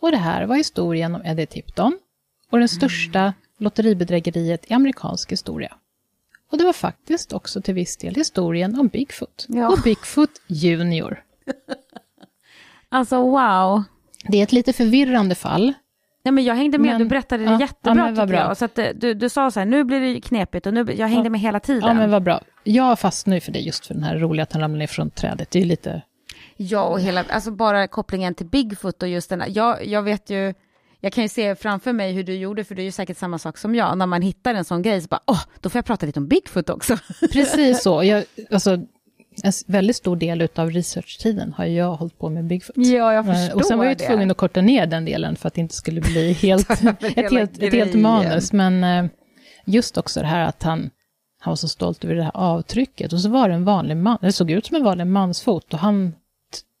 Och 0.00 0.10
det 0.10 0.16
här 0.16 0.46
var 0.46 0.56
historien 0.56 1.14
om 1.14 1.22
Eddie 1.24 1.46
Tipton 1.46 1.98
och 2.50 2.58
den 2.58 2.68
största 2.68 3.32
lotteribedrägeriet 3.58 4.70
i 4.70 4.74
amerikansk 4.74 5.32
historia. 5.32 5.76
Och 6.50 6.58
det 6.58 6.64
var 6.64 6.72
faktiskt 6.72 7.32
också 7.32 7.62
till 7.62 7.74
viss 7.74 7.96
del 7.96 8.14
historien 8.14 8.80
om 8.80 8.88
Bigfoot 8.88 9.46
Ja. 9.48 9.68
och 9.68 9.78
Bigfoot 9.84 10.30
Junior. 10.46 11.22
Alltså 12.92 13.16
wow. 13.22 13.82
Det 14.28 14.38
är 14.38 14.42
ett 14.42 14.52
lite 14.52 14.72
förvirrande 14.72 15.34
fall. 15.34 15.72
Nej, 16.24 16.32
men 16.32 16.44
jag 16.44 16.54
hängde 16.54 16.78
med, 16.78 16.90
Men- 16.90 16.98
du 17.00 17.04
berättade 17.08 17.44
det 17.44 17.50
ja, 17.50 17.60
jättebra 17.60 18.02
ja, 18.08 18.08
tycker 18.14 18.26
bra. 18.26 18.36
jag. 18.38 18.56
Så 18.56 18.64
att, 18.64 18.78
eh, 18.78 18.86
du, 18.94 19.14
du 19.14 19.28
sa 19.28 19.50
så 19.50 19.60
här, 19.60 19.66
nu 19.66 19.84
blir 19.84 20.00
det 20.00 20.20
knepigt 20.20 20.66
och 20.66 20.74
nu, 20.74 20.86
jag 20.96 21.08
hängde 21.08 21.26
Ja. 21.26 21.30
med 21.30 21.40
hela 21.40 21.60
tiden. 21.60 21.88
Ja, 21.88 21.94
men 21.94 22.10
vad 22.10 22.22
bra. 22.22 22.40
Jag 22.64 22.98
fastnar 22.98 23.34
ju 23.34 23.40
för 23.40 23.52
det 23.52 23.58
just 23.58 23.86
för 23.86 23.94
den 23.94 24.02
här 24.02 24.16
roliga 24.18 24.42
att 24.42 24.52
han 24.52 24.62
ramlar 24.62 24.78
ner 24.78 24.86
från 24.86 25.10
trädet. 25.10 25.50
Det 25.50 25.58
är 25.58 25.60
ju 25.62 25.68
lite... 25.68 26.02
Ja, 26.56 26.82
och 26.82 27.00
hela, 27.00 27.24
alltså 27.28 27.50
bara 27.50 27.86
kopplingen 27.88 28.34
till 28.34 28.46
Bigfoot 28.46 29.02
och 29.02 29.08
just 29.08 29.30
den 29.30 29.42
jag, 29.48 29.86
jag 29.86 30.02
vet 30.02 30.30
ju, 30.30 30.54
jag 31.00 31.12
kan 31.12 31.22
ju 31.24 31.28
se 31.28 31.54
framför 31.54 31.92
mig 31.92 32.12
hur 32.12 32.22
du 32.24 32.34
gjorde, 32.34 32.64
för 32.64 32.74
det 32.74 32.82
är 32.82 32.84
ju 32.84 32.92
säkert 32.92 33.18
samma 33.18 33.38
sak 33.38 33.58
som 33.58 33.74
jag, 33.74 33.98
när 33.98 34.06
man 34.06 34.22
hittar 34.22 34.54
en 34.54 34.64
sån 34.64 34.82
grej 34.82 35.00
så 35.00 35.08
bara, 35.08 35.20
åh, 35.26 35.40
då 35.60 35.68
får 35.70 35.78
jag 35.78 35.84
prata 35.84 36.06
lite 36.06 36.20
om 36.20 36.28
Bigfoot 36.28 36.70
också. 36.70 36.96
Precis 37.32 37.82
så. 37.82 38.04
Jag, 38.04 38.24
alltså, 38.50 38.78
en 39.42 39.48
s- 39.48 39.64
väldigt 39.66 39.96
stor 39.96 40.16
del 40.16 40.48
av 40.54 40.70
researchtiden 40.70 41.52
har 41.52 41.64
jag 41.64 41.94
hållit 41.96 42.18
på 42.18 42.28
med 42.28 42.44
Bigfoot. 42.44 42.76
Ja, 42.76 43.12
jag 43.12 43.28
Eh, 43.28 43.34
förstår 43.34 43.56
Och 43.56 43.64
sen 43.64 43.78
var 43.78 43.84
jag 43.84 43.98
det. 43.98 44.06
tvungen 44.06 44.30
att 44.30 44.36
korta 44.36 44.60
ner 44.60 44.86
den 44.86 45.04
delen 45.04 45.36
för 45.36 45.48
att 45.48 45.54
det 45.54 45.60
inte 45.60 45.74
skulle 45.74 46.00
bli 46.00 46.32
helt, 46.42 46.70
ett, 46.70 47.30
helt, 47.30 47.62
ett 47.62 47.72
helt 47.74 47.94
manus. 47.94 48.52
Men 48.52 48.84
eh, 48.84 49.10
just 49.64 49.98
också 49.98 50.20
det 50.20 50.26
här 50.26 50.40
att 50.46 50.62
han, 50.62 50.90
han 51.40 51.50
var 51.50 51.56
så 51.56 51.68
stolt 51.68 52.04
över 52.04 52.14
det 52.14 52.22
här 52.22 52.32
avtrycket. 52.36 53.12
Och 53.12 53.20
så 53.20 53.28
var 53.28 53.48
det 53.48 53.54
en 53.54 53.64
vanlig 53.64 53.96
man, 53.96 54.18
det 54.20 54.32
såg 54.32 54.50
ut 54.50 54.66
som 54.66 54.76
en 54.76 54.84
vanlig 54.84 55.06
mansfot. 55.06 55.72
Och 55.74 55.78
han 55.80 56.14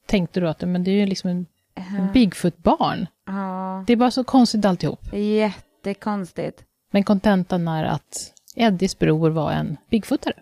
tänkte 0.06 0.40
då 0.40 0.46
att 0.48 0.60
men 0.60 0.84
det 0.84 0.90
är 0.90 0.94
ju 1.00 1.06
liksom 1.06 1.30
en, 1.30 1.46
en 1.98 2.12
Bigfoot-barn. 2.12 3.06
Ja, 3.26 3.84
Det 3.86 3.92
är 3.92 3.96
bara 3.96 4.10
så 4.10 4.24
konstigt 4.24 4.64
alltihop. 4.64 5.00
jättekonstigt. 5.12 6.62
Men 6.90 7.04
kontentan 7.04 7.68
är 7.68 7.84
att 7.84 8.32
Eddies 8.56 8.98
bror 8.98 9.30
var 9.30 9.52
en 9.52 9.76
Bigfootare. 9.90 10.34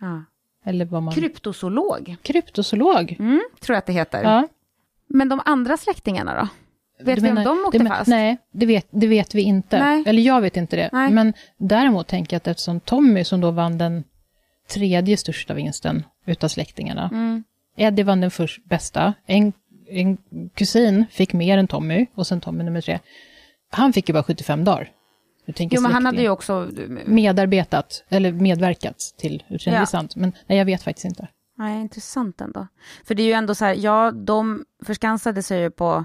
Ja. 0.00 0.24
Eller 0.64 0.84
vad 0.84 1.02
man... 1.02 1.14
Kryptozoolog, 1.14 2.16
Kryptozoolog. 2.22 3.16
mm, 3.18 3.40
tror 3.60 3.74
jag 3.74 3.78
att 3.78 3.86
det 3.86 3.92
heter. 3.92 4.22
Ja. 4.22 4.48
Men 5.08 5.28
de 5.28 5.40
andra 5.44 5.76
släktingarna 5.76 6.34
då? 6.40 6.48
Vet 7.04 7.16
Du 7.16 7.22
vi 7.22 7.28
om 7.28 7.34
menar- 7.34 7.44
de 7.56 7.64
åkte 7.66 7.78
men- 7.78 7.86
fast? 7.88 8.06
Nej, 8.08 8.36
det 8.52 8.66
vet, 8.66 8.86
det 8.90 9.06
vet 9.06 9.34
vi 9.34 9.42
inte. 9.42 9.78
Nej. 9.78 10.02
Eller 10.06 10.22
jag 10.22 10.40
vet 10.40 10.56
inte 10.56 10.76
det. 10.76 10.88
Nej. 10.92 11.10
Men 11.12 11.32
däremot 11.58 12.06
tänker 12.06 12.34
jag 12.34 12.38
att 12.38 12.46
eftersom 12.46 12.80
Tommy, 12.80 13.24
som 13.24 13.40
då 13.40 13.50
vann 13.50 13.78
den 13.78 14.04
tredje 14.68 15.16
största 15.16 15.54
vinsten 15.54 16.02
utav 16.26 16.48
släktingarna, 16.48 17.08
Mm. 17.12 17.44
Eddie 17.76 18.02
vann 18.02 18.20
den 18.20 18.30
först 18.30 18.64
bästa, 18.64 19.14
en, 19.26 19.52
en 19.88 20.18
kusin 20.54 21.04
fick 21.10 21.32
mer 21.32 21.58
än 21.58 21.68
Tommy, 21.68 22.06
och 22.14 22.26
sen 22.26 22.40
Tommy 22.40 22.64
nummer 22.64 22.80
tre. 22.80 22.98
Han 23.70 23.92
fick 23.92 24.08
ju 24.08 24.12
bara 24.12 24.22
75 24.22 24.64
dagar. 24.64 24.90
Jo, 25.46 25.80
men 25.80 25.92
han 25.92 26.06
hade 26.06 26.22
ju 26.22 26.28
också... 26.28 26.70
Medarbetat, 27.06 28.04
eller 28.08 28.32
medverkat 28.32 29.14
till 29.18 29.44
utredningen, 29.48 29.86
Ja. 29.92 30.02
Men 30.16 30.32
nej, 30.46 30.58
jag 30.58 30.64
vet 30.64 30.82
faktiskt 30.82 31.04
inte. 31.04 31.28
Nej, 31.56 31.80
intressant 31.80 32.40
ändå. 32.40 32.66
För 33.04 33.14
det 33.14 33.22
är 33.22 33.26
ju 33.26 33.32
ändå 33.32 33.54
så 33.54 33.64
här, 33.64 33.74
ja, 33.74 34.10
de 34.10 34.64
förskansade 34.84 35.42
sig 35.42 35.60
ju 35.60 35.70
på, 35.70 36.04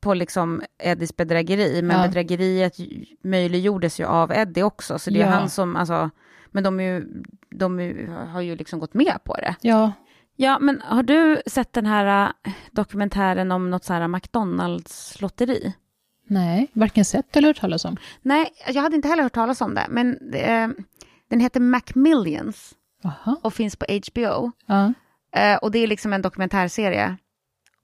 på 0.00 0.14
liksom 0.14 0.62
Eddies 0.82 1.16
bedrägeri, 1.16 1.82
men 1.82 1.96
Ja. 2.00 2.06
bedrägeriet 2.06 2.76
möjliggjordes 3.24 4.00
ju 4.00 4.04
av 4.04 4.32
Eddie 4.32 4.62
också, 4.62 4.98
så 4.98 5.10
det 5.10 5.22
är 5.22 5.26
Ja. 5.26 5.30
han 5.32 5.50
som, 5.50 5.76
alltså, 5.76 6.10
men 6.50 6.64
de, 6.64 6.80
ju, 6.80 7.22
de 7.50 7.80
ju- 7.80 8.08
har 8.10 8.40
ju 8.40 8.56
liksom 8.56 8.78
gått 8.78 8.94
med 8.94 9.14
på 9.24 9.34
det. 9.34 9.54
Ja, 9.60 9.92
Ja, 10.36 10.58
men 10.58 10.80
har 10.84 11.02
du 11.02 11.42
sett 11.46 11.72
den 11.72 11.86
här 11.86 12.32
äh, 12.44 12.52
dokumentären 12.72 13.52
om 13.52 13.70
något 13.70 13.84
så 13.84 13.92
här 13.92 14.08
McDonalds-lotteri? 14.08 15.72
Nej, 16.30 16.70
varken 16.72 17.04
sett 17.04 17.36
eller 17.36 17.48
hört 17.48 17.60
talas 17.60 17.84
om. 17.84 17.96
Nej, 18.22 18.52
jag 18.68 18.82
hade 18.82 18.96
inte 18.96 19.08
heller 19.08 19.22
hört 19.22 19.32
talas 19.32 19.60
om 19.60 19.74
det, 19.74 19.86
men 19.88 20.34
eh, 20.34 20.68
den 21.28 21.40
heter 21.40 21.60
Macmillions 21.60 22.74
Aha. 23.04 23.36
och 23.42 23.54
finns 23.54 23.76
på 23.76 23.86
HBO. 23.88 24.52
Ja. 24.66 24.92
Eh, 25.36 25.56
och 25.56 25.70
det 25.70 25.78
är 25.78 25.86
liksom 25.86 26.12
en 26.12 26.22
dokumentärserie. 26.22 27.16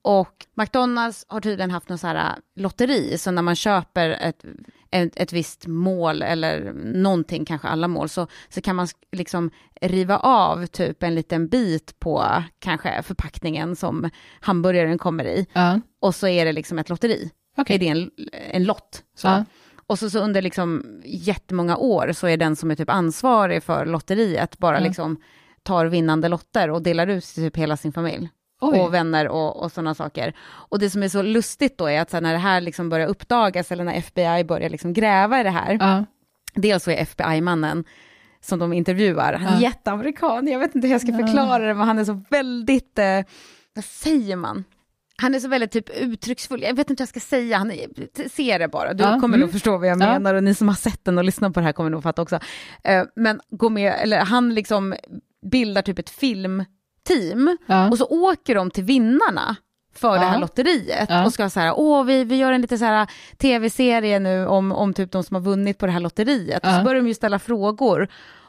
Och 0.02 0.46
McDonalds 0.54 1.26
har 1.28 1.40
tydligen 1.40 1.70
haft 1.70 1.88
någon 1.88 1.98
så 1.98 2.06
här 2.06 2.14
äh, 2.14 2.62
lotteri, 2.62 3.18
så 3.18 3.30
när 3.30 3.42
man 3.42 3.56
köper 3.56 4.10
ett, 4.10 4.44
ett, 4.90 5.16
ett 5.16 5.32
visst 5.32 5.66
mål 5.66 6.22
eller 6.22 6.72
någonting, 6.84 7.44
kanske 7.44 7.68
alla 7.68 7.88
mål, 7.88 8.08
så, 8.08 8.26
så 8.48 8.60
kan 8.60 8.76
man 8.76 8.88
liksom 9.12 9.50
riva 9.80 10.18
av 10.18 10.66
typ 10.66 11.02
en 11.02 11.14
liten 11.14 11.48
bit 11.48 11.98
på 11.98 12.42
kanske 12.58 13.02
förpackningen 13.02 13.76
som 13.76 14.10
hamburgaren 14.40 14.98
kommer 14.98 15.24
i. 15.24 15.46
Ja. 15.52 15.80
Och 16.00 16.14
så 16.14 16.28
är 16.28 16.44
det 16.44 16.52
liksom 16.52 16.78
ett 16.78 16.88
lotteri. 16.88 17.30
Okej. 17.56 17.74
Är 17.76 17.78
det 17.78 17.88
en, 17.88 18.10
en 18.50 18.64
lott. 18.64 19.02
Så. 19.16 19.26
Ja. 19.28 19.44
Och 19.86 19.98
så, 19.98 20.10
så 20.10 20.18
under 20.18 20.42
liksom 20.42 21.00
jättemånga 21.04 21.76
år 21.76 22.12
så 22.12 22.26
är 22.28 22.36
den 22.36 22.56
som 22.56 22.70
är 22.70 22.74
typ 22.74 22.90
ansvarig 22.90 23.62
för 23.62 23.86
lotteriet 23.86 24.58
bara 24.58 24.76
Ja. 24.76 24.84
liksom 24.84 25.16
tar 25.62 25.86
vinnande 25.86 26.28
lotter 26.28 26.70
och 26.70 26.82
delar 26.82 27.06
ut 27.06 27.24
till 27.24 27.42
typ 27.42 27.56
hela 27.56 27.76
sin 27.76 27.92
familj. 27.92 28.30
Oj. 28.60 28.80
Och 28.80 28.94
vänner 28.94 29.28
och, 29.28 29.62
och 29.62 29.72
sådana 29.72 29.94
saker. 29.94 30.34
Och 30.42 30.78
det 30.78 30.90
som 30.90 31.02
är 31.02 31.08
så 31.08 31.22
lustigt 31.22 31.78
då 31.78 31.86
är 31.86 32.00
att 32.00 32.12
när 32.12 32.32
det 32.32 32.38
här 32.38 32.60
liksom 32.60 32.88
börjar 32.88 33.06
uppdagas 33.08 33.72
eller 33.72 33.84
när 33.84 33.94
FBI 33.98 34.44
börjar 34.44 34.68
liksom 34.70 34.92
gräva 34.92 35.40
i 35.40 35.42
det 35.42 35.50
här. 35.50 35.76
Ja. 35.80 36.04
Dels 36.54 36.84
så 36.84 36.90
är 36.90 36.96
FBI-mannen 36.96 37.84
som 38.40 38.58
de 38.58 38.72
intervjuar, 38.72 39.32
han 39.32 39.54
är 39.54 39.60
jätteamerikan, 39.60 40.46
jag 40.48 40.58
vet 40.58 40.74
inte 40.74 40.86
hur 40.88 40.92
jag 40.94 41.00
ska 41.00 41.12
förklara 41.12 41.58
det, 41.66 41.74
men 41.74 41.86
han 41.86 41.98
är 41.98 42.04
så 42.04 42.22
väldigt, 42.30 42.98
eh, 42.98 43.20
vad 43.74 43.84
säger 43.84 44.36
man? 44.36 44.64
Han 45.22 45.34
är 45.34 45.38
så 45.40 45.48
väldigt 45.48 45.70
typ 45.72 45.90
uttrycksfull, 46.00 46.62
jag 46.62 46.74
vet 46.76 46.90
inte 46.90 47.00
hur 47.00 47.04
jag 47.04 47.08
ska 47.08 47.20
säga, 47.20 47.58
han 47.58 47.70
är, 47.70 48.28
se 48.28 48.58
det 48.58 48.68
bara, 48.68 48.94
du 48.94 49.04
Ja, 49.04 49.10
kommer 49.10 49.24
mm. 49.24 49.40
nog 49.40 49.52
förstå 49.52 49.78
vad 49.78 49.88
jag 49.88 50.00
Ja. 50.02 50.12
menar 50.12 50.34
och 50.34 50.42
ni 50.44 50.54
som 50.54 50.68
har 50.68 50.74
sett 50.74 51.04
den 51.04 51.18
och 51.18 51.24
lyssnat 51.24 51.54
på 51.54 51.60
det 51.60 51.66
här 51.66 51.72
kommer 51.72 51.90
nog 51.90 52.02
fatta 52.02 52.22
också. 52.22 52.38
Eh, 52.84 53.04
men 53.16 53.40
gå 53.50 53.68
med, 53.68 53.94
eller 54.02 54.18
han 54.18 54.54
liksom 54.54 54.94
bildar 55.50 55.82
typ 55.82 55.98
ett 55.98 56.10
filmteam 56.10 57.56
Ja. 57.66 57.90
och 57.90 57.98
så 57.98 58.06
åker 58.06 58.54
de 58.54 58.70
till 58.70 58.84
vinnarna 58.84 59.56
för 59.94 60.12
det 60.12 60.24
här 60.24 60.32
Ja. 60.34 60.38
lotteriet 60.40 61.06
Ja. 61.10 61.24
och 61.24 61.32
ska 61.32 61.50
så 61.50 61.60
här, 61.60 61.72
åh 61.76 62.04
vi, 62.04 62.24
vi 62.24 62.36
gör 62.36 62.52
en 62.52 62.60
lite 62.60 62.78
så 62.78 62.84
här 62.84 63.06
tv-serie 63.38 64.18
nu 64.18 64.46
om, 64.46 64.72
om 64.72 64.94
typ 64.94 65.12
de 65.12 65.24
som 65.24 65.34
har 65.34 65.42
vunnit 65.42 65.78
på 65.78 65.86
det 65.86 65.92
här 65.92 66.00
lotteriet. 66.00 66.62
Och 66.64 66.70
Ja. 66.70 66.78
så 66.78 66.84
börjar 66.84 67.02
de 67.02 67.08
ju 67.08 67.14
ställa 67.14 67.38
frågor. 67.38 68.08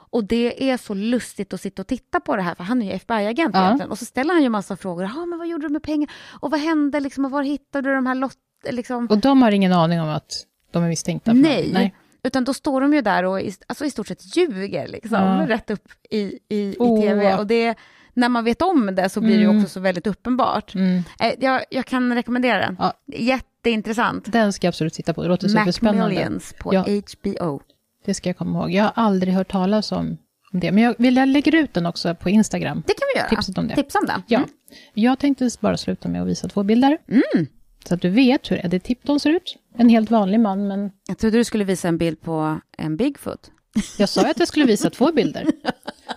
Och 0.09 0.23
det 0.23 0.69
är 0.71 0.77
så 0.77 0.93
lustigt 0.93 1.53
att 1.53 1.61
sitta 1.61 1.81
och 1.81 1.87
titta 1.87 2.19
på 2.19 2.35
det 2.35 2.41
här, 2.41 2.55
för 2.55 2.63
han 2.63 2.81
är 2.81 2.85
ju 2.85 2.91
FBI-agent 2.91 3.55
Ja. 3.55 3.65
egentligen. 3.65 3.91
Och 3.91 3.97
så 3.99 4.05
ställer 4.05 4.33
han 4.33 4.43
ju 4.43 4.49
massa 4.49 4.77
frågor, 4.77 5.03
ja 5.03 5.25
men 5.25 5.39
vad 5.39 5.47
gjorde 5.47 5.67
du 5.67 5.73
med 5.73 5.83
pengar? 5.83 6.09
Och 6.39 6.51
vad 6.51 6.59
hände 6.59 6.99
liksom, 6.99 7.25
och 7.25 7.31
var 7.31 7.43
hittade 7.43 7.89
du 7.89 7.95
de 7.95 8.05
här 8.05 8.15
lott... 8.15 8.37
Liksom? 8.69 9.07
Och 9.07 9.17
de 9.17 9.41
har 9.41 9.51
ingen 9.51 9.73
aning 9.73 10.01
om 10.01 10.09
att 10.09 10.45
de 10.71 10.83
är 10.83 10.87
misstänkta? 10.87 11.33
Nej. 11.33 11.69
Nej. 11.73 11.95
Utan 12.23 12.43
då 12.43 12.53
står 12.53 12.81
de 12.81 12.93
ju 12.93 13.01
där 13.01 13.23
och 13.23 13.41
i, 13.41 13.53
alltså 13.67 13.85
i 13.85 13.91
stort 13.91 14.07
sett 14.07 14.37
ljuger 14.37 14.87
liksom, 14.87 15.17
Ja. 15.17 15.45
rätt 15.47 15.69
upp 15.69 15.87
i, 16.09 16.17
i, 16.17 16.39
i 16.49 16.75
Åh. 16.79 17.01
tv. 17.01 17.35
Och 17.37 17.47
det, 17.47 17.75
när 18.13 18.29
man 18.29 18.43
vet 18.43 18.61
om 18.61 18.95
det 18.95 19.09
så 19.09 19.21
blir 19.21 19.37
det 19.37 19.43
Mm. 19.43 19.57
också 19.57 19.69
så 19.69 19.79
väldigt 19.79 20.07
uppenbart. 20.07 20.75
Mm. 20.75 21.03
Eh, 21.19 21.33
Jag, 21.39 21.63
jag 21.69 21.85
kan 21.85 22.15
rekommendera 22.15 22.59
den. 22.59 22.75
Ja. 22.79 22.93
Jätteintressant. 23.05 24.31
Den 24.31 24.53
ska 24.53 24.67
jag 24.67 24.71
absolut 24.71 24.93
titta 24.93 25.13
på. 25.13 25.21
Det 25.23 25.27
låter 25.27 25.47
superspännande. 25.47 26.01
Macmillions 26.03 26.53
på 26.59 26.73
Ja. 26.73 26.81
HBO. 26.81 27.61
Det 28.07 28.13
ska 28.13 28.29
jag 28.29 28.37
komma 28.37 28.59
ihåg. 28.59 28.71
Jag 28.71 28.83
har 28.83 28.91
aldrig 28.95 29.33
hört 29.33 29.51
talas 29.51 29.91
om 29.91 30.17
om 30.53 30.59
det. 30.59 30.71
Men 30.71 30.83
jag, 30.83 30.95
vill 30.97 31.15
jag 31.17 31.27
lägger 31.27 31.55
ut 31.55 31.73
den 31.73 31.85
också 31.85 32.15
på 32.15 32.29
Instagram. 32.29 32.83
Det 32.87 32.93
kan 32.93 33.07
vi 33.13 33.19
göra. 33.19 33.29
Tipset 33.29 33.57
om 33.57 33.67
det. 33.67 33.75
Tipsa 33.75 33.99
om 33.99 34.05
den. 34.05 34.23
Ja. 34.27 34.37
Mm. 34.37 34.49
Jag 34.93 35.19
tänkte 35.19 35.49
bara 35.59 35.77
sluta 35.77 36.09
med 36.09 36.21
att 36.21 36.27
visa 36.27 36.47
två 36.47 36.63
bilder. 36.63 36.97
Mm. 37.07 37.47
Så 37.87 37.93
att 37.93 38.01
du 38.01 38.09
vet 38.09 38.51
hur 38.51 38.65
Eddie 38.65 38.79
Tipton 38.79 39.19
ser 39.19 39.29
ut. 39.29 39.57
En 39.77 39.89
helt 39.89 40.11
vanlig 40.11 40.39
man, 40.39 40.67
men 40.67 40.91
Jag 41.07 41.17
trodde 41.17 41.37
du 41.37 41.43
skulle 41.43 41.63
visa 41.63 41.87
en 41.87 41.97
bild 41.97 42.21
på 42.21 42.59
en 42.77 42.97
Bigfoot. 42.97 43.51
jag 43.97 44.09
sa 44.09 44.21
ju 44.21 44.29
att 44.29 44.39
jag 44.39 44.47
skulle 44.47 44.65
visa 44.65 44.89
två 44.89 45.11
bilder. 45.11 45.47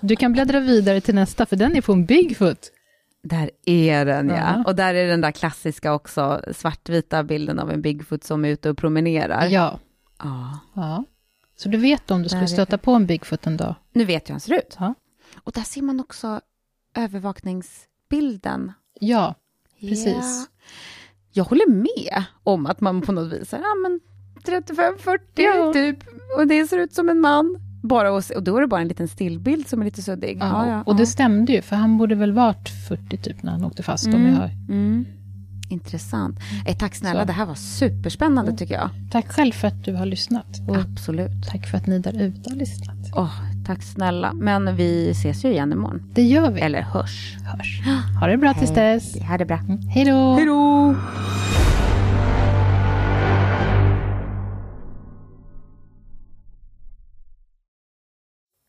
Du 0.00 0.16
kan 0.16 0.32
bläddra 0.32 0.60
vidare 0.60 1.00
till 1.00 1.14
nästa, 1.14 1.46
för 1.46 1.56
den 1.56 1.76
är 1.76 1.80
på 1.80 1.92
en 1.92 2.06
Bigfoot. 2.06 2.70
Där 3.22 3.50
är 3.66 4.04
den 4.04 4.28
ja. 4.28 4.36
Ja. 4.36 4.64
Och 4.66 4.76
där 4.76 4.94
är 4.94 5.06
den 5.06 5.20
där 5.20 5.30
klassiska 5.30 5.92
också, 5.92 6.42
svartvita 6.52 7.22
bilden 7.22 7.58
av 7.58 7.70
en 7.70 7.82
Bigfoot 7.82 8.24
som 8.24 8.44
är 8.44 8.48
ute 8.48 8.70
och 8.70 8.78
promenerar. 8.78 9.46
Ja. 9.46 9.78
Ja. 10.18 10.58
ja. 10.74 11.04
Så 11.60 11.68
du 11.68 11.78
vet 11.78 12.10
om 12.10 12.22
du 12.22 12.28
skulle 12.28 12.48
stöta 12.48 12.78
på 12.78 12.92
en 12.92 13.06
Bigfoot 13.06 13.46
en 13.46 13.56
dag. 13.56 13.74
Nu 13.92 14.04
vet 14.04 14.28
jag 14.28 14.28
hur 14.28 14.34
han 14.34 14.40
ser 14.40 14.54
ut. 14.54 14.76
Ja. 14.78 14.94
Och 15.36 15.52
där 15.52 15.62
ser 15.62 15.82
man 15.82 16.00
också 16.00 16.40
övervakningsbilden. 16.96 18.72
Ja, 19.00 19.34
Precis. 19.80 20.06
Ja. 20.06 20.46
Jag 21.32 21.44
håller 21.44 21.70
med 21.70 22.24
om 22.42 22.66
att 22.66 22.80
man 22.80 23.00
på 23.00 23.12
något 23.12 23.32
vis 23.32 23.52
är, 23.52 23.58
ja 23.58 23.74
men 23.82 24.00
35-40 24.44 25.18
Ja. 25.34 25.72
typ, 25.72 25.98
och 26.38 26.46
det 26.46 26.66
ser 26.66 26.78
ut 26.78 26.94
som 26.94 27.08
en 27.08 27.20
man. 27.20 27.58
Bara 27.82 28.22
se, 28.22 28.34
och 28.34 28.42
då 28.42 28.56
är 28.56 28.60
det 28.60 28.66
bara 28.66 28.80
en 28.80 28.88
liten 28.88 29.08
stillbild 29.08 29.68
som 29.68 29.80
är 29.80 29.84
lite 29.84 30.02
suddig. 30.02 30.38
ja. 30.40 30.82
och 30.82 30.96
det 30.96 31.06
stämde 31.06 31.52
ju, 31.52 31.62
för 31.62 31.76
han 31.76 31.98
borde 31.98 32.14
väl 32.14 32.32
varit 32.32 32.68
40 32.88 33.16
typ 33.16 33.42
när 33.42 33.52
han 33.52 33.64
åkte 33.64 33.82
fast. 33.82 34.06
Om 34.06 34.26
jag 34.26 34.34
har... 34.34 34.50
Mm. 34.68 35.06
Intressant. 35.70 36.38
Eh, 36.66 36.76
tack 36.76 36.94
snälla, 36.94 37.20
Så. 37.20 37.26
det 37.26 37.32
här 37.32 37.46
var 37.46 37.54
superspännande 37.54 38.56
tycker 38.56 38.74
jag. 38.74 38.90
Tack 39.12 39.32
själv 39.32 39.52
för 39.52 39.68
att 39.68 39.84
du 39.84 39.94
har 39.94 40.06
lyssnat. 40.06 40.46
Och 40.68 40.76
Absolut. 40.76 41.30
tack 41.50 41.66
för 41.66 41.76
att 41.78 41.86
ni 41.86 41.98
där 41.98 42.22
ute 42.22 42.50
har 42.50 42.56
lyssnat. 42.56 42.96
Åh, 43.16 43.40
tack 43.66 43.82
snälla. 43.82 44.32
Men 44.32 44.76
vi 44.76 45.10
ses 45.10 45.44
ju 45.44 45.50
igen 45.50 45.72
imorgon. 45.72 46.10
Det 46.14 46.22
gör 46.22 46.50
vi. 46.50 46.60
Eller 46.60 46.82
hörs. 46.82 47.36
hörs. 47.44 47.80
Ha 48.20 48.26
det 48.26 48.36
bra 48.36 48.54
tills 48.54 48.70
dess. 48.74 49.12
Det 49.12 49.22
här 49.24 49.38
är 49.38 49.44
bra. 49.44 49.56
Mm. 49.56 49.78
Hej 49.88 50.04
då. 50.04 50.34
Hej 50.34 50.46
då! 50.46 50.94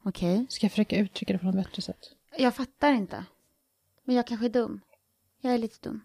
Okej. 0.04 0.46
Ska 0.50 0.66
jag 0.66 0.72
försöka 0.72 0.98
uttrycka 0.98 1.34
det 1.34 1.40
på 1.40 1.46
något 1.46 1.56
bättre 1.56 1.82
sätt? 1.82 2.10
Jag 2.38 2.56
fattar 2.56 2.94
inte. 2.94 3.26
Men 4.04 4.16
jag 4.16 4.28
kanske 4.28 4.46
är 4.46 4.50
dum. 4.50 4.82
Jag 5.42 5.54
är 5.54 5.58
lite 5.58 5.78
dum. 5.90 6.02